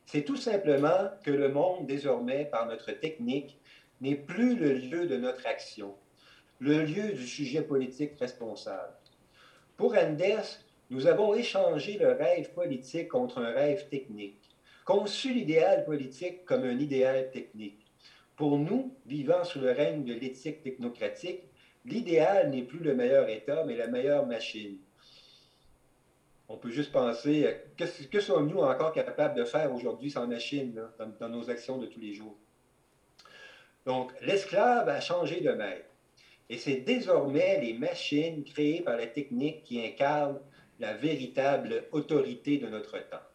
[0.05, 3.59] c'est tout simplement que le monde, désormais, par notre technique,
[4.03, 5.95] n'est plus le lieu de notre action,
[6.59, 8.93] le lieu du sujet politique responsable.
[9.77, 10.59] Pour Anders,
[10.91, 14.51] nous avons échangé le rêve politique contre un rêve technique,
[14.85, 17.87] conçu l'idéal politique comme un idéal technique.
[18.37, 21.45] Pour nous, vivant sous le règne de l'éthique technocratique,
[21.85, 24.79] l'idéal n'est plus le meilleur État, mais la meilleure machine
[26.53, 31.07] on peut juste penser, que, que sommes-nous encore capables de faire aujourd'hui sans machine dans,
[31.19, 32.37] dans, nos actions de tous les jours?
[33.87, 35.89] Donc, l'esclave a changé de maître.
[36.51, 40.41] Et c'est désormais les machines créées par la technique qui incarnent
[40.79, 43.27] la véritable autorité de notre temps.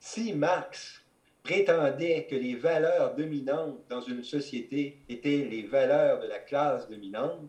[0.00, 1.04] Si Marx
[1.46, 7.48] prétendait que les valeurs dominantes dans une société étaient les valeurs de la classe dominante,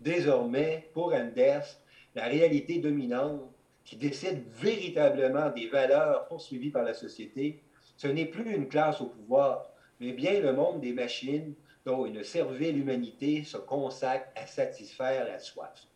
[0.00, 1.66] désormais, pour Anders,
[2.14, 3.42] la réalité dominante
[3.84, 7.60] qui décide véritablement des valeurs poursuivies par la société,
[7.98, 9.68] ce n'est plus une classe au pouvoir,
[10.00, 11.52] mais bien le monde des machines
[11.84, 15.86] dont une servile humanité se consacre à satisfaire la soif.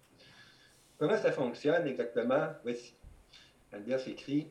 [0.99, 2.49] Comment ça fonctionne exactement?
[2.65, 2.95] Voici.
[3.73, 4.49] Anders écrit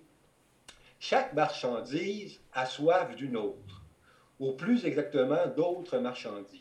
[1.02, 3.86] Chaque marchandise a soif d'une autre,
[4.38, 6.60] ou plus exactement d'autres marchandises.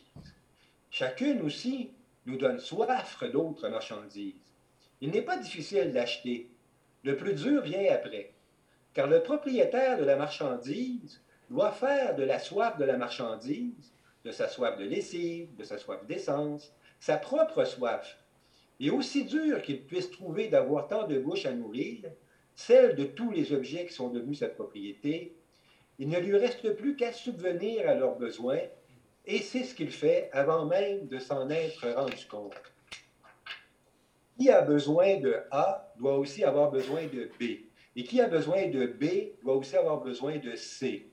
[0.90, 1.90] Chacune aussi
[2.24, 4.54] nous donne soif d'autres marchandises.
[5.00, 6.48] Il n'est pas difficile d'acheter,
[7.02, 8.32] le plus dur vient après,
[8.94, 11.20] car le propriétaire de la marchandise
[11.50, 13.92] doit faire de la soif de la marchandise,
[14.24, 18.16] de sa soif de lessive, de sa soif d'essence, sa propre soif.
[18.78, 22.04] Et aussi dur qu'il puisse trouver d'avoir tant de bouches à nourrir,
[22.58, 25.32] celle de tous les objets qui sont devenus sa propriété,
[26.00, 28.58] il ne lui reste plus qu'à subvenir à leurs besoins,
[29.24, 32.60] et c'est ce qu'il fait avant même de s'en être rendu compte.
[34.36, 37.60] Qui a besoin de A doit aussi avoir besoin de B.
[37.94, 39.04] Et qui a besoin de B
[39.42, 41.06] doit aussi avoir besoin de C.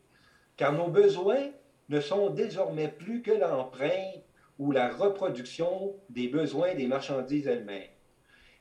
[0.58, 1.52] Car nos besoins
[1.90, 4.24] ne sont désormais plus que l'empreinte
[4.58, 7.90] ou la reproduction des besoins des marchandises elles-mêmes.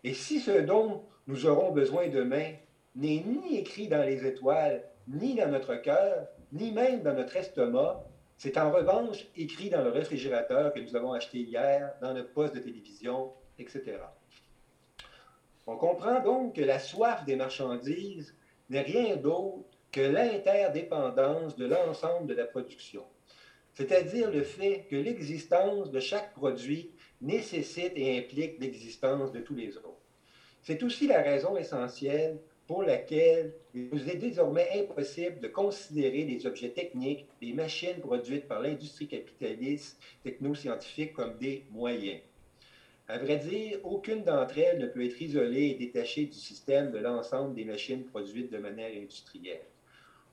[0.03, 2.53] Et si ce dont nous aurons besoin demain
[2.95, 8.05] n'est ni écrit dans les étoiles, ni dans notre cœur, ni même dans notre estomac,
[8.37, 12.55] c'est en revanche écrit dans le réfrigérateur que nous avons acheté hier, dans le poste
[12.55, 13.99] de télévision, etc.
[15.67, 18.35] On comprend donc que la soif des marchandises
[18.69, 23.05] n'est rien d'autre que l'interdépendance de l'ensemble de la production,
[23.73, 26.91] c'est-à-dire le fait que l'existence de chaque produit
[27.21, 30.03] nécessite et implique l'existence de tous les autres.
[30.63, 36.47] C'est aussi la raison essentielle pour laquelle il nous est désormais impossible de considérer les
[36.47, 42.21] objets techniques, les machines produites par l'industrie capitaliste technoscientifique comme des moyens.
[43.07, 46.99] À vrai dire, aucune d'entre elles ne peut être isolée et détachée du système de
[46.99, 49.67] l'ensemble des machines produites de manière industrielle.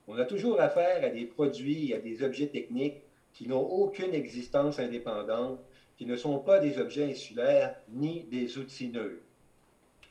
[0.08, 3.02] On a toujours affaire à des produits et à des objets techniques
[3.34, 5.60] qui n'ont aucune existence indépendante,
[5.98, 9.22] qui ne sont pas des objets insulaires ni des outils neutres.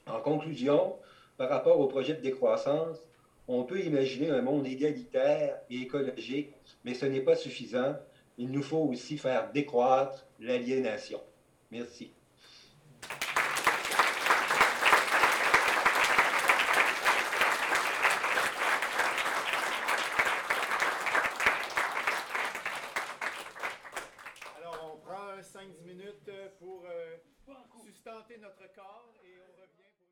[0.05, 0.95] En conclusion,
[1.41, 2.99] par rapport au projet de décroissance,
[3.47, 6.53] on peut imaginer un monde égalitaire et écologique,
[6.85, 7.95] mais ce n'est pas suffisant.
[8.37, 11.19] Il nous faut aussi faire décroître l'aliénation.
[11.71, 12.11] Merci.
[24.59, 27.17] Alors, on prend 5-10 minutes pour euh,
[27.83, 30.07] sustenter notre corps et on revient pour...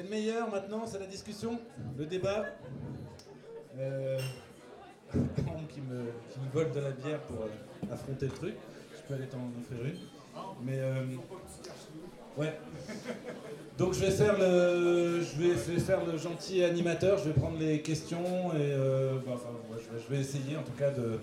[0.00, 1.60] C'est le meilleur maintenant, c'est la discussion,
[1.98, 2.46] le débat.
[3.78, 4.18] Euh,
[5.12, 8.54] qui, me, qui me vole de la bière pour euh, affronter le truc.
[8.96, 9.98] Je peux aller t'en offrir une.
[10.64, 11.04] Mais euh,
[12.38, 12.58] ouais.
[13.76, 17.18] Donc je vais faire le, je vais, faire le gentil animateur.
[17.18, 20.90] Je vais prendre les questions et euh, bah, enfin, je, vais, essayer en tout cas
[20.92, 21.18] de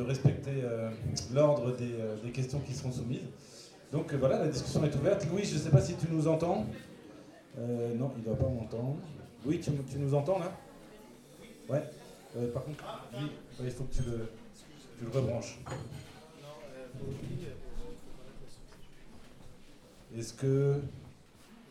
[0.00, 0.64] respecter
[1.32, 3.20] l'ordre des, questions qui seront soumises.
[3.92, 5.26] Donc voilà, la discussion est ouverte.
[5.30, 6.66] Louis, je ne sais pas si tu nous entends.
[7.58, 8.96] Euh, non, il ne doit pas m'entendre.
[9.44, 10.52] Louis, tu, tu nous entends là?
[11.68, 11.82] Ouais.
[12.36, 12.84] Euh, par contre,
[13.60, 14.28] il faut que tu le,
[14.98, 15.58] tu le rebranches.
[20.16, 20.80] Est-ce que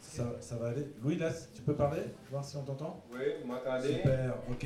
[0.02, 0.88] ça, ça va aller?
[1.02, 2.02] Louis, là, tu peux parler
[2.32, 3.04] Voir si on t'entend?
[3.12, 3.94] Oui, vous m'entendez?
[3.96, 4.66] Super, ok.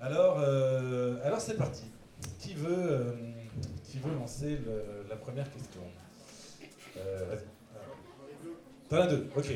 [0.00, 1.84] Alors, euh, alors c'est parti.
[2.38, 3.16] Qui veut,
[3.84, 5.80] qui veut lancer le- la première question?
[6.96, 7.36] Euh,
[8.94, 9.50] T'en as deux, ok.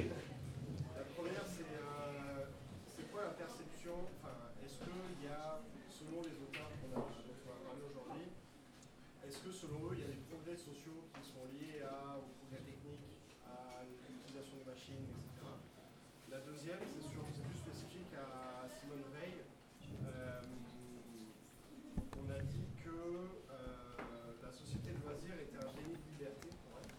[0.98, 2.42] La première, c'est euh,
[2.90, 4.34] c'est quoi la perception enfin,
[4.66, 5.62] Est-ce qu'il y a,
[5.94, 8.34] selon les auteurs qu'on a, dont on a parlé aujourd'hui,
[9.22, 12.26] est-ce que selon eux, il y a des progrès sociaux qui sont liés à, aux
[12.42, 13.14] progrès techniques,
[13.46, 15.54] à l'utilisation des machines, etc.
[16.34, 19.38] La deuxième, c'est sur- c'est plus spécifique à Simone Veil.
[20.02, 20.42] Euh,
[22.18, 26.82] on a dit que euh, la société de loisirs était un déni de liberté pour
[26.82, 26.90] elle.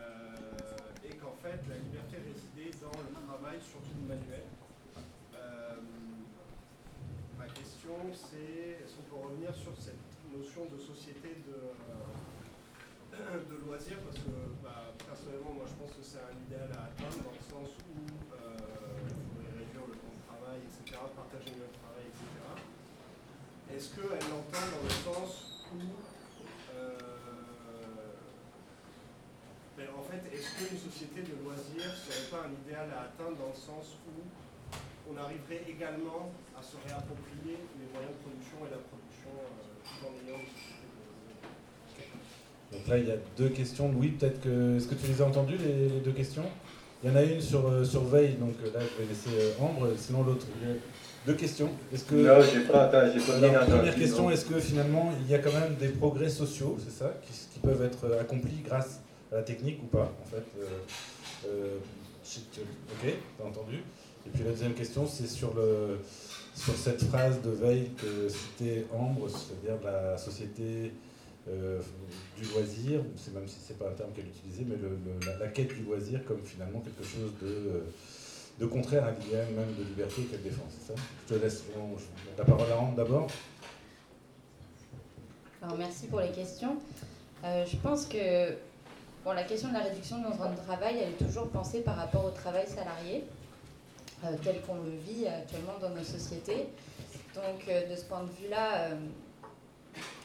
[0.00, 4.44] Euh, et qu'en fait la liberté résidait dans le travail, surtout le manuel.
[5.34, 5.76] Euh,
[7.38, 10.02] ma question c'est est-ce qu'on peut revenir sur cette
[10.34, 11.70] notion de société de,
[13.14, 14.02] euh, de loisirs?
[14.02, 17.44] Parce que bah, personnellement moi je pense que c'est un idéal à atteindre dans le
[17.46, 18.02] sens où
[18.34, 22.26] euh, il faudrait réduire le temps de travail, etc., partager le travail, etc.
[23.70, 25.86] Est-ce qu'elle l'entend dans le sens où
[26.74, 26.98] euh,
[29.78, 33.54] ben, en fait, est-ce qu'une société de loisirs serait pas un idéal à atteindre dans
[33.54, 34.26] le sens où
[35.10, 40.06] on arriverait également à se réapproprier les moyens de production et la production euh, tout
[40.06, 40.42] en ayant
[42.72, 43.90] Donc là, il y a deux questions.
[43.92, 44.76] Louis, peut-être que.
[44.76, 46.44] Est-ce que tu les as entendues, les, les deux questions?
[47.02, 49.30] Il y en a une sur, euh, sur Veille, donc euh, là, je vais laisser
[49.30, 50.46] euh, Ambre, sinon l'autre.
[51.26, 51.70] Deux questions.
[51.92, 52.14] Est-ce que.
[52.14, 53.76] Non, j'ai pas j'ai pas bien Alors, entendu.
[53.78, 57.14] première question, est-ce que finalement il y a quand même des progrès sociaux, c'est ça,
[57.22, 59.00] qui, qui peuvent être accomplis grâce
[59.30, 60.66] à la technique ou pas, en fait euh,
[61.46, 61.78] euh,
[62.92, 63.82] Ok, t'as entendu.
[64.26, 65.54] Et puis la deuxième question, c'est sur,
[66.54, 70.92] sur cette phrase de Veil que citait Ambre, c'est-à-dire la société
[71.46, 73.00] du loisir,
[73.34, 74.76] même si c'est pas un terme qu'elle utilisait, mais
[75.40, 77.82] la, quête du loisir comme finalement quelque chose de,
[78.60, 81.00] de contraire à l'idéal même de liberté qu'elle défend, c'est ça?
[81.26, 81.64] Je te laisse
[82.38, 83.26] la parole à Rand d'abord.
[85.62, 86.76] Alors, merci pour les questions.
[87.42, 88.54] je pense que
[89.24, 91.94] Bon, la question de la réduction de temps de travail, elle est toujours pensée par
[91.94, 93.41] rapport au travail salarié, euh,
[94.42, 96.68] tel qu'on le vit actuellement dans nos sociétés.
[97.34, 98.94] Donc, euh, de ce point de vue-là, euh,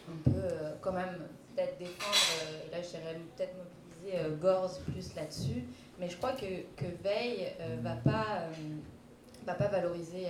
[0.10, 5.64] on peut quand même peut-être défendre, là, j'irais peut-être mobiliser Gorz plus là-dessus,
[6.00, 6.46] mais je crois que,
[6.76, 8.48] que Veil ne va pas
[9.46, 10.28] va pas valoriser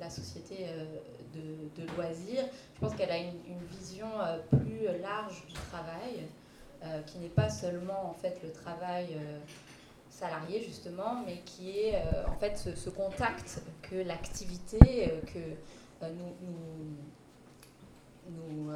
[0.00, 0.66] la, société
[1.34, 2.44] de, loisirs.
[2.74, 4.08] Je pense qu'elle a une, une vision
[4.50, 6.26] plus large du travail.
[6.84, 9.38] Euh, qui n'est pas seulement en fait le travail euh,
[10.16, 15.38] salarié justement, mais qui est euh, en fait ce, contact que l'activité que
[16.08, 16.34] nous,
[18.30, 18.70] nous,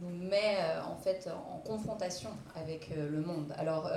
[0.00, 3.54] nous, met en fait en confrontation avec le monde.
[3.56, 3.90] Alors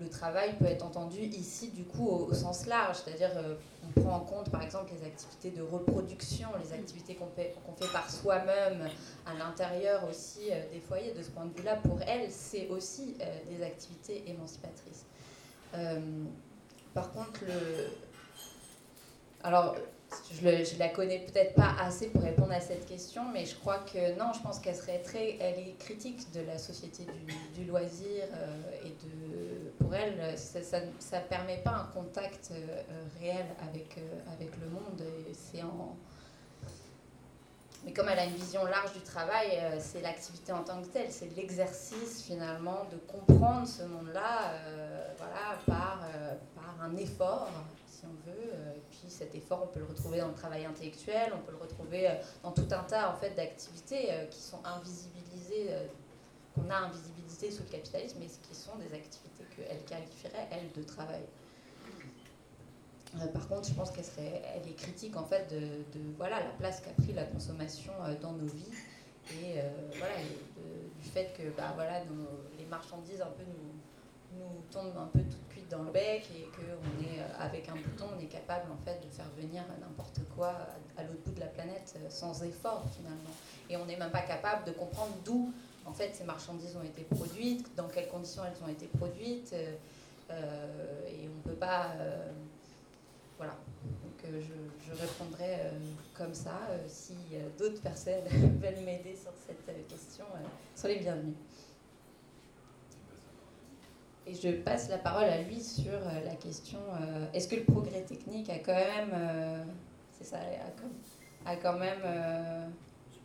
[0.00, 4.16] le travail peut être entendu ici du coup au, sens large, c'est-à-dire euh, on prend
[4.16, 8.88] en compte par exemple les activités de reproduction, les activités qu'on fait, fait, par soi-même
[9.26, 11.12] à l'intérieur aussi euh, des foyers.
[11.12, 15.04] De ce point de vue-là, pour elle, c'est aussi euh, des activités émancipatrices.
[16.94, 17.86] Par contre, le...
[19.42, 19.76] alors
[20.32, 23.78] je, ne la connais peut-être pas assez pour répondre à cette question, mais je crois
[23.78, 27.04] que non, je pense qu'elle serait très, elle est critique de la société
[27.54, 32.82] du, loisir euh, et de, pour elle, ça ne permet pas un contact euh,
[33.20, 35.02] réel avec, euh, avec le monde.
[35.32, 35.62] C'est
[37.88, 41.10] mais comme elle a une vision large du travail, c'est l'activité en tant que telle,
[41.10, 44.52] c'est l'exercice finalement de comprendre ce monde-là
[45.16, 46.06] voilà, par,
[46.54, 47.48] par un effort
[47.98, 48.52] si on veut.
[48.52, 51.52] Euh, et puis cet effort, on peut le retrouver dans le travail intellectuel, on peut
[51.52, 55.70] le retrouver euh, dans tout un tas en fait, d'activités euh, qui sont invisibilisées,
[56.54, 60.86] qu'on a invisibilisées sous le capitalisme, mais qui sont des activités qu'elle qualifierait, elle, de
[60.86, 61.22] travail.
[63.32, 66.80] Par contre, je pense qu'elle serait, elle est critique en fait de, voilà la place
[66.80, 68.70] qu'a pris la consommation dans nos vies
[69.32, 69.60] et
[69.96, 70.14] voilà
[71.00, 72.02] du fait que bah, voilà
[72.58, 77.02] les marchandises un peu nous, nous tombent un peu toutes dans le bec et qu'on
[77.04, 80.54] est, euh, avec un bouton, on est capable en fait de faire venir n'importe quoi
[80.96, 83.34] à, l'autre bout de la planète euh, sans effort finalement.
[83.68, 85.52] Et on n'est même pas capable de comprendre d'où
[85.84, 89.54] en fait ces marchandises ont été produites, dans quelles conditions elles ont été produites.
[90.30, 91.92] Euh, et on peut pas.
[93.38, 93.56] Voilà.
[93.84, 95.70] Donc je, je, répondrai
[96.14, 96.60] comme ça.
[96.86, 97.14] si
[97.58, 100.24] d'autres personnes veulent m'aider sur cette question,
[100.74, 101.34] soyez les bienvenus.
[104.28, 107.64] Et je passe la parole à lui sur euh, la question euh, est-ce que le
[107.64, 109.64] progrès technique a quand même, euh,
[110.12, 110.36] c'est ça,
[111.46, 112.70] a, quand même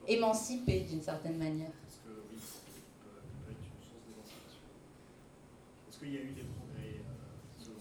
[0.07, 1.72] émancipé d'une certaine manière?
[5.90, 7.02] Est-ce qu'il y a eu des progrès
[7.57, 7.76] selon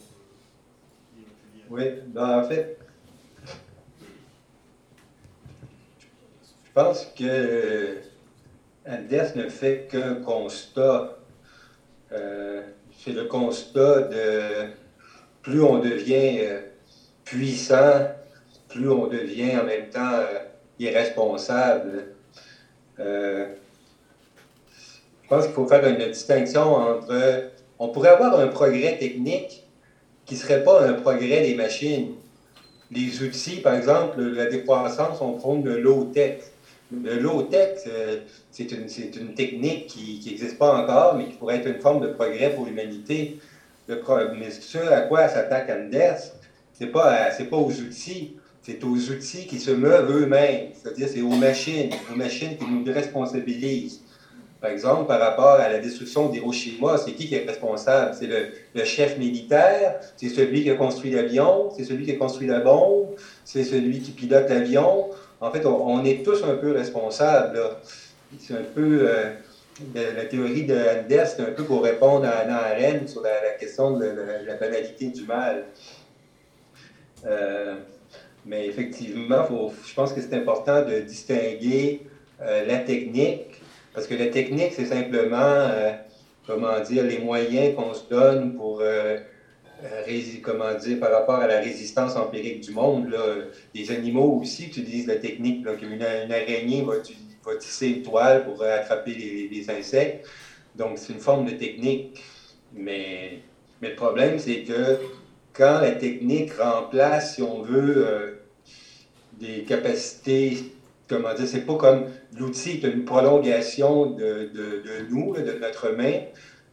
[1.73, 2.77] Oui, ben, en fait,
[6.65, 7.97] je pense que
[8.86, 11.16] Andes ne fait qu'un constat
[13.05, 14.66] c'est le constat de
[15.43, 16.61] plus on devient euh,
[17.24, 18.07] puissant,
[18.69, 20.39] plus on devient en même temps euh,
[20.78, 22.15] irresponsable.
[23.01, 23.47] Euh,
[25.23, 27.51] je pense qu'il faut faire une distinction entre.
[27.78, 29.61] On pourrait avoir un progrès technique
[30.34, 32.14] ne serait pas un progrès des machines.
[32.90, 36.40] Les outils, par exemple, la décroissance, on prône le low-tech.
[36.92, 37.78] Le low-tech,
[38.50, 38.86] c'est une,
[39.20, 42.66] une, technique qui n'existe pas encore, mais qui pourrait être une forme de progrès pour
[42.66, 43.38] l'humanité.
[43.88, 46.18] Mais ce à quoi s'attaque Anders,
[46.78, 50.68] ce n'est pas, pas aux outils, c'est aux outils qui se meuvent eux-mêmes.
[50.74, 54.02] C'est-à-dire, c'est aux machines, aux machines qui nous responsabilisent.
[54.62, 58.14] Par exemple, par rapport à la destruction d'Hiroshima, c'est qui qui est responsable?
[58.16, 62.47] C'est le, chef militaire, c'est celui qui a construit l'avion, c'est celui qui a construit
[62.47, 63.09] la bombe,
[63.44, 65.10] c'est celui qui pilote l'avion?
[65.40, 67.59] En fait, on, est tous un peu responsables.
[68.39, 69.10] C'est un peu.
[69.10, 69.32] Euh,
[69.97, 70.76] la, théorie de
[71.09, 74.05] c'est un peu pour répondre à Anna Arendt sur la, question de
[74.47, 75.64] la, banalité du mal.
[77.26, 77.74] Euh,
[78.47, 79.44] mais effectivement,
[79.84, 82.06] je pense que c'est important de distinguer
[82.40, 83.61] euh, la technique,
[83.94, 85.69] parce que la technique, c'est simplement,
[86.47, 89.19] comment dire, les moyens qu'on se donne pour euh,
[90.43, 93.10] comment dire, par rapport à la résistance empirique du monde.
[93.10, 93.36] Là.
[93.74, 96.94] Les animaux aussi utilisent la technique, une, araignée va,
[97.44, 100.27] va, tisser une toile pour attraper les, insectes.
[100.77, 102.23] Donc, c'est une forme de technique.
[102.73, 103.40] Mais,
[103.81, 104.98] le problème, c'est que
[105.52, 108.31] quand la technique remplace, si on veut, euh,
[109.32, 110.56] des capacités
[111.12, 112.06] comment dire, c'est pas comme
[112.39, 116.20] l'outil est une prolongation de, de, de nous, de notre main,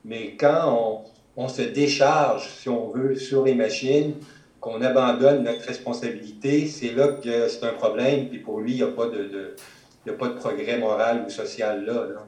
[0.06, 1.04] mais quand
[1.36, 4.16] on, on, se décharge, si on veut, sur les machines,
[4.62, 8.82] qu'on abandonne notre responsabilité, c'est là que c'est un problème, puis pour lui, il n'y
[8.82, 9.56] a, pas de, de,
[10.10, 11.94] a pas de progrès moral ou social là.
[11.94, 12.26] là.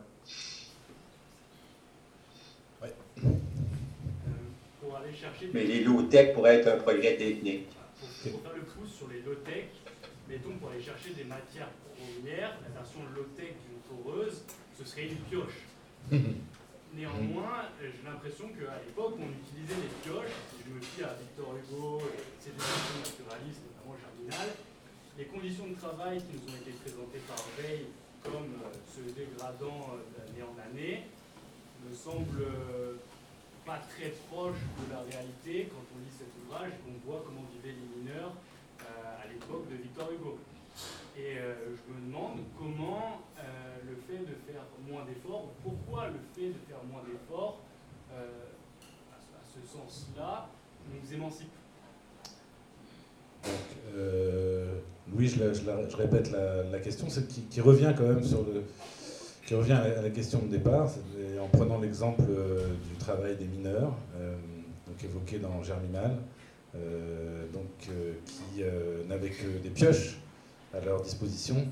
[2.81, 2.93] Ouais.
[5.53, 7.67] Mais les low-tech pourraient être un progrès technique.
[7.99, 9.65] Pour, pour faire le pouce sur les low-tech,
[10.29, 11.69] mettons pour aller chercher des matières
[12.29, 14.43] la version low-tech d'une foreuse,
[14.77, 15.65] ce serait une pioche.
[16.93, 21.55] Néanmoins, j'ai l'impression qu'à l'époque, on utilisait les pioches, si je me fie à Victor
[21.55, 22.01] Hugo
[22.39, 24.49] ses définitions naturalistes, notamment Germinal,
[25.17, 27.87] les conditions de travail qui nous ont été présentées par Veil
[28.23, 31.03] comme euh, se dégradant euh, d'année en année
[31.87, 32.95] me semblent euh,
[33.65, 37.45] pas très proches de la réalité quand on lit cet ouvrage et qu'on voit comment
[37.55, 38.33] vivaient les mineurs
[38.81, 40.39] à l'époque de Victor Hugo.
[41.17, 43.41] Et euh, je me demande comment euh,
[43.85, 47.59] le fait de faire moins d'efforts, pourquoi le fait de faire moins d'efforts,
[48.13, 48.27] euh,
[49.11, 50.47] à, ce sens-là,
[50.89, 51.49] nous émancipe?
[55.13, 58.63] Louis, je, la, répète la, question, c'est qui, qui, revient quand même sur le,
[59.45, 60.89] qui revient à la question de départ,
[61.41, 63.93] en prenant l'exemple du travail des mineurs,
[64.87, 66.17] donc évoqué dans Germinal,
[67.51, 67.91] donc
[68.25, 68.63] qui
[69.09, 70.17] n'avaient que des pioches
[70.73, 71.67] à leur disposition.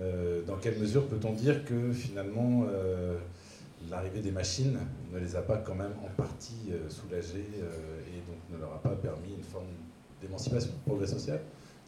[0.00, 3.18] Euh, dans quelle mesure peut-on dire que finalement euh,
[3.90, 4.78] l'arrivée des machines
[5.12, 8.78] ne les a pas quand même en partie euh, soulagés et donc ne leur a
[8.78, 9.66] pas permis une forme
[10.22, 11.40] d'émancipation, de progrès social?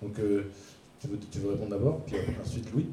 [0.03, 0.15] Donc
[1.01, 1.09] tu
[1.39, 2.87] veux, répondre d'abord, puis ensuite Louis?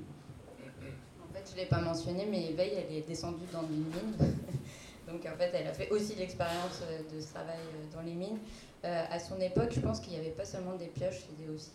[1.22, 4.18] En fait, je ne l'ai pas mentionné, mais Veille, elle est descendue dans une mine.
[5.07, 6.84] donc en fait, elle a fait aussi l'expérience
[7.14, 7.57] de ce travail
[7.94, 8.38] dans les mines.
[8.84, 11.72] à son époque, je pense qu'il n'y avait pas seulement des pioches, c'était aussi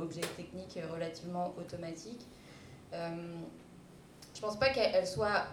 [0.00, 2.26] objets techniques relativement automatiques.
[2.92, 3.34] Euh,
[4.34, 5.46] je pense pas qu'elle soit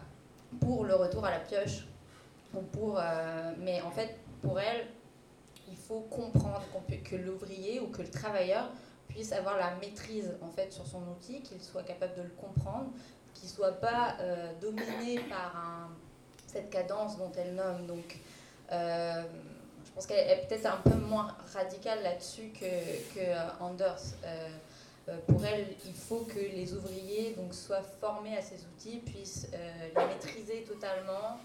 [0.59, 1.85] pour le retour à la pioche,
[2.53, 4.87] ou pour, euh, mais en fait, pour elle,
[5.69, 6.61] il faut comprendre
[7.03, 8.69] que l'ouvrier ou que le travailleur
[9.07, 12.89] puisse avoir la maîtrise en fait sur son outil, qu'il soit capable de le comprendre,
[13.33, 15.89] qu'il soit pas euh, dominé par
[16.45, 17.87] cette cadence dont elle nomme.
[17.87, 18.19] Donc,
[19.93, 24.15] pense qu'elle est peut-être un peu moins radicale là-dessus que, que euh, Anders.
[24.25, 24.49] Euh,
[25.09, 29.49] euh, pour elle, il faut que les ouvriers donc, soient formés à ces outils, puissent
[29.51, 31.39] les maîtriser totalement.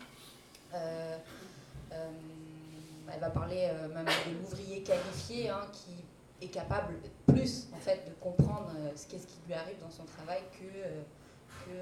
[3.10, 6.04] Elle va parler même de l'ouvrier qualifié hein, qui
[6.46, 6.94] est capable
[7.26, 11.72] plus en fait, de comprendre ce qu'est-ce qui lui arrive dans son travail que, que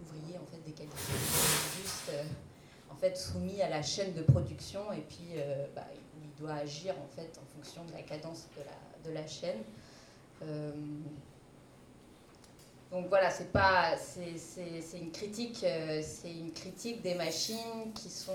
[0.00, 1.14] l'ouvrier en fait, déqualifié.
[2.96, 5.84] En fait soumis à la chaîne de production et puis euh, bah,
[6.22, 9.62] il doit agir en fait en fonction de la cadence de la, de la chaîne.
[10.42, 10.72] Euh,
[12.90, 18.32] donc voilà, c'est pas, c'est une critique, euh, c'est une critique des machines qui sont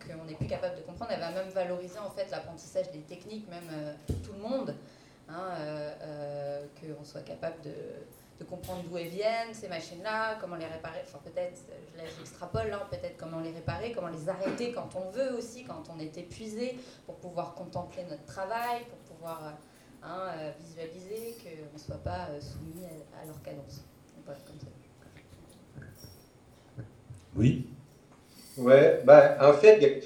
[0.00, 1.10] qu'on n'est plus capable de comprendre.
[1.12, 4.74] Elle va même valoriser en fait l'apprentissage des techniques, même tout le monde,
[5.28, 5.50] hein,
[6.80, 7.72] qu'on soit capable de
[8.38, 11.58] de comprendre d'où elles viennent, ces machines-là, comment les réparer, enfin peut-être,
[12.18, 15.98] j'extrapole là, peut-être comment les réparer, comment les arrêter quand on veut aussi, quand on
[15.98, 16.76] est épuisé,
[17.06, 19.54] pour pouvoir contempler notre travail, pour pouvoir
[20.02, 23.84] hein, euh, visualiser, qu'on ne soit pas euh, soumis à, à leur cadence.
[24.24, 24.66] Voilà, comme ça.
[27.36, 27.66] Oui
[28.56, 30.02] Ouais, ben, en fait,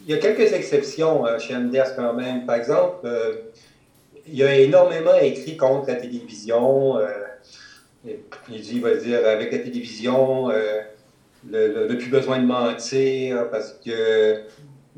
[0.00, 2.46] il y, y, a quelques exceptions euh, chez Anders quand même.
[2.46, 3.50] Par exemple, euh,
[4.28, 6.98] il a énormément écrit contre la télévision.
[6.98, 7.27] Euh,
[8.04, 10.80] il dit, il va dire, avec la télévision, euh,
[11.48, 14.42] le, plus besoin de mentir parce que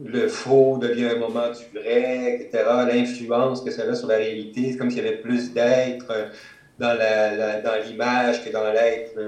[0.02, 2.64] le faux devient un moment du vrai, etc.
[2.86, 6.30] L'influence que ça a sur la réalité, c'est comme s'il y avait plus d'être
[6.78, 9.18] la, dans l'image que dans l'être.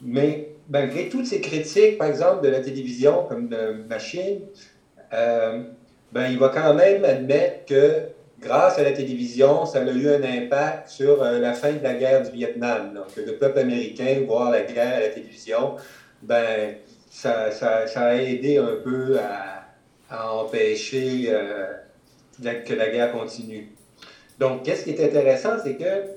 [0.00, 4.40] Mais malgré toutes ces critiques, par exemple, de la télévision comme de machine,
[5.12, 5.62] euh,
[6.12, 8.08] ben, il va quand même admettre que
[8.44, 11.94] grâce à la télévision, ça a eu un impact sur euh, la fin de la
[11.94, 12.92] guerre du Vietnam.
[12.94, 15.76] Donc, le peuple américain, voir la guerre à la télévision,
[16.22, 16.76] ben,
[17.10, 17.50] ça,
[17.96, 19.62] a aidé un peu à,
[20.30, 21.72] empêcher euh,
[22.40, 23.72] que la guerre continue.
[24.38, 26.12] Donc, qu'est-ce qui est intéressant, c'est que,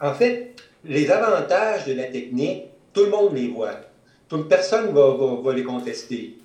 [0.00, 0.54] en fait,
[0.84, 3.80] les avantages de la technique, tout le monde les voit.
[4.28, 6.38] Toute personne va, va les contester.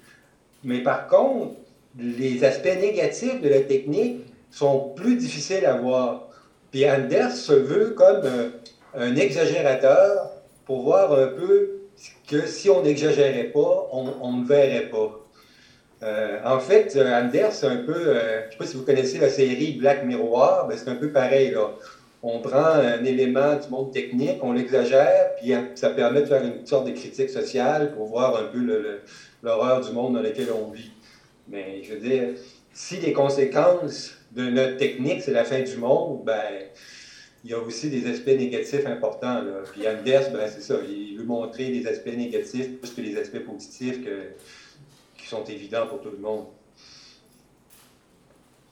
[0.64, 1.56] Mais par contre,
[2.00, 6.30] les aspects négatifs de la technique sont plus difficiles à voir.
[6.72, 8.52] Puis Anders se veut comme un,
[8.98, 10.32] un exagérateur
[10.66, 11.78] pour voir un peu
[12.28, 15.26] que si on n'exagérait pas, on, on, ne verrait pas.
[16.04, 19.18] Euh, en fait, Anders, c'est un peu, euh, je ne sais pas si vous connaissez
[19.18, 21.52] la série Black Mirror, ben c'est un peu pareil.
[21.52, 21.72] Là.
[22.22, 26.66] on prend un élément du monde technique, on l'exagère, puis ça permet de faire une
[26.66, 28.60] sorte de critique sociale pour voir un peu
[29.42, 30.92] l'horreur du monde dans lequel on vit.
[31.48, 32.30] Mais je veux dire,
[32.74, 36.44] si les conséquences de notre technique, c'est la fin du monde, ben,
[37.44, 39.42] il y a aussi des aspects négatifs importants.
[39.42, 39.64] Là.
[39.72, 43.40] Puis Anders, ben, c'est ça, il veut montrer les aspects négatifs plus que les aspects
[43.40, 44.00] positifs
[45.18, 46.46] qui sont évidents pour tout le monde.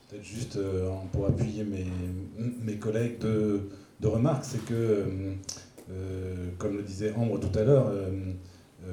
[0.09, 3.61] Peut-être juste euh, pour appuyer mes, collègues de,
[4.01, 5.05] de remarques, c'est que,
[5.89, 8.11] euh, comme le disait Ambre tout à l'heure, euh,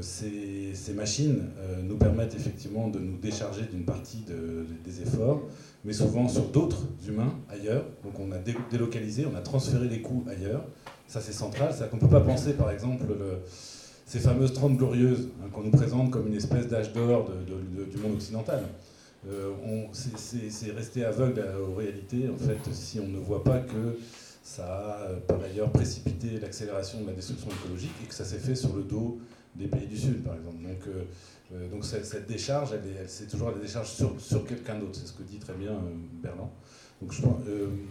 [0.01, 1.51] ces, machines
[1.83, 5.43] nous permettent effectivement de nous décharger d'une partie de, des efforts,
[5.85, 7.85] mais souvent sur d'autres humains ailleurs.
[8.05, 8.39] Donc on a
[8.71, 10.65] délocalisé, on a transféré les coûts ailleurs.
[11.09, 13.39] Ça c'est central, c'est qu'on ne peut pas penser par exemple le,
[14.07, 17.31] ces fameuses 30 glorieuses hein, qu'on nous présente comme une espèce d'âge d'or
[17.91, 18.63] du monde occidental.
[19.31, 19.53] Euh,
[19.93, 23.97] c'est rester aveugle aux réalités, en fait, si on ne voit pas que
[24.43, 28.39] ça a euh, par ailleurs précipité l'accélération de la destruction écologique et que ça s'est
[28.39, 29.21] fait sur le dos
[29.55, 30.63] des pays du Sud, par exemple.
[30.63, 31.05] Donc, euh,
[31.71, 32.71] donc cette, décharge,
[33.07, 35.79] c'est toujours la décharge sur, sur quelqu'un d'autre, c'est ce que dit très bien
[36.23, 36.51] Berland.
[37.01, 37.37] Donc, je pense,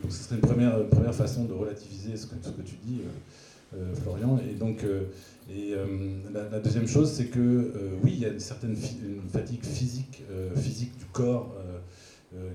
[0.10, 3.02] ce serait une première, première façon de relativiser ce que, tu dis,
[4.02, 4.40] Florian.
[4.50, 4.86] Et donc,
[5.50, 8.76] euh, la, deuxième chose, c'est que euh, oui, il y a une certaine
[9.32, 11.56] fatigue physique, euh, physique du corps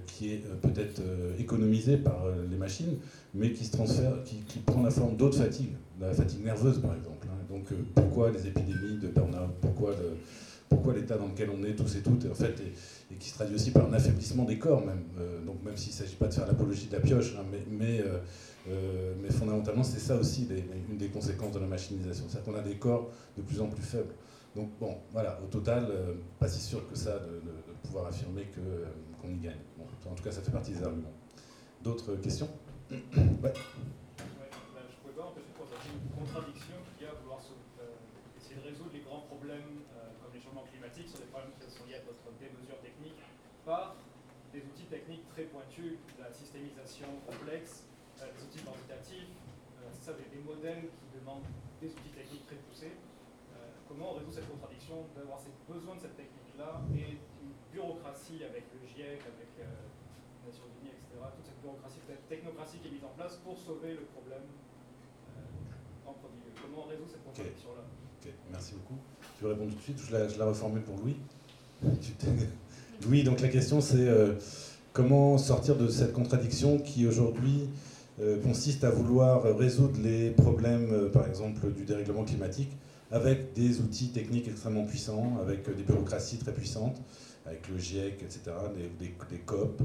[0.07, 1.03] qui est peut-être
[1.39, 2.97] économisée par les machines,
[3.35, 7.27] mais qui se transfère, qui, prend la forme d'autres fatigues, la fatigue nerveuse par exemple.
[7.31, 7.45] Hein.
[7.51, 9.95] Donc pourquoi les épidémies de burn-out, pourquoi
[10.69, 12.55] pourquoi l'état dans lequel on est tous et toutes, et, en fait,
[13.11, 15.05] et, qui se traduit aussi par un affaiblissement des corps même.
[15.47, 18.03] donc même s'il ne s'agit pas de faire l'apologie de la pioche, hein, mais, mais
[18.69, 20.49] euh, mais fondamentalement, c'est ça aussi
[20.89, 22.25] une des conséquences de la machinisation.
[22.29, 24.15] C'est-à-dire qu'on a des corps de plus en plus faibles.
[24.55, 27.41] Donc bon, voilà, au total, euh, pas si sûr que ça de,
[27.83, 28.87] pouvoir affirmer euh,
[29.21, 29.61] qu'on y gagne.
[29.79, 31.13] en tout cas, ça fait partie des arguments.
[31.83, 32.49] D'autres questions?
[32.91, 33.53] Ouais.
[33.53, 33.53] ouais
[35.03, 39.03] pouvais pas empêcher de une contradiction qu'il y a à vouloir essayer de résoudre les
[39.03, 39.85] grands problèmes
[40.23, 43.19] comme les changements climatiques sur des problèmes qui sont liés à notre démesure technique
[43.67, 43.95] par
[44.55, 44.89] des outils
[45.77, 47.85] pointus, la systémisation complexe,
[48.17, 49.33] des outils quantitatifs,
[49.81, 51.45] euh, ça, des, modems qui demandent
[51.81, 52.97] des outils techniques très poussés.
[53.53, 58.65] Euh, comment on résout cette contradiction d'avoir besoin de cette technique-là et une bureaucratie avec
[58.73, 62.97] le GIEC, avec euh, les Nations Unies, etc., toute cette bureaucratie, cette technocratie qui est
[62.97, 64.49] mise en place pour sauver le problème
[66.07, 67.85] en premier lieu Comment on résout cette contradiction-là?
[68.51, 68.99] Merci beaucoup.
[69.39, 69.99] Tu veux répondre tout de suite?
[69.99, 71.17] Je la, je la reformule pour Louis
[73.03, 74.09] Louis, donc la question c'est
[74.97, 77.69] comment sortir de cette contradiction qui aujourd'hui
[78.19, 82.71] euh, consiste à vouloir résoudre les problèmes, euh, par exemple, du dérèglement climatique
[83.11, 86.97] avec des outils techniques extrêmement puissants, avec des bureaucraties très puissantes,
[87.45, 88.41] avec le GIEC, etc.,
[88.75, 89.83] des, des, COP.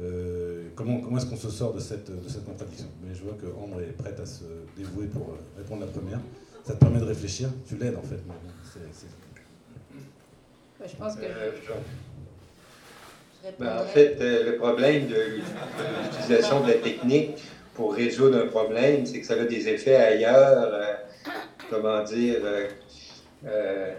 [0.00, 2.88] Euh, comment comment est-ce qu'on se sort de cette, de cette contradiction?
[3.06, 4.44] Mais je vois que Ambre est prête à se
[4.76, 6.20] dévouer pour répondre à la première.
[6.64, 7.50] Ça te permet de réfléchir?
[7.66, 8.20] Tu l'aides en fait.
[10.86, 11.26] je pense que.
[13.58, 17.30] Ben, en fait, euh, le problème de, l'utilisation de la technique
[17.74, 20.94] pour résoudre un problème, c'est que ça a des effets ailleurs, euh,
[21.70, 22.38] comment dire,
[23.44, 23.92] euh,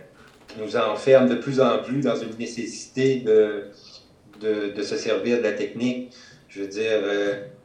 [0.60, 3.70] nous enferme de plus en plus dans une nécessité de,
[4.42, 6.14] de, se servir de la technique.
[6.50, 7.00] Je veux dire,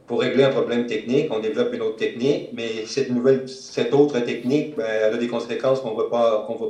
[0.07, 4.19] pour régler un problème technique, on développe une autre technique, mais cette nouvelle, cette autre
[4.19, 6.09] technique, ben, elle a des conséquences qu'on ne voit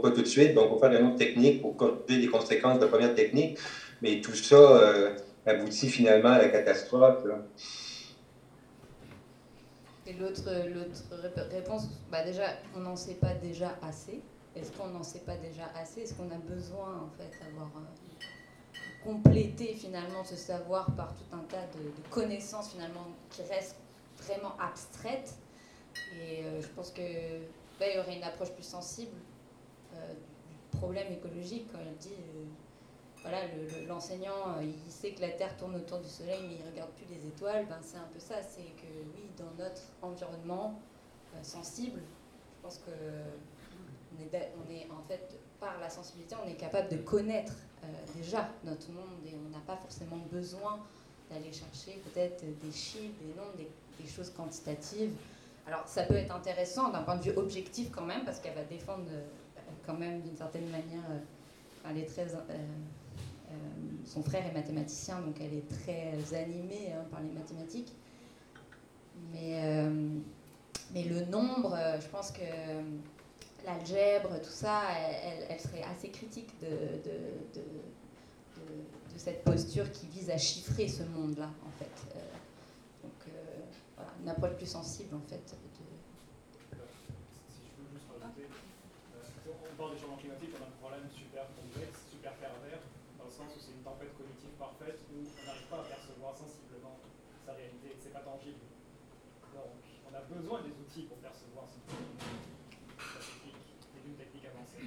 [0.01, 0.55] pas tout de suite.
[0.55, 3.57] Donc, on va faire une autre technique pour corriger les conséquences de la première technique.
[4.03, 5.15] Mais tout ça euh,
[5.45, 7.25] aboutit finalement à la catastrophe.
[10.05, 10.43] Et l'autre
[11.49, 14.21] réponse, bah déjà, on n'en sait pas déjà assez.
[14.57, 16.01] Est-ce qu'on n'en sait pas déjà assez?
[16.01, 21.43] Est-ce qu'on a besoin, en fait, d'avoir euh, complété finalement ce savoir par tout un
[21.45, 23.77] tas de, connaissances finalement qui restent
[24.17, 25.33] vraiment abstraites?
[26.13, 27.01] Et euh, je pense que
[27.79, 29.15] bah, il y aurait une approche plus sensible
[29.93, 32.09] du problème écologique quand il dit
[33.23, 33.37] voilà,
[33.87, 36.91] l'enseignant, euh, il sait que la Terre tourne autour du Soleil, mais il ne regarde
[36.91, 37.65] plus les étoiles.
[37.67, 38.35] Ben, c'est un peu ça.
[38.43, 40.77] C'est que oui, dans notre environnement
[41.33, 42.91] euh, sensible, je pense que
[44.19, 48.91] on est, en fait, par la sensibilité, on est capable de connaître euh, déjà notre
[48.91, 50.79] monde et on n'a pas forcément besoin
[51.31, 55.13] d'aller chercher peut-être des chiffres, des nombres, des, choses quantitatives.
[55.65, 58.63] Alors ça peut être intéressant d'un point de vue objectif quand même, parce qu'elle va
[58.63, 59.07] défendre
[59.85, 61.03] quand même d'une certaine manière,
[61.89, 62.35] elle est très
[64.05, 67.93] son frère est mathématicien, donc elle est très animée hein, par les mathématiques.
[69.31, 70.19] Mais, euh,
[70.93, 72.41] mais le nombre, euh, je pense que
[73.65, 74.81] l'algèbre, tout ça,
[75.49, 81.49] elle, serait assez critique de, de, de, cette posture qui vise à chiffrer ce monde-là,
[81.65, 82.15] en fait.
[83.03, 83.13] donc
[83.95, 85.41] voilà, une approche plus sensible en fait.
[85.47, 85.55] Si
[87.63, 91.45] je peux juste rajouter, euh, on parle du changement climatique, on a un problème super
[91.53, 92.81] complexe, super pervers,
[93.17, 96.33] dans le sens où c'est une tempête cognitive parfaite où on n'arrive pas à percevoir
[96.33, 96.97] sensiblement
[97.45, 98.65] sa réalité, c'est pas tangible.
[99.53, 99.77] Donc,
[100.09, 104.81] on a besoin des outils pour percevoir cette la technique, et d'une technique avancée.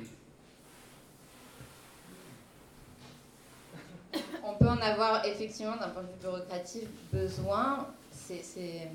[4.42, 7.86] On peut en avoir effectivement d'un point de vue bureaucratique besoin.
[8.12, 8.90] C'est, c'est-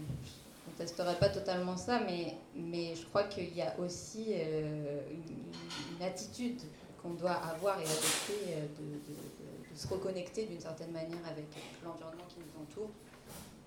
[0.80, 6.04] je ne pas totalement ça, mais, mais je crois qu'il y a aussi euh, une,
[6.04, 6.60] attitude
[7.02, 11.46] qu'on doit avoir et adopter euh, de, se reconnecter d'une certaine manière avec
[11.86, 12.90] l'environnement qui nous entoure.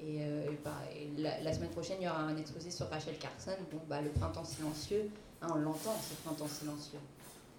[0.00, 0.72] Et, euh, bah,
[1.42, 3.56] la semaine prochaine, il y aura un exposé sur Rachel Carson.
[3.70, 5.08] Bon, bah, le printemps silencieux,
[5.40, 6.98] hein, on l'entend, ce printemps silencieux.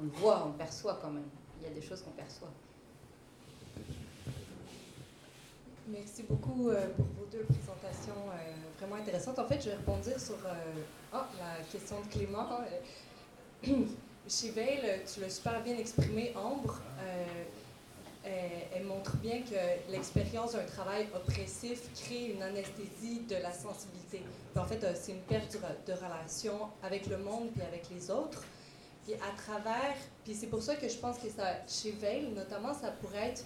[0.02, 1.30] On le voit, on le perçoit quand même.
[1.62, 2.52] Il y a des choses qu'on perçoit.
[5.88, 9.38] Merci beaucoup euh, pour vos deux présentations euh, vraiment intéressantes.
[9.38, 10.82] En fait, je vais rebondir sur euh,
[11.14, 12.62] ah, la question de Clément.
[14.28, 16.80] Chez Veil, tu l'as super bien exprimé, Ambre.
[18.24, 24.24] elle, montre bien que l'expérience d'un travail oppressif crée une anesthésie de la sensibilité.
[24.56, 25.56] En fait, c'est une perte
[25.86, 28.42] de, relation avec le monde puis avec les autres.
[29.04, 32.74] Puis à travers, puis c'est pour ça que je pense que ça, chez Veil, notamment,
[32.74, 33.44] ça pourrait être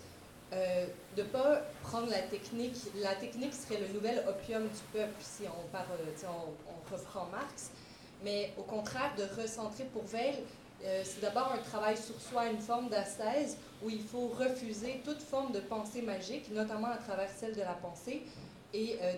[0.54, 0.86] euh,
[1.16, 2.76] de ne pas prendre la technique.
[2.96, 5.86] La technique serait le nouvel opium du peuple, si on, parle,
[6.16, 7.72] sais, on, on reprend Marx.
[8.24, 10.44] Mais au contraire, de recentrer pour Veil,
[10.84, 15.22] euh, c'est d'abord un travail sur soi, une forme d'ascèse où il faut refuser toute
[15.22, 18.24] forme de pensée magique, notamment à travers celle de la pensée,
[18.74, 19.14] et euh,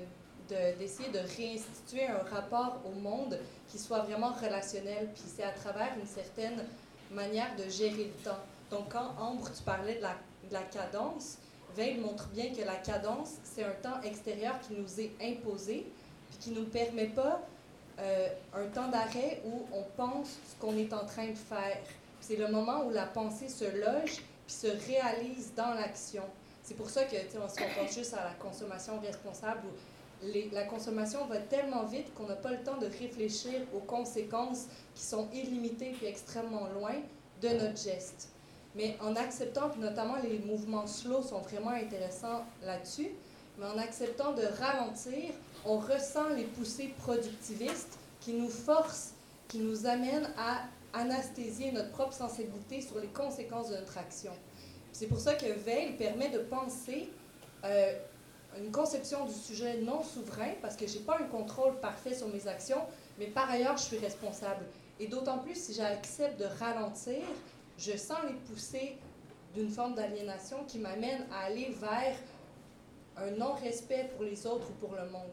[0.49, 3.39] de- d'essayer de, réinstituer un rapport au monde
[3.69, 5.09] qui soit vraiment relationnel.
[5.13, 6.63] Puis c'est à travers une certaine
[7.11, 8.39] manière de gérer le temps.
[8.69, 10.15] Donc quand Ambre, tu parlais de la,
[10.51, 11.37] la cadence,
[11.75, 15.85] Veil montre bien que la cadence, c'est un temps extérieur qui nous est imposé,
[16.29, 17.41] puis qui ne nous permet pas
[17.99, 21.77] euh, un temps d'arrêt où on pense ce qu'on est en train de faire.
[22.19, 26.23] C'est le moment où la pensée se loge puis se réalise dans l'action.
[26.63, 30.63] C'est pour ça que, sais, on se pense juste à la consommation responsable où la
[30.65, 35.27] consommation va tellement vite qu'on n'a pas le temps de réfléchir aux conséquences qui sont
[35.33, 36.93] illimitées puis extrêmement loin
[37.41, 38.30] de notre geste.
[38.75, 43.09] Mais en acceptant, puis notamment les mouvements slow sont vraiment intéressants là-dessus,
[43.57, 45.31] mais en acceptant de ralentir,
[45.65, 49.13] on ressent les poussées productivistes qui nous forcent,
[49.47, 50.61] qui nous amènent à
[50.93, 54.31] anesthésier notre propre sensibilité sur les conséquences de notre action.
[54.91, 57.09] C'est pour ça que Veil permet de penser
[57.63, 57.93] euh,
[58.57, 62.27] une conception du sujet non souverain, parce que je n'ai pas un contrôle parfait sur
[62.27, 62.81] mes actions,
[63.17, 64.65] mais par ailleurs, je suis responsable.
[64.99, 67.23] Et d'autant plus si j'accepte de ralentir,
[67.81, 68.97] je sens les poussées
[69.55, 72.15] d'une forme d'aliénation qui m'amène à aller vers
[73.17, 75.31] un non-respect pour les autres ou pour le monde.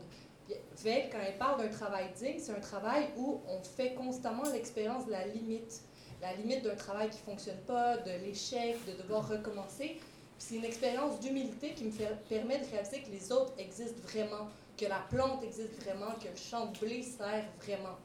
[0.79, 5.07] Veil, quand elle parle d'un travail digne, c'est un travail où on fait constamment l'expérience
[5.07, 5.83] de la limite.
[6.23, 10.01] La limite d'un travail qui ne fonctionne pas, de l'échec, de devoir recommencer.
[10.39, 11.93] C'est une expérience d'humilité qui me
[12.29, 16.37] permet de réaliser que les autres existent vraiment, que la plante existe vraiment, que le
[16.37, 17.97] champ de blé sert vraiment.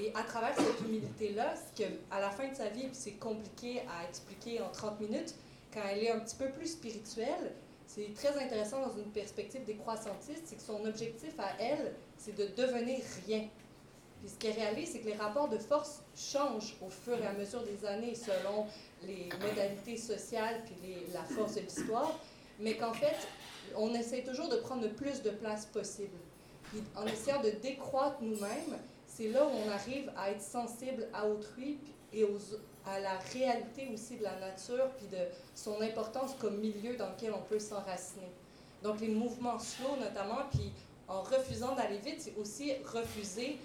[0.00, 4.08] Et à travers cette humilité-là, ce à la fin de sa vie, c'est compliqué à
[4.08, 5.34] expliquer en 30 minutes,
[5.74, 7.52] quand elle est un petit peu plus spirituelle,
[7.86, 12.46] c'est très intéressant dans une perspective décroissantiste, c'est que son objectif à elle, c'est de
[12.56, 13.48] devenir rien.
[14.20, 17.32] Puis ce qu'elle réalise, c'est que les rapports de force changent au fur et à
[17.32, 18.66] mesure des années selon
[19.02, 22.18] les modalités sociales puis la force de l'histoire,
[22.60, 23.16] mais qu'en fait,
[23.76, 26.16] on essaie toujours de prendre le plus de place possible.
[26.94, 28.78] En essayant de décroître nous-mêmes,
[29.18, 31.76] c'est là où on arrive à être sensible à autrui
[32.12, 32.38] et aux,
[32.86, 35.24] à la réalité aussi de la nature puis de
[35.56, 38.30] son importance comme milieu dans lequel on peut s'enraciner.
[38.80, 40.70] Donc les mouvements slow notamment, puis
[41.08, 43.58] en refusant d'aller vite, c'est aussi refuser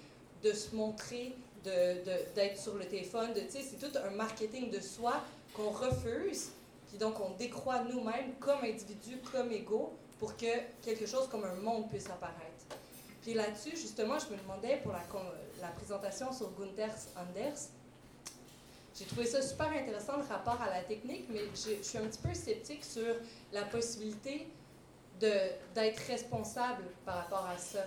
[0.44, 5.22] de se montrer, de- de- d'être sur le téléphone, c'est tout un marketing de soi
[5.56, 6.50] qu'on refuse,
[6.88, 10.48] puis donc on décroît nous-mêmes comme individus, comme égaux, pour que
[10.82, 12.40] quelque chose comme un monde puisse apparaître.
[13.24, 15.02] Puis là-dessus, justement, je me demandais pour la,
[15.62, 17.70] la présentation sur Gunther Anders,
[19.00, 22.20] j'ai trouvé ça super intéressant le rapport à la technique, mais je, suis un petit
[22.20, 23.16] peu sceptique sur
[23.52, 24.48] la possibilité
[25.20, 27.86] d'être responsable par rapport à ça.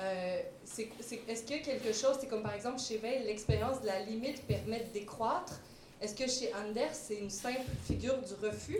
[0.00, 0.90] Euh, c'est-
[1.28, 4.80] Est-ce que quelque chose, c'est comme par exemple chez Veil, l'expérience de la limite permet
[4.80, 5.60] de décroître?
[6.00, 8.78] Est-ce que chez Anders, c'est une simple figure du refus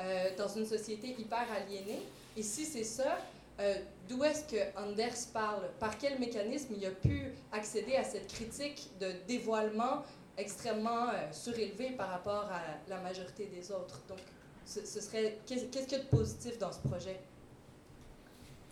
[0.00, 2.02] euh, dans une société hyper aliénée?
[2.36, 3.18] Et si c'est ça,
[3.60, 3.74] euh,
[4.08, 5.64] d'où est-ce que Anders parle?
[5.78, 10.02] Par quel mécanisme il a pu accéder à cette critique de dévoilement
[10.38, 14.00] extrêmement euh, surélevé par rapport à la majorité des autres?
[14.08, 14.18] Donc,
[14.64, 17.20] ce, ce serait qu'est-ce qu'il y a de positif dans ce projet?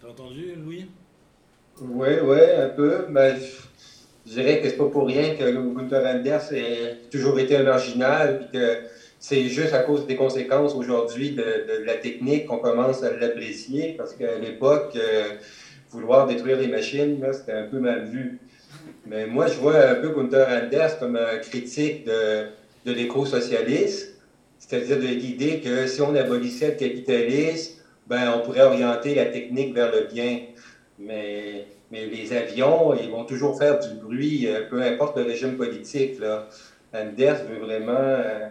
[0.01, 0.91] T'as entendu, Louis?
[1.81, 3.07] Oui, oui, un peu.
[3.09, 3.37] Mais
[4.27, 8.39] je dirais que c'est pas pour rien que Gunther Anders ait toujours été un marginal,
[8.39, 8.83] puis que
[9.19, 14.15] c'est juste à cause des conséquences aujourd'hui de, la technique qu'on commence à l'apprécier, parce
[14.15, 15.33] qu'à l'époque, euh,
[15.91, 18.39] vouloir détruire les machines, c'était un peu mal vu.
[19.07, 22.47] Mais moi, je vois un peu Gunther Anders comme un critique de,
[22.85, 24.09] de l'éco-socialisme,
[24.59, 29.75] c'est-à-dire de l'idée que si on abolissait le capitalisme, ben, on pourrait orienter la technique
[29.75, 30.41] vers le bien.
[30.99, 36.21] Mais, les avions, ils vont toujours faire du bruit, euh, peu importe le régime politique.
[36.93, 38.49] Anders veut vraiment, euh,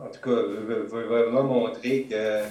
[0.00, 2.42] en tout cas, veut, vraiment montrer que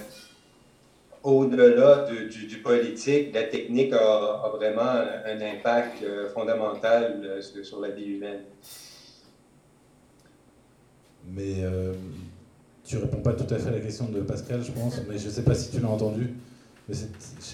[1.22, 8.16] au-delà du, du, politique, la technique a, vraiment un impact euh, fondamental sur, la vie
[8.16, 8.42] humaine.
[11.26, 11.56] Mais
[12.84, 15.26] tu réponds pas tout à fait à la question de Pascal, je pense, mais je
[15.26, 16.34] ne sais pas si tu l'as entendu.
[16.88, 16.94] Mais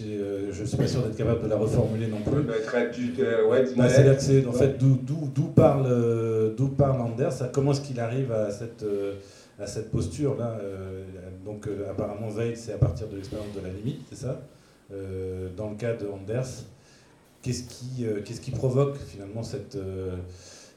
[0.02, 2.42] euh, je ne suis pas sûr d'être capable de la reformuler non plus.
[2.42, 2.54] Bah,
[3.88, 9.14] c'est en fait d'où parle, euh, parle Anders, comment est-ce qu'il arrive à cette, euh,
[9.58, 10.58] à cette posture-là.
[11.44, 14.42] donc apparemment Veil, c'est à partir de l'expérience de la limite, c'est ça
[15.56, 16.64] Dans le cas de Anders,
[17.42, 19.78] qu'est-ce qui, qu'est-ce qui provoque finalement cette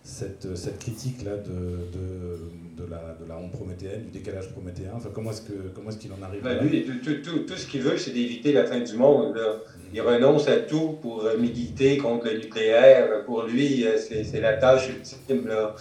[0.08, 4.91] cette, cette critique-là de, de, de, la, de la honte prométhéenne, du décalage prométhéen?
[4.95, 6.64] Enfin, Comment est-ce qu'il est en arrive ben, là?
[6.64, 9.36] Lui, tout, tout, tout, ce qu'il veut, c'est d'éviter la fin du monde.
[9.36, 9.56] Là.
[9.94, 13.26] Il renonce à tout pour euh, militer contre le nucléaire.
[13.26, 15.45] Pour lui, euh, c'est la tâche ultime.
[15.45, 15.76] Là.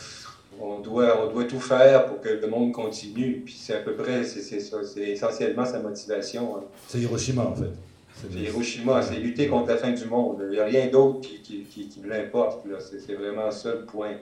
[0.61, 3.43] On, doit, on doit tout faire pour que le monde continue.
[3.45, 4.79] Puis c'est à peu près, c'est ça.
[4.85, 6.57] C'est essentiellement sa motivation.
[6.57, 6.65] Hein.
[6.89, 7.73] C'est Hiroshima, en fait.
[8.15, 10.43] C'est Hiroshima, c'est lutter contre la fin du monde.
[10.45, 12.67] Il n'y a rien d'autre qui, qui, qui, qui l'importe.
[12.81, 14.17] C'est vraiment ça le point.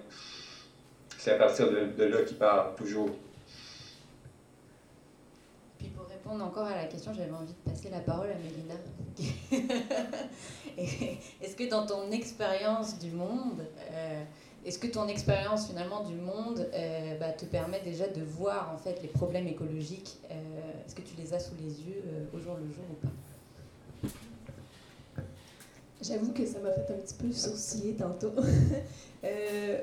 [1.24, 3.09] C'est à partir de, là qu'il parle, toujours.
[5.78, 8.74] Puis pour répondre encore à la question, j'avais envie de passer la parole à Mélina.
[11.40, 14.23] Est-ce que dans ton expérience du monde, euh,
[14.65, 18.78] est-ce que ton expérience finalement du monde euh, bah, te permet déjà de voir en
[18.78, 20.35] fait les problèmes écologiques euh,
[20.86, 22.03] Est-ce que tu les as sous les yeux
[22.35, 23.12] au jour le jour ou pas?
[26.03, 28.32] J'avoue que ça m'a fait un petit peu sourciller tantôt.
[29.24, 29.78] euh,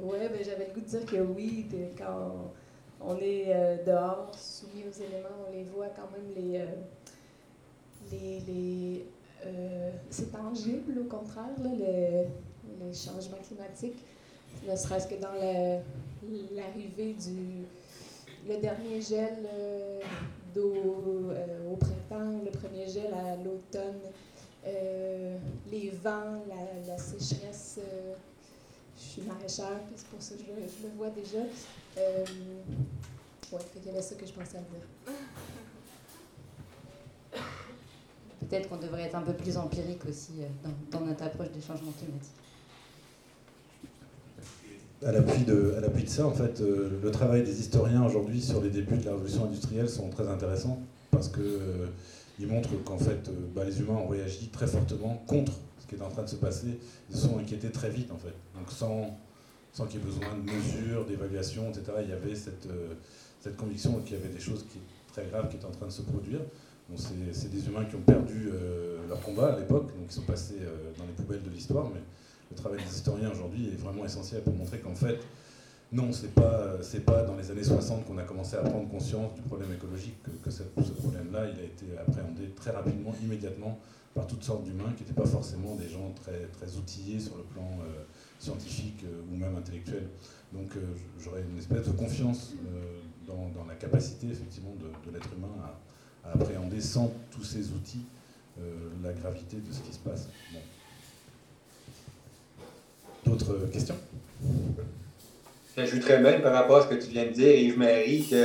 [0.00, 1.66] ouais, ben, j'avais le goût de dire que oui,
[1.98, 2.50] quand
[3.00, 6.60] on est euh, dehors, soumis aux éléments, on les voit quand même les.
[6.60, 6.66] Euh,
[8.10, 9.06] les, les
[9.46, 12.26] euh, c'est tangible au contraire, là, les,
[12.86, 14.04] les, changements climatiques,
[14.68, 15.32] ne serait-ce que dans
[16.54, 17.64] l'arrivée du
[18.48, 19.46] le dernier gel
[20.54, 20.74] d'eau
[21.70, 24.00] au printemps, le premier gel à l'automne.
[24.64, 25.38] Euh,
[25.70, 26.40] les vents,
[26.86, 27.80] la, sécheresse.
[27.80, 28.14] Euh,
[28.96, 31.38] je suis maraîchère, c'est pour ça que je, le vois déjà.
[31.98, 32.24] Euh,
[33.52, 35.14] ouais, il y avait ça que je pensais à dire.
[38.40, 40.32] Peut-être qu'on devrait être un peu plus empirique aussi
[40.90, 42.30] dans notre approche des changements climatiques.
[45.04, 48.98] À l'appui de, de ça, en fait, le travail des historiens aujourd'hui sur les débuts
[48.98, 50.78] de la révolution industrielle sont très intéressants
[51.10, 51.40] parce que
[52.38, 55.94] il montre qu'en fait, euh, bah, les humains ont réagi très fortement contre ce qui
[55.94, 56.78] est en train de se passer.
[57.10, 58.34] Ils se sont inquiétés très vite, en fait.
[58.56, 59.16] Donc, sans,
[59.72, 62.94] sans qu'il y ait besoin de mesures, d'évaluation, etc., il y avait cette, euh,
[63.40, 64.78] cette conviction qu'il y avait des choses qui,
[65.12, 66.40] très graves qui étaient en train de se produire.
[66.96, 70.58] c'est des humains qui ont perdu euh, leur combat à l'époque, donc ils sont passés
[70.98, 72.00] dans les poubelles de l'histoire, mais
[72.52, 75.18] le travail des historiens aujourd'hui est vraiment essentiel pour montrer qu'en fait,
[75.90, 79.34] non, c'est pas c'est pas dans les années 60 qu'on a commencé à prendre conscience
[79.34, 83.78] du problème écologique que, ce problème-là, il a été appréhendé très rapidement, immédiatement,
[84.14, 87.44] par toutes sortes d'humains qui n'étaient pas forcément des gens très très outillés sur le
[87.44, 88.04] plan euh,
[88.38, 90.08] scientifique euh, ou même intellectuel.
[90.52, 90.80] Donc euh,
[91.18, 92.52] j'aurais une espèce de confiance
[93.26, 95.54] dans, la capacité effectivement de, l'être humain
[96.24, 98.04] à, à, appréhender sans tous ces outils
[99.02, 100.28] la gravité de ce qui se passe.
[103.26, 103.96] D'autres questions?
[105.76, 108.44] J'ajouterais même par rapport à ce que tu viens de dire, Yves-Marie, que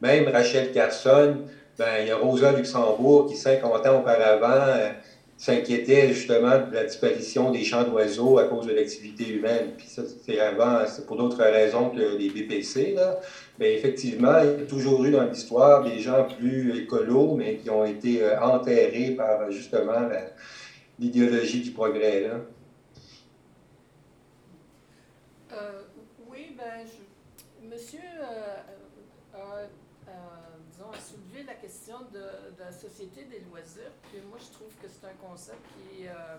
[0.00, 1.36] même Rachel Carson,
[1.78, 4.90] ben, il y a Rosa Luxembourg qui, 50 ans auparavant, euh,
[5.36, 9.72] s'inquiétait justement de la disparition des champs d'oiseaux à cause de l'activité humaine.
[9.76, 12.94] Puis ça, c'est avant, c'est pour d'autres raisons que les BPC.
[12.94, 13.20] Là.
[13.60, 17.84] Effectivement, il y a toujours eu dans l'histoire des gens plus écolos, mais qui ont
[17.84, 20.08] été euh, enterrés par justement
[20.98, 22.22] l'idéologie du progrès.
[22.22, 22.40] Là.
[31.86, 33.92] De, la société des loisirs.
[34.10, 36.36] Puis moi, je trouve que c'est un concept qui euh,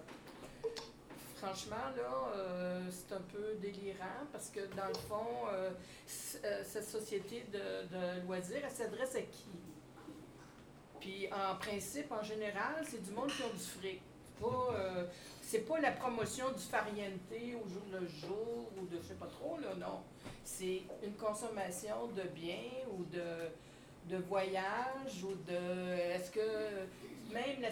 [1.35, 5.71] franchement, là, euh, c'est un peu délirant parce que dans le fond, euh,
[6.05, 9.49] cette société de, loisirs, elle s'adresse à qui?
[10.99, 14.01] Puis en principe, en général, c'est du monde qui a du fric.
[14.41, 14.75] pas,
[15.41, 19.27] c'est pas la promotion du farniente au jour le jour ou de je sais pas
[19.27, 20.01] trop, là, non.
[20.43, 23.49] C'est une consommation de biens ou de,
[24.09, 25.91] de voyage ou de.
[26.13, 26.39] Est-ce que
[27.33, 27.69] même la-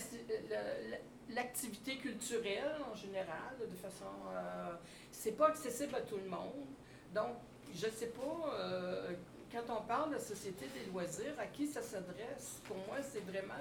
[0.50, 0.98] la-
[1.34, 4.06] l'activité culturelle en général, de façon.
[4.34, 4.76] euh,
[5.12, 6.66] c'est pas accessible à tout le monde.
[7.14, 7.36] Donc,
[7.74, 9.12] je sais pas, euh,
[9.52, 12.62] quand on parle de société des loisirs, à qui ça s'adresse?
[12.66, 13.54] Pour moi, c'est vraiment,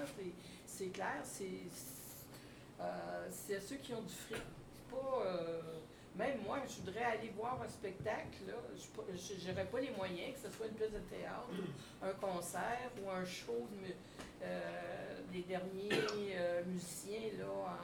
[0.67, 1.45] c'est, clair, c'est,
[2.81, 4.41] euh, c'est à ceux qui ont du fric.
[4.91, 5.23] Pas.
[6.17, 10.49] Même moi, je voudrais aller voir un spectacle, là, je n'aurais pas les moyens, que
[10.49, 11.49] ce soit une pièce de théâtre,
[12.01, 13.67] un concert ou un show
[14.41, 17.77] euh, des derniers euh, musiciens là,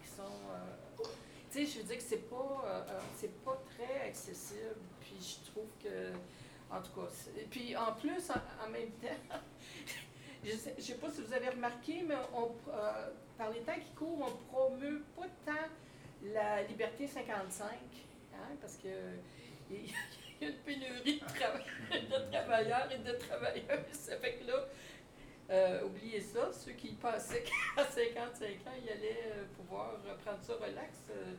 [0.00, 0.22] qui sont.
[0.22, 1.04] euh,
[1.50, 2.86] tu sais, je veux dire que c'est pas,
[3.44, 4.76] pas très accessible.
[5.00, 6.12] Puis je trouve que.
[6.70, 7.08] En tout cas.
[7.50, 9.38] Puis en plus, en, même temps,
[10.44, 12.52] je sais, je sais pas si vous avez remarqué, mais on,
[13.36, 15.68] par les temps qui courent, on promeut pas tant
[16.22, 17.66] la liberté 55,
[18.34, 18.88] hein, parce que
[19.70, 19.90] il y
[20.44, 23.92] a une pénurie de, trava- de travailleurs et de travailleuses.
[23.92, 24.64] Ça fait que là,
[25.50, 29.94] euh, oubliez ça, ceux qui pensaient qu'à 55 ans, ils allaient euh, pouvoir
[30.24, 30.98] prendre ça relax.
[31.10, 31.34] euh,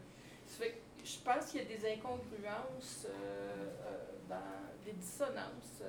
[0.45, 3.08] ça fait que je pense qu'il y a des incongruences,
[4.30, 4.38] dans,
[4.86, 5.82] des dissonances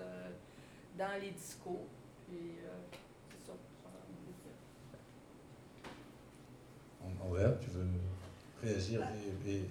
[0.96, 1.86] dans les discours.
[2.28, 2.56] Puis,
[3.44, 3.52] c'est
[7.60, 7.86] tu veux
[8.62, 9.00] réagir
[9.46, 9.62] et,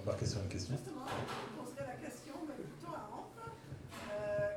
[0.00, 3.50] embarquer sur une la question, mais plutôt à Ambre.
[4.12, 4.50] Euh,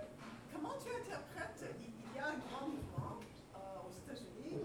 [0.53, 3.17] comment tu interprètes, il, il y a un grand mouvement
[3.55, 4.57] euh, aux États-Unis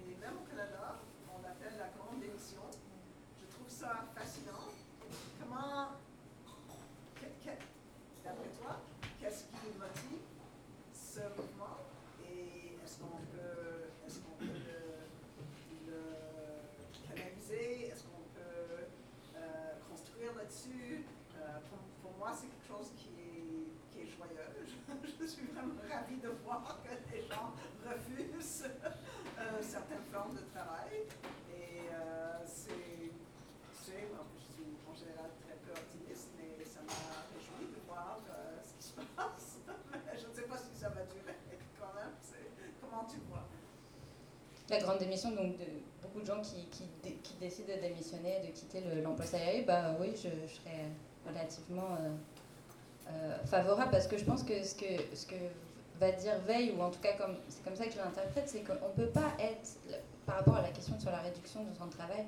[0.00, 0.98] et même au Canada,
[1.34, 2.62] on l'appelle la grande démission.
[3.40, 4.70] Je trouve ça fascinant.
[5.40, 5.88] Comment,
[7.16, 7.62] que- que-
[8.24, 8.80] d'après toi,
[9.20, 10.22] qu'est-ce qui motive
[10.94, 11.78] ce mouvement
[12.24, 16.02] et est-ce qu'on peut, est-ce qu'on peut le, le
[17.08, 18.86] canaliser, est-ce qu'on peut
[19.36, 21.04] euh, construire là-dessus.
[21.40, 24.46] Euh, pour, pour moi, c'est quelque chose qui est, qui est joyeux.
[24.68, 24.76] Je,
[25.20, 27.52] je suis vraiment ravie de voir que les gens
[27.84, 31.08] refusent euh, certaines formes de travail.
[31.50, 33.10] Et euh, c'est,
[33.72, 38.20] c'est, moi, je suis en général très peu optimiste, mais ça m'a réjoui de voir
[38.28, 39.56] euh, ce qui se passe.
[39.92, 41.36] Mais je ne sais pas si ça va durer
[41.80, 42.12] quand même.
[42.20, 42.38] C'est-
[42.80, 43.46] comment tu vois
[44.70, 45.64] La grande démission, donc de
[46.02, 49.62] beaucoup de gens qui, qui, dé- qui décident de démissionner, de quitter le- l'emploi salarié,
[49.62, 50.84] bah oui, je, je serais
[51.26, 52.10] relativement euh,
[53.08, 55.34] euh, favorable parce que je pense que ce que, ce que
[55.98, 58.60] va dire Veil, ou en tout cas comme, c'est comme ça que je l'interprète, c'est
[58.60, 59.76] qu'on ne peut pas être,
[60.24, 62.24] par rapport à la question sur la réduction de son travail,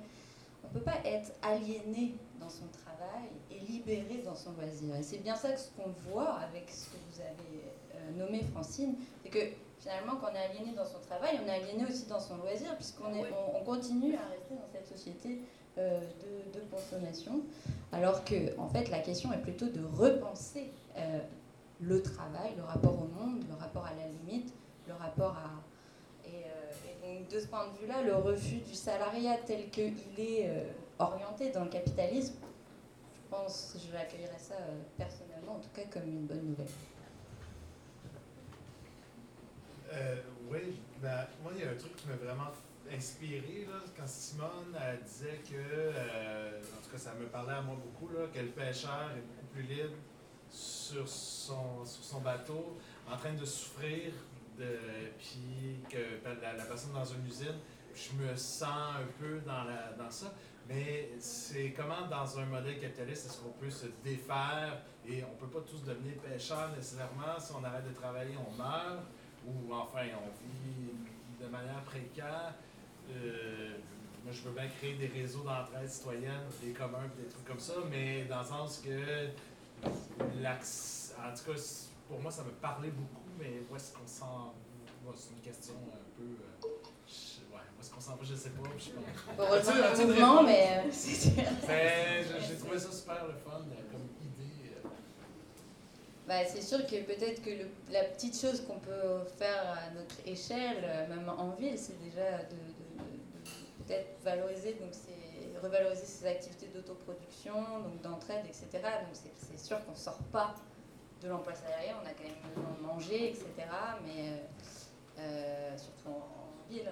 [0.64, 4.97] on ne peut pas être aliéné dans son travail et libéré dans son loisir.
[4.97, 7.62] Et c'est bien ça que ce qu'on voit avec ce que vous avez
[7.94, 9.39] euh, nommé Francine, c'est que
[9.82, 12.74] finalement, quand on est aliéné dans son travail, on est aliéné aussi dans son loisir,
[12.76, 15.40] puisqu'on est, on, on continue à rester dans cette société
[15.76, 17.40] euh, de, de consommation,
[17.90, 21.18] alors que en fait, la question est plutôt de repenser euh,
[21.80, 24.52] le travail, le rapport au monde, le rapport à la limite,
[24.86, 25.50] le rapport à
[26.28, 29.94] et, euh, et donc de ce point de vue-là, le refus du salariat tel qu'il
[30.18, 30.48] est
[31.00, 32.34] orienté dans le capitalisme,
[33.14, 34.54] je pense, je l'accueillerais ça
[34.96, 36.68] personnellement, en tout cas comme une bonne nouvelle.
[39.93, 40.16] Euh,
[40.51, 42.51] oui, ben, moi, il y a un truc qui m'a vraiment
[42.90, 47.62] inspiré là, quand Simone elle disait que, euh, en tout cas, ça me parlait à
[47.62, 49.94] moi beaucoup, que le pêcheur est beaucoup plus libre
[50.48, 52.78] sur son, sur son bateau,
[53.10, 54.12] en train de souffrir,
[54.59, 54.78] de,
[55.19, 57.59] puis que la, personne dans une usine,
[57.94, 60.32] je me sens un peu dans, la, dans ça.
[60.69, 65.48] Mais c'est comment, dans un modèle capitaliste, est-ce qu'on peut se défaire et on peut
[65.48, 67.39] pas tous devenir pêcheurs nécessairement.
[67.39, 69.02] Si on arrête de travailler, on meurt?
[69.47, 70.93] Ou enfin on vit
[71.40, 72.55] de manière précaire.
[73.10, 73.77] Euh,
[74.24, 77.74] moi, je veux bien créer des réseaux d'entraide citoyenne, des communs, des trucs comme ça,
[77.90, 79.27] mais dans le sens que,
[79.85, 81.60] en tout cas,
[82.09, 84.55] pour moi, ça me parlait beaucoup, mais où est-ce qu'on s'en
[85.05, 85.12] va?
[85.16, 86.23] C'est une question un peu.
[86.23, 86.69] euh,
[87.09, 88.23] je- ouais, où est-ce qu'on s'en va?
[88.23, 88.62] Je sais pas.
[88.78, 88.90] Je sais
[89.36, 89.62] pas.
[89.62, 93.90] Sais, le tu sais, mouvement, mais, euh, j'ai- j'ai trouvé ça super le fun euh,
[93.90, 94.77] comme idée.
[94.77, 94.89] euh.
[96.32, 97.50] Bah, c'est sûr que peut-être que
[97.92, 102.38] la petite chose qu'on peut faire à notre échelle, euh, même en ville, c'est déjà
[102.44, 102.56] de,
[103.84, 108.66] peut-être valoriser, donc c'est revaloriser ces activités d'autoproduction, donc d'entraide, etc.
[108.72, 110.54] Donc c'est, sûr qu'on ne sort pas
[111.20, 113.68] de l'emploi salarié, on a quand même besoin de manger, etc.
[114.06, 116.90] Mais euh, euh, surtout en, ville,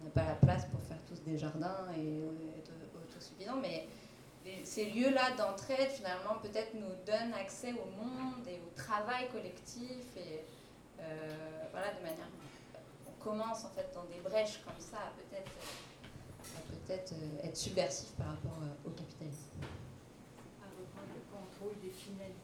[0.00, 2.22] on n'a pas la place pour faire tous des jardins et
[2.58, 3.60] être autosuffisants,
[4.48, 10.04] les- ces lieux-là d'entraide, finalement, peut-être nous donnent accès au monde et au travail collectif.
[10.16, 10.42] Et
[11.00, 11.04] euh,
[11.72, 12.26] voilà, de manière.
[13.06, 15.50] On commence en fait dans des brèches comme ça, peut-être.
[16.56, 19.50] à peut-être euh, être subversif par rapport euh, au capitalisme.
[20.62, 22.34] À reprendre le contrôle des finalités.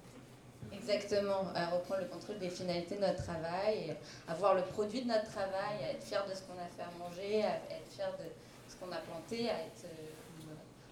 [0.73, 3.97] Exactement, à reprendre le contrôle des finalités de notre travail,
[4.29, 6.83] à voir le produit de notre travail, à être fier de ce qu'on a fait
[6.83, 8.25] à manger, à être fier de
[8.69, 9.87] ce qu'on a planté, à, être,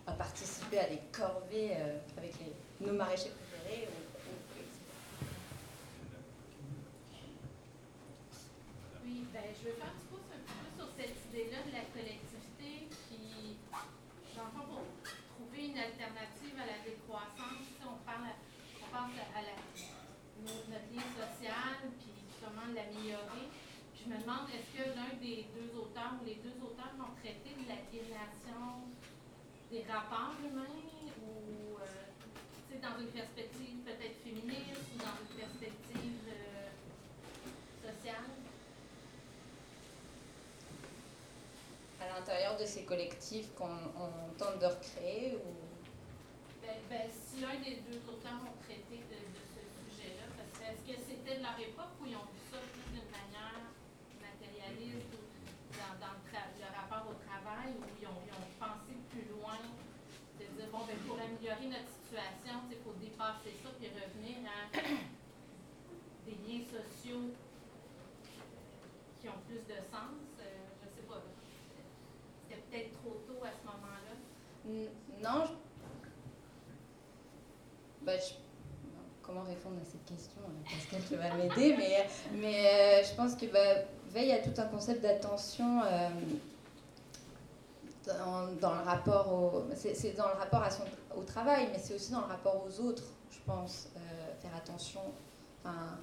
[0.06, 2.34] à participer à des corvées euh, avec
[2.80, 3.88] nos maraîchers préférés.
[9.04, 10.18] Oui, ben, je veux faire un petit peu
[10.78, 13.56] sur cette idée-là de la collectivité qui,
[14.36, 14.84] dans le fond, pour
[15.36, 18.30] trouver une alternative à la décroissance, on, parle
[18.82, 19.56] on pense à, la,
[20.42, 23.50] no- notre lien social, puis comment l'améliorer.
[23.94, 27.54] Je me demande, est-ce que l'un des deux auteurs ou les deux auteurs vont traiter
[27.54, 28.41] de l'aliénation
[29.72, 30.84] des rapports humains
[31.24, 31.84] ou, euh,
[32.68, 36.68] tu sais, dans une perspective peut-être féministe ou dans une perspective euh,
[37.80, 38.28] sociale?
[42.02, 43.64] À l'intérieur de ces collectifs qu'on
[43.96, 45.56] on tente de recréer ou?
[46.60, 50.62] Ben, ben, si l'un des deux auteurs ont traité de, de ce sujet-là, parce que
[50.68, 53.72] est-ce que c'était de leur époque où ils ont vu ça plus d'une manière
[54.20, 55.24] matérialiste ou
[55.80, 59.26] dans, dans le, tra- le rapport au travail, où ils ont, ils ont pensé plus
[59.30, 59.58] loin,
[60.38, 64.70] de dire, bon, ben, pour améliorer notre situation, il faut dépasser ça puis revenir à
[66.26, 67.30] des liens sociaux
[69.20, 70.18] qui ont plus de sens.
[70.40, 71.22] Euh, je sais pas.
[72.48, 74.14] C'était peut-être trop tôt à ce moment-là.
[74.68, 74.92] N-
[75.22, 75.46] Non.
[75.46, 75.58] je-
[78.04, 78.12] Bah,
[79.22, 83.34] Comment répondre à cette question euh, Pascal, tu vas m'aider, mais, mais euh, je pense
[83.36, 86.08] que bah, Veille a tout un concept d'attention euh,
[88.06, 89.64] dans, dans le rapport au.
[89.74, 90.82] C'est dans le rapport à son,
[91.16, 93.88] au travail, mais c'est aussi dans le rapport aux autres, je pense.
[93.96, 94.00] euh,
[94.40, 95.00] faire attention.
[95.64, 95.98] Enfin,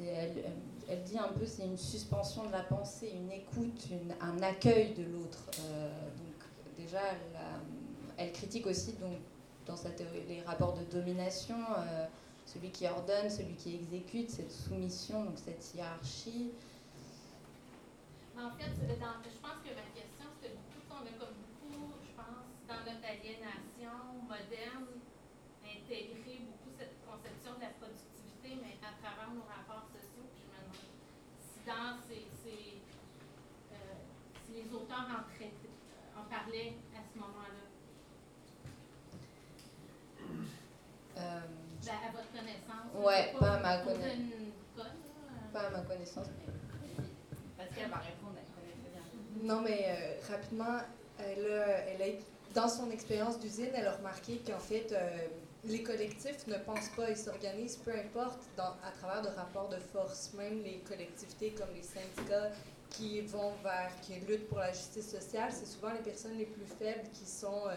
[0.00, 0.32] elle,
[0.88, 3.86] elle- dit un peu c'est une suspension de la pensée, une écoute,
[4.20, 5.44] un accueil de l'autre.
[5.56, 7.40] Donc déjà, elle,
[8.16, 9.18] elle critique aussi donc,
[9.68, 12.06] dans sa théorie les rapports de domination, euh,
[12.46, 16.52] celui qui ordonne, celui qui exécute, cette soumission, donc cette hiérarchie.
[18.34, 22.48] En fait, je pense que ma question, c'était beaucoup, on a comme beaucoup, je pense,
[22.66, 24.88] dans notre aliénation moderne,
[25.60, 30.24] intégré beaucoup cette conception de la productivité, mais à travers nos rapports sociaux.
[30.32, 30.88] Puis je me demande
[31.44, 32.80] si dans ces, ces,
[33.76, 34.00] euh,
[34.46, 37.68] si les auteurs en parlaient à ce moment-là.
[41.18, 41.40] Euh,
[41.84, 42.90] Ben, à votre connaissance.
[43.08, 44.04] Ouais, pas à ma connaissance.
[44.76, 44.84] là.
[45.52, 46.26] pas à ma connaissance,
[47.56, 49.54] Parce qu'elle va répondre, elle bien.
[49.54, 50.78] Non, mais euh, rapidement,
[51.18, 52.22] elle a, elle a-
[52.54, 55.26] dans son expérience d'usine, elle a remarqué qu'en fait, euh,
[55.64, 59.78] les collectifs ne pensent pas, ils s'organisent, peu importe, dans, à travers de rapports de
[59.78, 60.32] force.
[60.34, 62.50] Même les collectivités comme les syndicats
[62.90, 66.66] qui vont vers, qui luttent pour la justice sociale, c'est souvent les personnes les plus
[66.78, 67.74] faibles qui sont euh,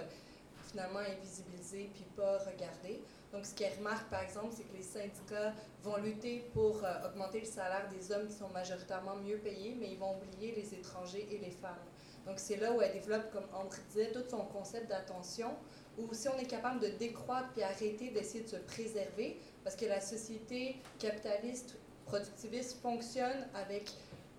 [0.70, 3.02] finalement invisibilisées puis pas regardées.
[3.32, 5.54] Donc, ce qu'elle remarque, par exemple, c'est que les syndicats
[5.84, 9.92] vont lutter pour euh, augmenter le salaire des hommes qui sont majoritairement mieux payés, mais
[9.92, 11.80] ils vont oublier les étrangers et les femmes.
[12.26, 15.56] Donc, c'est là où elle développe, comme Ambre disait, tout son concept d'attention,
[15.98, 19.86] où si on est capable de décroître puis arrêter d'essayer de se préserver, parce que
[19.86, 23.92] la société capitaliste, productiviste fonctionne avec,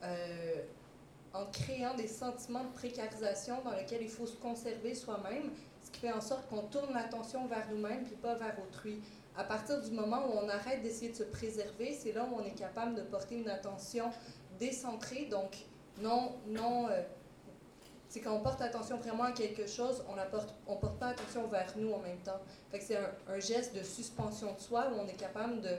[0.03, 0.63] euh,
[1.33, 5.51] en créant des sentiments de précarisation dans lesquels il faut se conserver soi-même,
[5.99, 9.01] fait en sorte qu'on tourne l'attention vers nous-mêmes puis pas vers autrui.
[9.37, 12.45] À partir du moment où on arrête d'essayer de se préserver, c'est là où on
[12.45, 14.11] est capable de porter une attention
[14.59, 15.57] décentrée, donc
[16.01, 17.03] non, non, euh,
[18.13, 21.09] c'est quand on porte attention vraiment à quelque chose, on ne porte, on porte pas
[21.09, 22.41] attention vers nous en même temps.
[22.79, 25.71] C'est un, geste de suspension de soi où on est capable de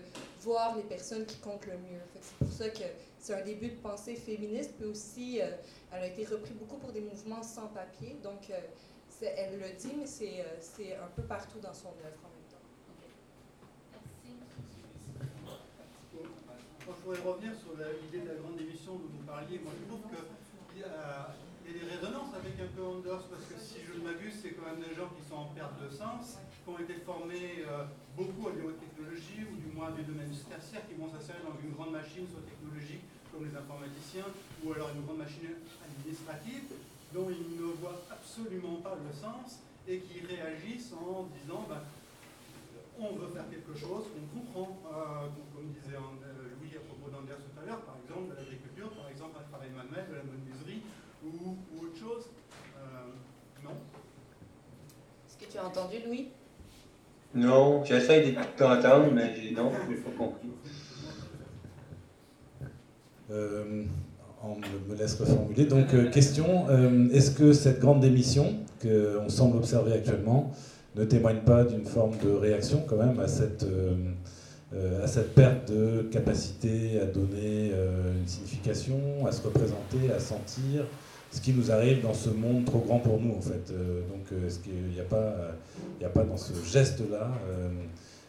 [0.41, 2.02] voir les personnes qui comptent le mieux.
[2.19, 2.85] C'est pour ça que
[3.19, 5.52] c'est un début de pensée féministe, puis aussi, euh,
[5.91, 8.18] elle a été reprise beaucoup pour des mouvements sans papier.
[8.23, 8.57] Donc, euh,
[9.26, 12.48] elle le dit, mais c'est euh, c'est un peu partout dans son œuvre en même
[12.52, 12.64] temps.
[13.02, 14.36] Merci.
[16.86, 19.60] Moi, je voudrais revenir sur la- l'idée de la grande émission dont vous parliez.
[19.60, 21.36] Moi, je trouve qu'il y, a
[21.66, 24.36] il y a des résonances avec un peu Anders, parce que si je ne m'abuse,
[24.41, 27.64] c'est quand même des gens qui sont en perte de sens, qui ont été formés
[27.64, 27.88] euh,
[28.20, 31.40] beaucoup à des hautes technologies, ou du moins à des domaines tertiaires, qui vont s'insérer
[31.40, 34.28] dans une grande machine, soit technologique, comme les informaticiens,
[34.60, 35.56] ou alors une grande machine
[35.88, 36.68] administrative,
[37.14, 41.81] dont ils ne voient absolument pas le sens, et qui réagissent en disant, ben,
[42.99, 47.38] on veut faire quelque chose, on comprend, euh, comme disait euh, Louis à propos d'Anders
[47.38, 50.81] tout à l'heure, par exemple de l'agriculture, par exemple un travail manuel, de la menuiserie
[51.23, 52.26] ou, ou autre chose.
[52.77, 53.72] Euh, non.
[55.27, 56.30] Est-ce que tu as entendu, Louis?
[57.35, 60.49] Non, j'essaie de t'entendre, mais j'ai- non, je n'ai pas compris.
[63.31, 63.85] Euh,
[64.44, 65.65] on me laisse reformuler.
[65.65, 70.52] Donc, euh, question euh, est-ce que cette grande démission qu'on semble observer actuellement
[70.95, 73.65] ne témoigne pas d'une forme de réaction quand même à cette,
[75.02, 80.84] à cette perte de capacité à donner une signification, à se représenter, à sentir
[81.32, 83.72] ce qui nous arrive dans ce monde trop grand pour nous en fait.
[83.72, 85.34] donc, est-ce qu'il n'y a, pas,
[85.99, 87.32] il a pas dans ce geste-là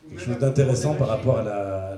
[0.09, 1.89] quelque chose d'intéressant par rapport à la,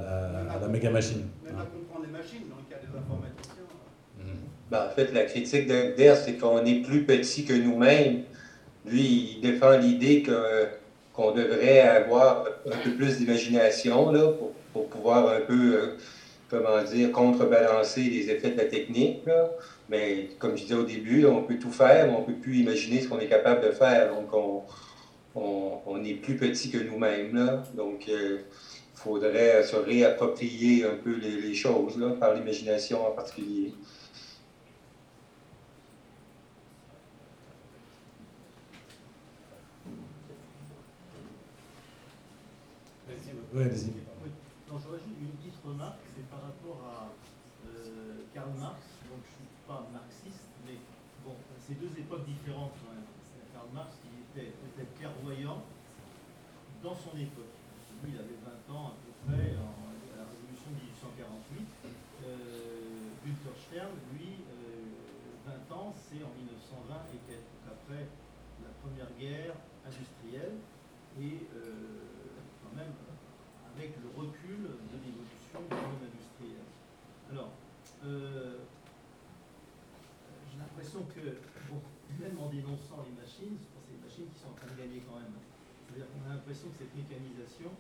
[0.51, 3.26] à la, méga machine Même à comprendre les machines, il y a des informaticiens.
[4.70, 8.22] Ben, en fait, la critique de c'est qu'on est plus petit que nous-mêmes.
[8.84, 10.24] Lui, il défend l'idée
[11.12, 14.12] qu'on devrait avoir un peu plus d'imagination
[14.72, 15.97] pour, pouvoir un peu, euh,
[16.51, 19.22] comment dire, contrebalancer les effets de la technique.
[19.88, 22.59] Mais comme je disais au début, on peut tout faire, mais on ne peut plus
[22.59, 24.12] imaginer ce qu'on est capable de faire.
[24.12, 24.32] Donc,
[25.34, 27.62] on, est plus petit que nous-mêmes.
[27.74, 28.38] Donc, il euh,
[28.94, 33.72] faudrait se réapproprier un peu les, choses par l'imagination en particulier.
[43.57, 43.89] Oui, allez-y.
[44.69, 47.09] Non, j'aurais une petite remarque, c'est par rapport à
[47.65, 48.85] euh, Karl Marx.
[49.09, 50.77] Donc, je ne suis pas marxiste, mais
[51.24, 51.33] bon,
[51.65, 52.77] c'est deux époques différentes.
[53.57, 54.53] Karl Marx qui était
[55.01, 55.65] clairvoyant
[56.85, 57.57] dans son époque.
[58.05, 58.37] Lui, il avait
[58.69, 61.65] 20 ans à peu près à la Révolution de 1848.
[62.28, 63.24] Euh,
[63.57, 64.45] Stern, lui,
[65.49, 67.57] 20 euh, ans, c'est en 1920 et quelques.
[67.65, 68.05] Après
[68.61, 69.57] la Première Guerre
[69.89, 70.61] industrielle
[71.16, 71.49] et
[72.61, 72.93] quand même
[73.77, 76.65] avec le recul de l'évolution du monde industriel.
[77.31, 77.53] Alors,
[78.05, 78.65] euh,
[80.49, 81.37] j'ai l'impression que,
[81.69, 81.81] bon,
[82.19, 85.20] même en dénonçant les machines, c'est les machines qui sont en train de gagner quand
[85.20, 85.37] même.
[85.85, 87.74] C'est-à-dire qu'on a l'impression que cette mécanisation,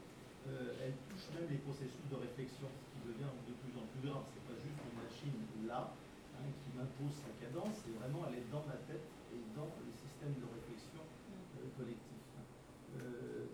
[0.50, 4.02] euh, elle touche même les processus de réflexion, ce qui devient de plus en plus
[4.02, 4.26] grave.
[4.34, 5.38] C'est pas juste une machine
[5.70, 5.94] là
[6.34, 9.94] hein, qui m'impose sa cadence, c'est vraiment elle est dans ma tête et dans les
[9.94, 12.26] systèmes de réflexion euh, collectifs.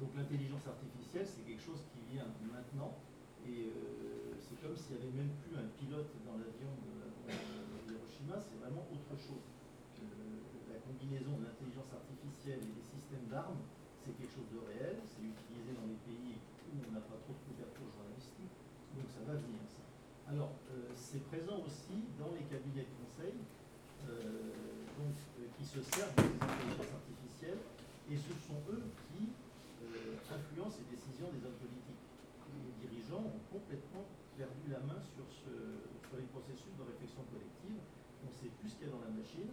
[0.00, 2.96] donc l'intelligence artificielle, c'est quelque chose qui maintenant.
[3.44, 6.72] Et euh, c'est comme s'il n'y avait même plus un pilote dans l'avion
[7.84, 9.44] d'Hiroshima, c'est vraiment autre chose.
[10.72, 13.60] la combinaison de l'intelligence artificielle et des systèmes d'armes,
[14.02, 17.38] c'est quelque chose de réel, c'est utilisé dans les pays où on n'a pas trop
[17.38, 18.50] de couverture journalistique,
[18.98, 19.86] donc ça va venir ça.
[20.26, 23.38] Alors, euh, c'est présent aussi dans les cabinets de conseil,
[24.10, 25.14] euh, donc,
[25.54, 27.62] qui se servent des intelligences artificielles,
[28.12, 29.32] et ce sont eux qui
[30.28, 31.82] influencent les décisions des hommes politiques
[33.16, 34.04] ont complètement
[34.36, 35.52] perdu la main sur, ce,
[36.16, 37.76] les processus de réflexion collective.
[38.24, 39.52] On sait plus ce qu'il y a dans la machine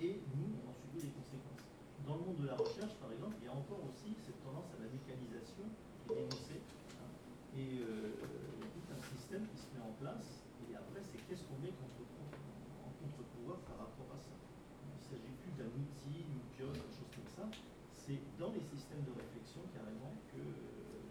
[0.00, 1.64] et nous, on en subit les conséquences.
[2.04, 4.68] Dans le monde de la recherche, par exemple, il y a encore aussi cette tendance
[4.76, 5.64] à la mécanisation
[6.04, 6.60] qui est dénoncée.
[7.00, 7.08] Hein.
[7.56, 10.44] et euh, il y a tout un système qui se met en place.
[10.68, 12.04] Et après, c'est qu'est-ce qu'on met contre,
[12.84, 14.36] en contre-pouvoir par rapport à ça.
[14.36, 17.46] Il ne s'agit plus d'un outil, d'une pioche, quelque chose comme ça.
[17.94, 20.44] C'est dans les systèmes de réflexion carrément que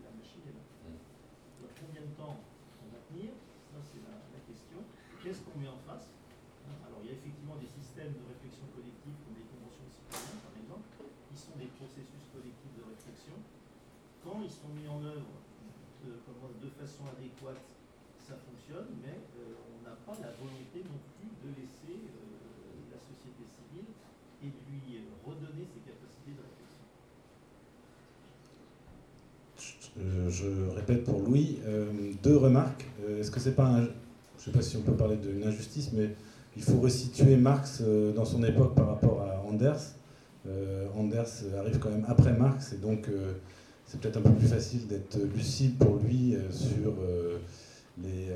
[0.06, 0.64] la machine est là
[1.84, 2.40] combien de temps
[2.80, 3.36] on va tenir
[3.68, 4.80] Ça, c'est la, question.
[5.20, 6.12] Qu'est-ce qu'on met en face
[6.68, 10.42] hein, Alors, il y a effectivement des systèmes de réflexion collective, comme les conventions citoyennes,
[10.44, 10.88] par exemple,
[11.32, 13.36] qui sont des processus collectifs de réflexion.
[14.24, 15.32] Quand ils sont mis en œuvre
[16.04, 17.64] de, de façon adéquate,
[18.20, 23.00] ça fonctionne, mais euh, on n'a pas la volonté non plus de laisser euh, la
[23.00, 23.88] société civile
[24.44, 26.84] et de lui redonner ses capacités de réflexion.
[30.28, 32.86] Je répète pour Louis, euh, deux remarques.
[33.18, 35.94] Est-ce que c'est pas un, je ne sais pas si on peut parler d'une injustice,
[35.94, 36.10] mais
[36.58, 39.96] il faut resituer Marx dans son époque par rapport à Anders.
[40.96, 43.10] Anders arrive quand même après Marx, et donc
[43.94, 46.94] c'est peut-être un peu plus facile d'être lucide pour lui sur
[48.02, 48.30] les,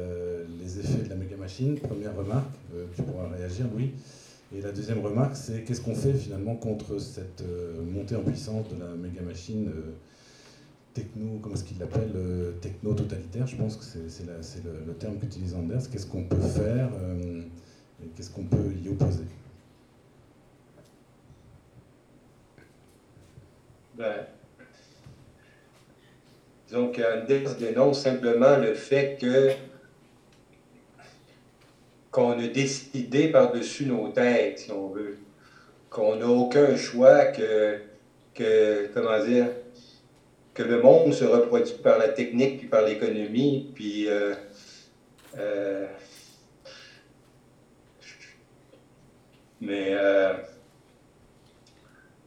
[0.62, 1.80] les, effets de la méga machine.
[1.80, 2.52] Première remarque,
[2.96, 3.92] tu pourras réagir, Louis.
[4.56, 7.44] Et la deuxième remarque, c'est qu'est-ce qu'on fait finalement contre cette
[7.92, 9.72] montée en puissance de la méga machine
[10.98, 15.88] techno, comment est-ce qu'il l'appelle, euh, techno-totalitaire, je pense que c'est le, terme qu'utilise Anders.
[15.92, 17.44] Qu'est-ce qu'on peut faire euh,
[18.16, 19.26] qu'est-ce qu'on peut y opposer
[23.96, 24.26] ben,
[26.68, 29.52] Disons qu'Anders dénonce simplement le fait que
[32.12, 35.18] qu'on a décidé par-dessus nos têtes, si on veut,
[35.90, 37.80] qu'on n'a aucun choix que,
[38.34, 39.50] que, comment dire,
[40.54, 44.34] que le monde se reproduit par la technique puis par l'économie, puis euh,
[45.38, 45.86] euh,
[49.62, 50.34] mais euh,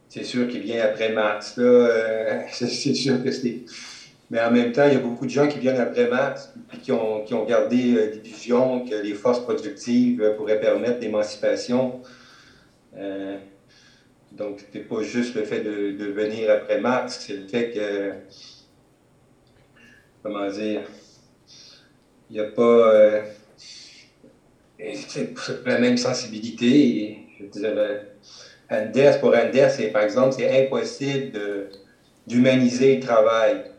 [0.07, 3.65] c'est sûr qu'il vient après Marx là, c'est sûr que c'est
[4.31, 6.77] Mais en même temps, il y a beaucoup de gens qui viennent après Marx et
[6.77, 12.01] qui ont, gardé euh, l'illusion que les forces productives euh, pourraient permettre l'émancipation.
[12.95, 13.37] Euh,
[14.31, 18.13] donc, c'est pas juste le fait de, venir après Marx, c'est le fait que,
[20.23, 20.83] comment dire,
[22.29, 23.21] il n'y a pas euh,
[25.65, 27.17] la même sensibilité.
[27.37, 28.13] Je dirais,
[28.69, 31.37] Anders, pour Anders, par exemple, c'est impossible
[32.25, 33.70] d'humaniser le travail.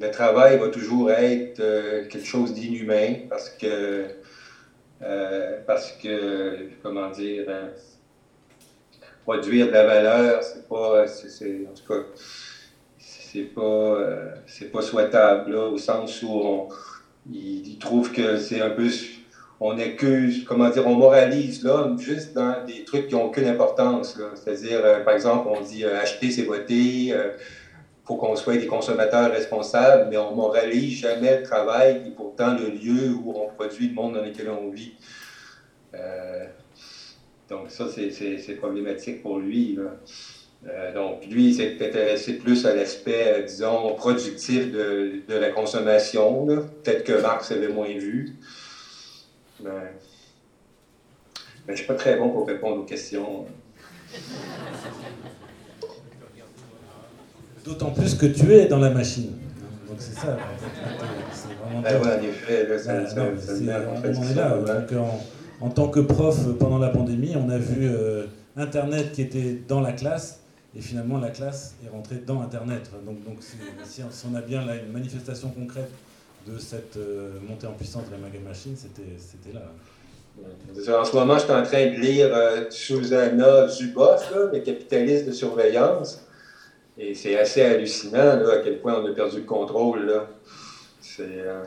[0.00, 4.04] Le travail va toujours être euh, quelque chose d'inhumain parce que,
[5.02, 7.70] euh, parce que, comment dire, hein,
[9.24, 12.00] produire de la valeur, c'est pas, c'est, en tout cas,
[12.98, 14.34] c'est pas, euh,
[14.72, 16.68] pas souhaitable, au sens où on,
[17.30, 18.88] il, il trouve que c'est un peu,
[19.60, 24.16] on accuse, comment dire, on moralise l'homme juste dans des trucs qui n'ont aucune importance.
[24.36, 27.30] C'est-à-dire, euh, par exemple, on dit euh, acheter, c'est voter, euh,
[28.08, 32.70] faut qu'on soit des consommateurs responsables, mais on moralise jamais le travail est pourtant le
[32.70, 34.94] lieu où on produit le monde dans lequel on vit.
[35.92, 36.46] Euh,
[37.50, 39.78] donc ça, c'est- problématique pour lui.
[40.66, 46.46] Euh, donc lui, il s'est intéressé plus à l'aspect, euh, disons, productif de, la consommation.
[46.46, 48.36] Peut-être que Marx avait moins vu.
[49.62, 49.70] Mais,
[51.66, 53.44] mais je ne suis pas très bon pour répondre aux questions.
[57.68, 59.32] D'autant plus que tu es dans la machine.
[59.88, 60.36] Donc c'est ça.
[63.90, 64.56] en fait, on est là.
[65.60, 68.24] Donc, tant que prof pendant la pandémie, on a vu euh,
[68.56, 70.40] Internet qui était dans la classe
[70.76, 72.90] et finalement la classe est rentrée dans Internet.
[73.04, 73.38] Donc, donc
[73.84, 75.90] si, on- si on a bien là une manifestation concrète
[76.46, 79.62] de cette euh, montée en puissance de la Maga Machine, c'était là.
[81.00, 85.32] En ce moment, je suis en train de lire euh, Susanna Zuboff, le capitaliste de
[85.32, 86.22] surveillance.
[86.98, 90.06] Et c'est assez hallucinant là, à quel point on a perdu le contrôle.
[90.06, 90.26] Là.
[91.00, 91.22] C'est.
[91.22, 91.62] euh,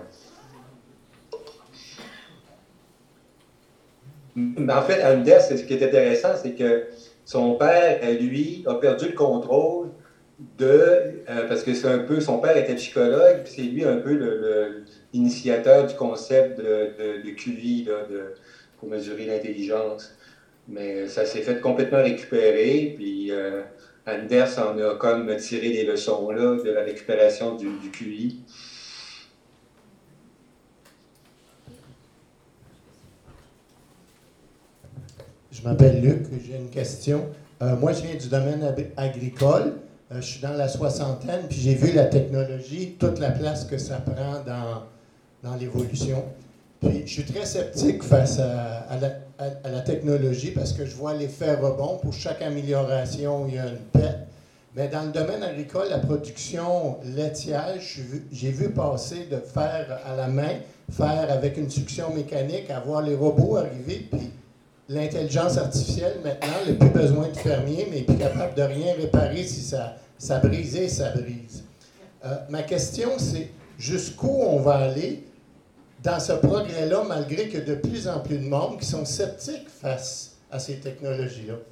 [4.38, 6.84] en fait, Anders, c'est ce qui est intéressant, c'est que
[7.26, 9.90] son père, lui, a perdu le contrôle
[10.58, 11.24] de.
[11.30, 12.20] euh, parce que c'est un peu.
[12.20, 14.14] Son père était psychologue, puis c'est lui un peu
[15.14, 18.34] l'initiateur du concept de, de, de QI, là, de,
[18.78, 20.14] pour mesurer l'intelligence.
[20.68, 23.62] Mais ça s'est fait complètement récupérer, puis euh,
[24.08, 28.40] Anders en a comme tiré des leçons là, de la récupération du, du QI.
[35.52, 37.28] Je m'appelle Luc, j'ai une question.
[37.62, 39.74] Euh, moi, je viens du domaine agricole.
[40.12, 43.78] Euh, je suis dans la soixantaine, puis j'ai vu la technologie, toute la place que
[43.78, 44.84] ça prend dans,
[45.44, 46.24] dans l'évolution.
[46.80, 49.10] Puis je suis très sceptique face à la,
[49.64, 51.98] à- la technologie parce que je vois l'effet rebond.
[51.98, 54.20] Pour chaque amélioration, il y a une perte.
[54.76, 57.76] Mais dans le domaine agricole, la production laitière,
[58.32, 60.60] j'ai vu passer de faire à la main,
[60.90, 64.32] faire avec une succion mécanique, à voir les robots arriver, puis
[64.88, 68.94] l'intelligence artificielle, maintenant, il n'y a plus besoin de fermier, mais plus capable de rien
[68.94, 71.64] réparer si ça, ça brisait, ça brise.
[72.26, 75.24] Euh, ma question, c'est jusqu'où on va aller
[76.04, 80.38] dans ce progrès-là, malgré que de plus en plus de monde qui sont sceptiques face
[80.52, 81.56] à ces technologies-là?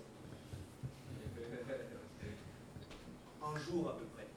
[3.41, 4.27] En jour à peu près.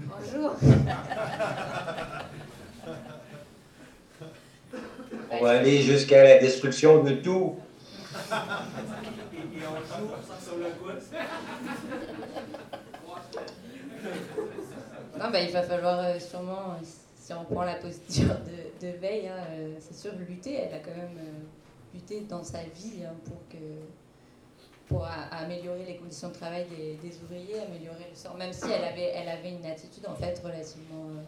[0.00, 0.56] Bonjour.
[5.30, 7.56] On va aller jusqu'à la destruction de tout.
[8.12, 8.16] Et,
[9.58, 10.92] et en jour, ça ressemble à quoi
[15.18, 16.84] Non, bah, il va falloir euh, sûrement, euh,
[17.24, 20.56] si on prend la posture de, de veille, hein, euh, c'est sûr, lutter.
[20.56, 21.40] Elle a quand même euh,
[21.94, 23.56] lutté dans sa vie hein, pour, que,
[24.86, 29.12] pour améliorer les conditions de travail des, ouvriers, améliorer le sort, même si elle avait,
[29.14, 31.08] elle avait une attitude en fait relativement.
[31.16, 31.22] euh,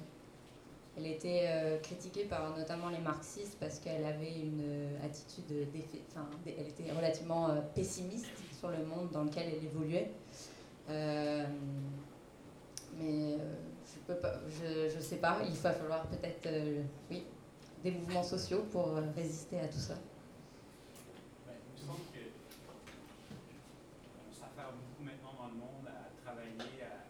[0.98, 1.46] elle était
[1.82, 5.44] critiquée par notamment les marxistes parce qu'elle avait une attitude
[6.10, 10.10] enfin, elle était relativement pessimiste sur le monde dans lequel elle évoluait.
[12.98, 13.36] Mais
[14.08, 16.82] je, je sais pas, il va falloir peut-être, euh,
[17.82, 19.94] des mouvements sociaux pour euh, résister à tout ça.
[21.46, 22.20] Il me semble que
[24.26, 27.06] on s'affaire beaucoup maintenant dans le monde à travailler à,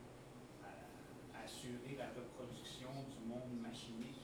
[0.66, 4.20] à- à assurer la reproduction du monde machinique,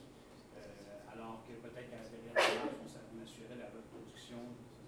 [0.57, 4.37] euh, alors que peut-être qu'à l'âge, on s'a- on assurait la reproduction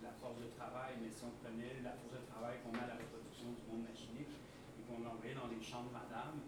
[0.02, 2.84] de la force de travail, mais si on prenait la force de travail qu'on a
[2.86, 4.34] à la reproduction du monde machinique
[4.78, 6.42] et qu'on l'envoyait dans les champs de madame,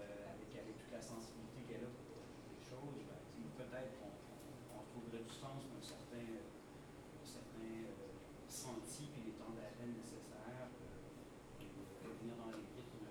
[0.00, 2.24] euh, avec, avec toute la sensibilité qu'elle a pour
[2.56, 6.24] les choses, ben, tu sais, peut-être qu'on on- on trouverait du sens pour un certain,
[6.24, 6.40] euh,
[7.20, 8.08] un certain euh,
[8.48, 13.08] senti et les temps d'arrêt nécessaires euh, et de revenir dans les rythmes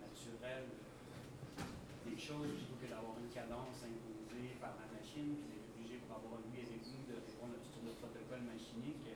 [0.00, 5.68] naturels euh, des chose plutôt que d'avoir une cadence imposée par la machine, puis d'être
[5.76, 9.04] obligé pour avoir lui avec nous de répondre à tout sur le protocole machinique.
[9.04, 9.12] Euh,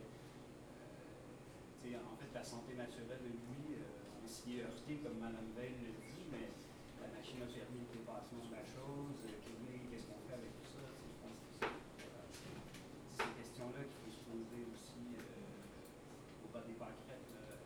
[2.04, 5.74] en fait, la santé naturelle de lui, euh, on s'y est heurté, comme Mme Veil
[5.82, 6.54] le dit, mais
[7.02, 9.26] la machine a permis le dépassement de la chose.
[9.26, 9.42] Euh,
[9.90, 10.86] qu'est-ce qu'on fait avec tout ça?
[10.86, 16.78] Je pense que c'est ces questions-là qu'il faut se poser aussi euh, au bas des.
[16.78, 17.58] Euh,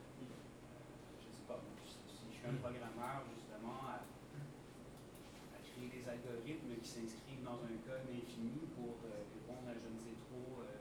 [1.20, 4.00] je ne sais pas, si je suis un programmeur, justement, à
[5.60, 10.00] créer des algorithmes qui s'inscrivent dans un code infini pour euh, répondre à je ne
[10.00, 10.80] sais trop euh,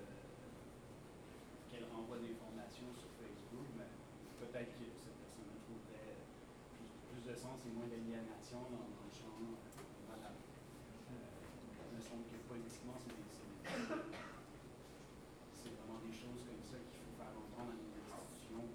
[1.67, 3.87] quel renvoi d'informations sur Facebook, mais
[4.43, 6.19] peut-être que cette personne trouverait
[7.07, 7.23] plus,
[7.67, 9.37] et moins d'aliénation dans, dans, le champ.
[9.37, 9.53] Euh,
[10.07, 10.33] voilà.
[10.33, 13.13] Euh, me semble que politiquement, c'est
[15.53, 18.65] c'est vraiment des choses comme ça qu'il faut faire entendre à nos institutions.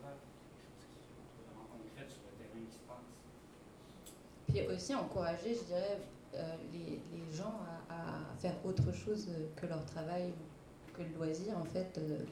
[0.00, 3.08] Voilà, quelque chose qui est vraiment concrète sur le terrain qui se passe.
[4.48, 6.00] Puis aussi encourager, je dirais,
[6.34, 10.32] euh, les, les, gens à, faire autre chose que leur travail,
[10.94, 11.98] que le loisir, en fait.
[11.98, 12.24] Euh,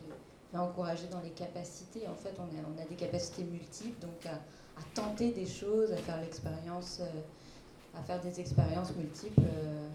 [0.56, 2.06] encourager dans les capacités.
[2.08, 4.40] En fait, on a, on a des capacités multiples, donc à,
[4.78, 9.88] à tenter des choses, à faire l'expérience, euh, à faire des expériences multiples euh,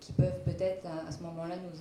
[0.00, 1.72] qui peuvent peut-être à, ce moment-là nous,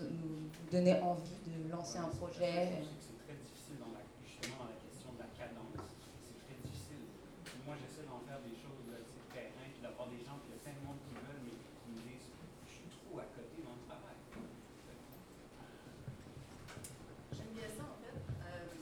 [0.72, 2.84] donner envie de lancer un projet.
[2.99, 5.84] C'est très difficile dans la, justement dans la question de la cadence.
[6.23, 7.03] C'est très difficile.
[7.65, 8.99] Moi, j'essaie d'en faire des choses de
[9.32, 11.56] terrain, puis d'avoir des gens, puis il y a plein de monde qui veulent, mais
[11.56, 12.30] qui me disent
[12.68, 14.15] je suis trop à côté dans le travail.
[17.36, 18.76] J'aime bien ça, en fait, euh,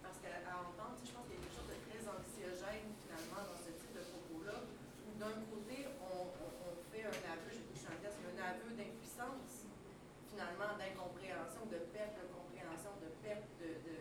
[0.00, 3.60] parce qu'à entendre, je pense qu'il y a quelque chose de très anxiogène, finalement, dans
[3.60, 7.88] ce type de propos-là, où d'un côté, on, on, on, fait un aveu, je suis
[7.90, 9.68] en test, un aveu d'impuissance,
[10.28, 13.96] finalement, d'incompréhension, de perte de compréhension, de perte de, de,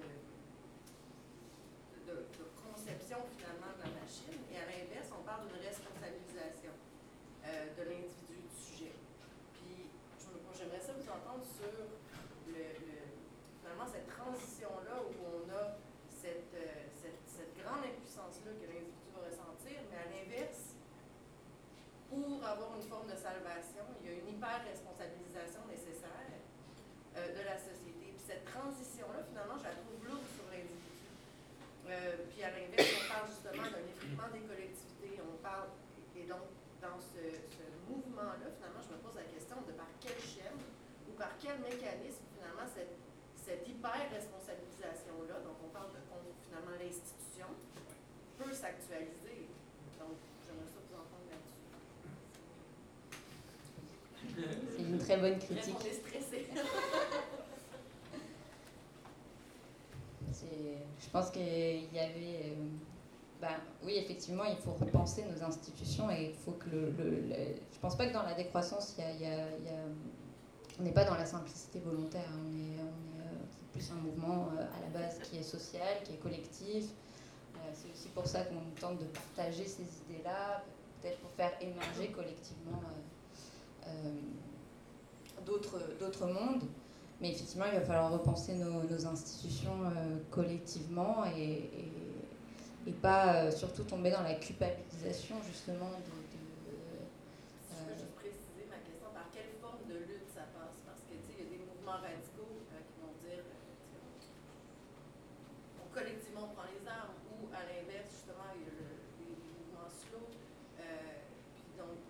[0.00, 0.06] de,
[2.08, 4.40] de, de conception, finalement, de la machine.
[4.48, 6.72] Et à l'inverse, on parle d'une responsabilisation
[7.44, 8.96] euh, de l'individu, du sujet.
[9.52, 9.92] Puis,
[10.56, 11.84] j'aimerais ça vous entendre sur le,
[12.56, 12.64] le,
[13.60, 15.76] finalement cette transition-là où on a
[16.08, 20.74] cette, euh, cette, cette grande impuissance-là que l'individu va ressentir, mais à l'inverse,
[22.08, 26.34] pour avoir une forme de salvation, il y a une hyper-responsabilisation nécessaire
[27.14, 28.10] euh, de la société.
[28.18, 31.06] Puis cette transition-là, finalement, je la trouve lourde sur l'individu.
[31.88, 35.70] Euh, puis à l'inverse, on parle justement d'un effritement des collectivités, on parle,
[36.18, 36.50] et donc
[36.82, 40.58] dans ce, ce mouvement-là, finalement, je me pose la question de par quelle chaîne
[41.08, 42.92] ou par quel mécanisme, finalement, cette,
[43.34, 46.02] cette hyper-responsabilisation-là, donc on parle de
[46.44, 47.48] finalement l'institution,
[48.36, 49.48] peut s'actualiser.
[49.98, 51.64] Donc, j'aimerais ça vous entendre là-dessus.
[54.76, 55.76] C'est une très bonne critique.
[61.00, 62.42] Je pense qu'il y avait.
[62.44, 62.66] Euh,
[63.40, 63.48] ben,
[63.84, 66.90] oui, effectivement, il faut repenser nos institutions et il faut que le.
[66.98, 67.36] le, le
[67.72, 69.68] je pense pas que dans la décroissance, il y a, il y a, il y
[69.68, 69.80] a
[70.78, 72.28] on n'est pas dans la simplicité volontaire.
[72.34, 76.02] On est, on est c'est plus un mouvement euh, à la base qui est social,
[76.04, 76.84] qui est collectif.
[77.56, 80.62] Euh, c'est aussi pour ça qu'on tente de partager ces idées-là,
[81.00, 82.82] peut-être pour faire émerger collectivement
[83.86, 84.12] euh,
[85.46, 86.64] d'autres mondes.
[87.20, 91.68] Mais effectivement, il va falloir repenser nos, institutions euh, collectivement et,
[93.02, 95.90] pas euh, surtout tomber dans la culpabilisation justement.
[95.92, 96.72] de euh,
[97.68, 101.12] je peux juste préciser ma question par quelle forme de lutte ça passe Parce que
[101.12, 103.44] il y a des mouvements radicaux euh, qui vont dire
[105.84, 108.88] on, collectivement on prend les armes ou à l'inverse justement il y a le,
[109.20, 110.24] les, les, mouvements slow.
[110.24, 112.00] puis donc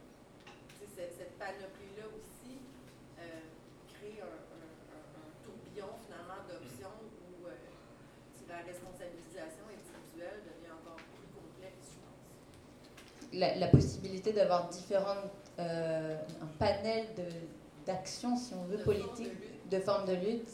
[0.94, 2.62] cette, cette panoplie là aussi
[3.98, 4.48] crée un
[5.78, 7.54] finalement d'options où euh,
[8.48, 13.27] la responsabilisation individuelle devient encore plus complexe, je pense.
[13.38, 17.06] La, la possibilité d'avoir différentes, euh, un panel
[17.86, 20.50] d'actions, si on veut, de politiques, forme de formes de lutte,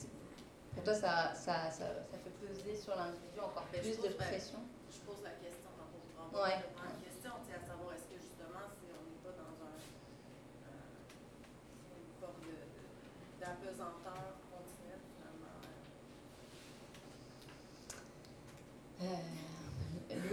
[0.75, 4.17] pour toi, ça, ça, ça, ça fait peser sur l'individu encore Mais plus de pose,
[4.17, 4.59] pression
[4.91, 5.89] Je pose la question, dans
[6.29, 6.61] vous ouais.
[6.61, 9.81] la question, à savoir est-ce que justement, si on n'est pas dans un,
[10.69, 10.85] euh,
[11.97, 12.45] une forme
[13.41, 15.57] d'apesanteur continuelle, finalement.
[19.01, 19.54] Euh,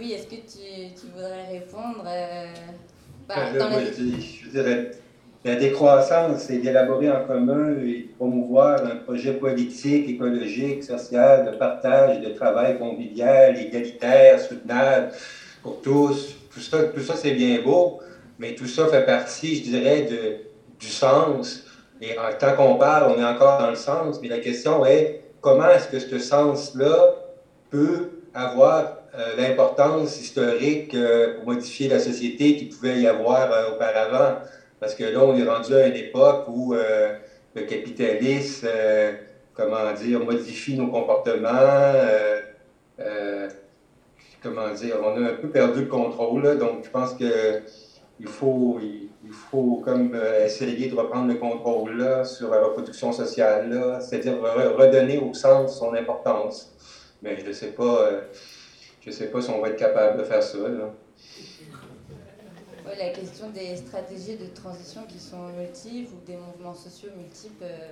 [0.02, 2.46] Louis, est-ce que tu, tu, voudrais répondre euh,
[3.28, 4.90] bah, je, dirais,
[5.44, 11.56] la décroissance, c'est d'élaborer en commun et de promouvoir un projet politique, écologique, social, de
[11.56, 15.12] partage, de travail convivial, égalitaire, soutenable
[15.62, 16.34] pour tous.
[16.52, 18.00] Tout ça, tout ça c'est bien beau,
[18.38, 20.36] mais tout ça fait partie, je dirais, de,
[20.80, 21.64] du sens.
[22.00, 25.22] Et en tant qu'on parle, on est encore dans le sens, mais la question est
[25.40, 27.14] comment est-ce que ce sens-là
[27.70, 29.01] peut avoir
[29.36, 34.38] l'importance historique euh, pour modifier la société qu'il pouvait y avoir euh, auparavant.
[34.80, 38.66] Parce que là, on est rendu à une époque où le capitalisme,
[39.54, 41.92] comment dire, modifie nos comportements.
[44.42, 46.58] comment dire, on a un peu perdu le contrôle.
[46.58, 52.50] donc, je pense qu'il faut, il, faut comme essayer de reprendre le contrôle là, sur
[52.50, 56.74] la reproduction sociale, c'est-à-dire redonner au sens son importance.
[57.22, 58.10] Mais je ne sais pas
[59.04, 60.58] je ne sais pas si on va être capable de faire ça.
[62.98, 67.90] la question des stratégies de transition qui sont multiples ou des mouvements sociaux multiples, euh,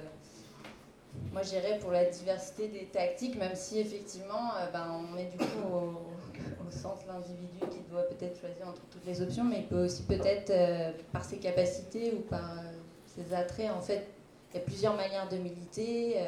[1.33, 5.39] moi j'irais pour la diversité des tactiques, même si effectivement euh, ben, on met du
[5.39, 9.87] coup au, centre l'individu qui doit peut-être choisir entre toutes les options, mais il peut
[9.87, 12.63] aussi peut-être, euh, par ses capacités ou par
[13.07, 14.07] ses attraits, en fait,
[14.53, 16.19] il y a plusieurs manières de militer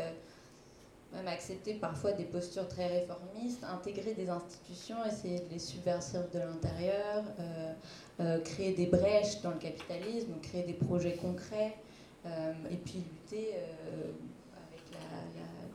[1.13, 6.39] même accepter parfois des postures très réformistes, intégrer des institutions, essayer de les subversir de
[6.39, 7.73] l'intérieur, euh,
[8.21, 11.77] euh, créer des brèches dans le capitalisme, créer des projets concrets,
[12.25, 13.55] euh, et puis lutter
[14.53, 14.83] avec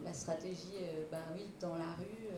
[0.03, 0.79] la, stratégie
[1.11, 2.29] ben oui, dans la rue.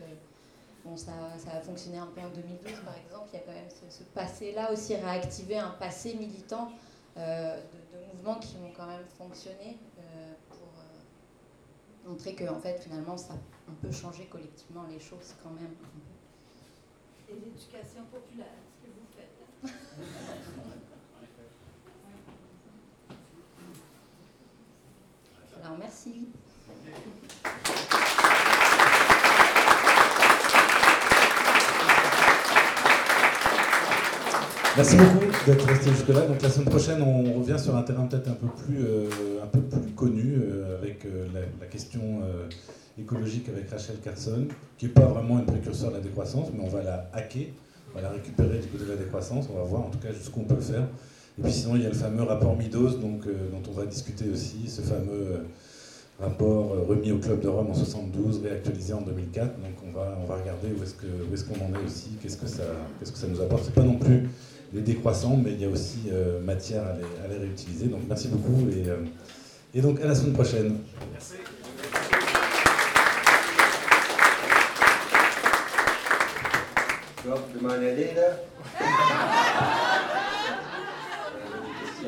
[0.84, 3.28] Bon, ça, ça, a fonctionné un peu en 2012, par exemple.
[3.32, 6.70] Il y a quand même ce, passé-là aussi, réactiver un passé militant
[7.16, 9.78] de, de, mouvements qui ont quand même fonctionné
[12.10, 13.34] montrer que en fait finalement ça
[13.68, 15.74] on peut changer collectivement les choses quand même.
[17.28, 19.30] Et l'éducation populaire, ce que vous faites.
[25.62, 26.28] Alors merci.
[34.76, 36.26] Merci beaucoup d'être resté jusque-là.
[36.26, 39.08] Donc la semaine prochaine, on revient sur un terrain peut-être un peu plus, euh,
[39.42, 41.26] un peu plus connu, euh, avec euh,
[41.60, 42.20] la, question
[42.98, 44.46] écologique avec Rachel Carson,
[44.78, 47.46] qui n'est pas vraiment une précurseur de la décroissance, mais on va la hacker,
[47.90, 50.12] on va la récupérer du côté de la décroissance, on va voir en tout cas
[50.12, 50.86] jusqu'où on peut faire.
[51.38, 54.26] Et puis sinon, il y a le fameux rapport Midos, donc, dont on va discuter
[54.30, 55.46] aussi, ce fameux
[56.20, 59.46] rapport remis au Club de Rome en 72, réactualisé en 2004.
[59.56, 62.46] Donc on va, on va regarder où est-ce qu'on est, en est aussi, qu'est-ce que
[62.46, 62.64] ça,
[62.98, 63.64] qu'est-ce que ça nous apporte.
[63.64, 64.28] C'est pas non plus
[64.72, 67.86] les décroissants, mais il y a aussi euh, matière à les, à les, réutiliser.
[67.86, 68.98] Donc merci beaucoup et, euh,
[69.74, 70.78] et donc à la semaine prochaine.
[71.12, 71.34] Merci.
[77.24, 78.36] Bon, tu peux m'en aller là
[82.00, 82.06] Tu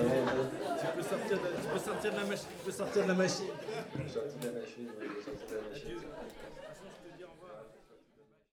[0.95, 2.47] peux sortir de, la machine.
[2.59, 3.47] Tu peux sortir de la machine.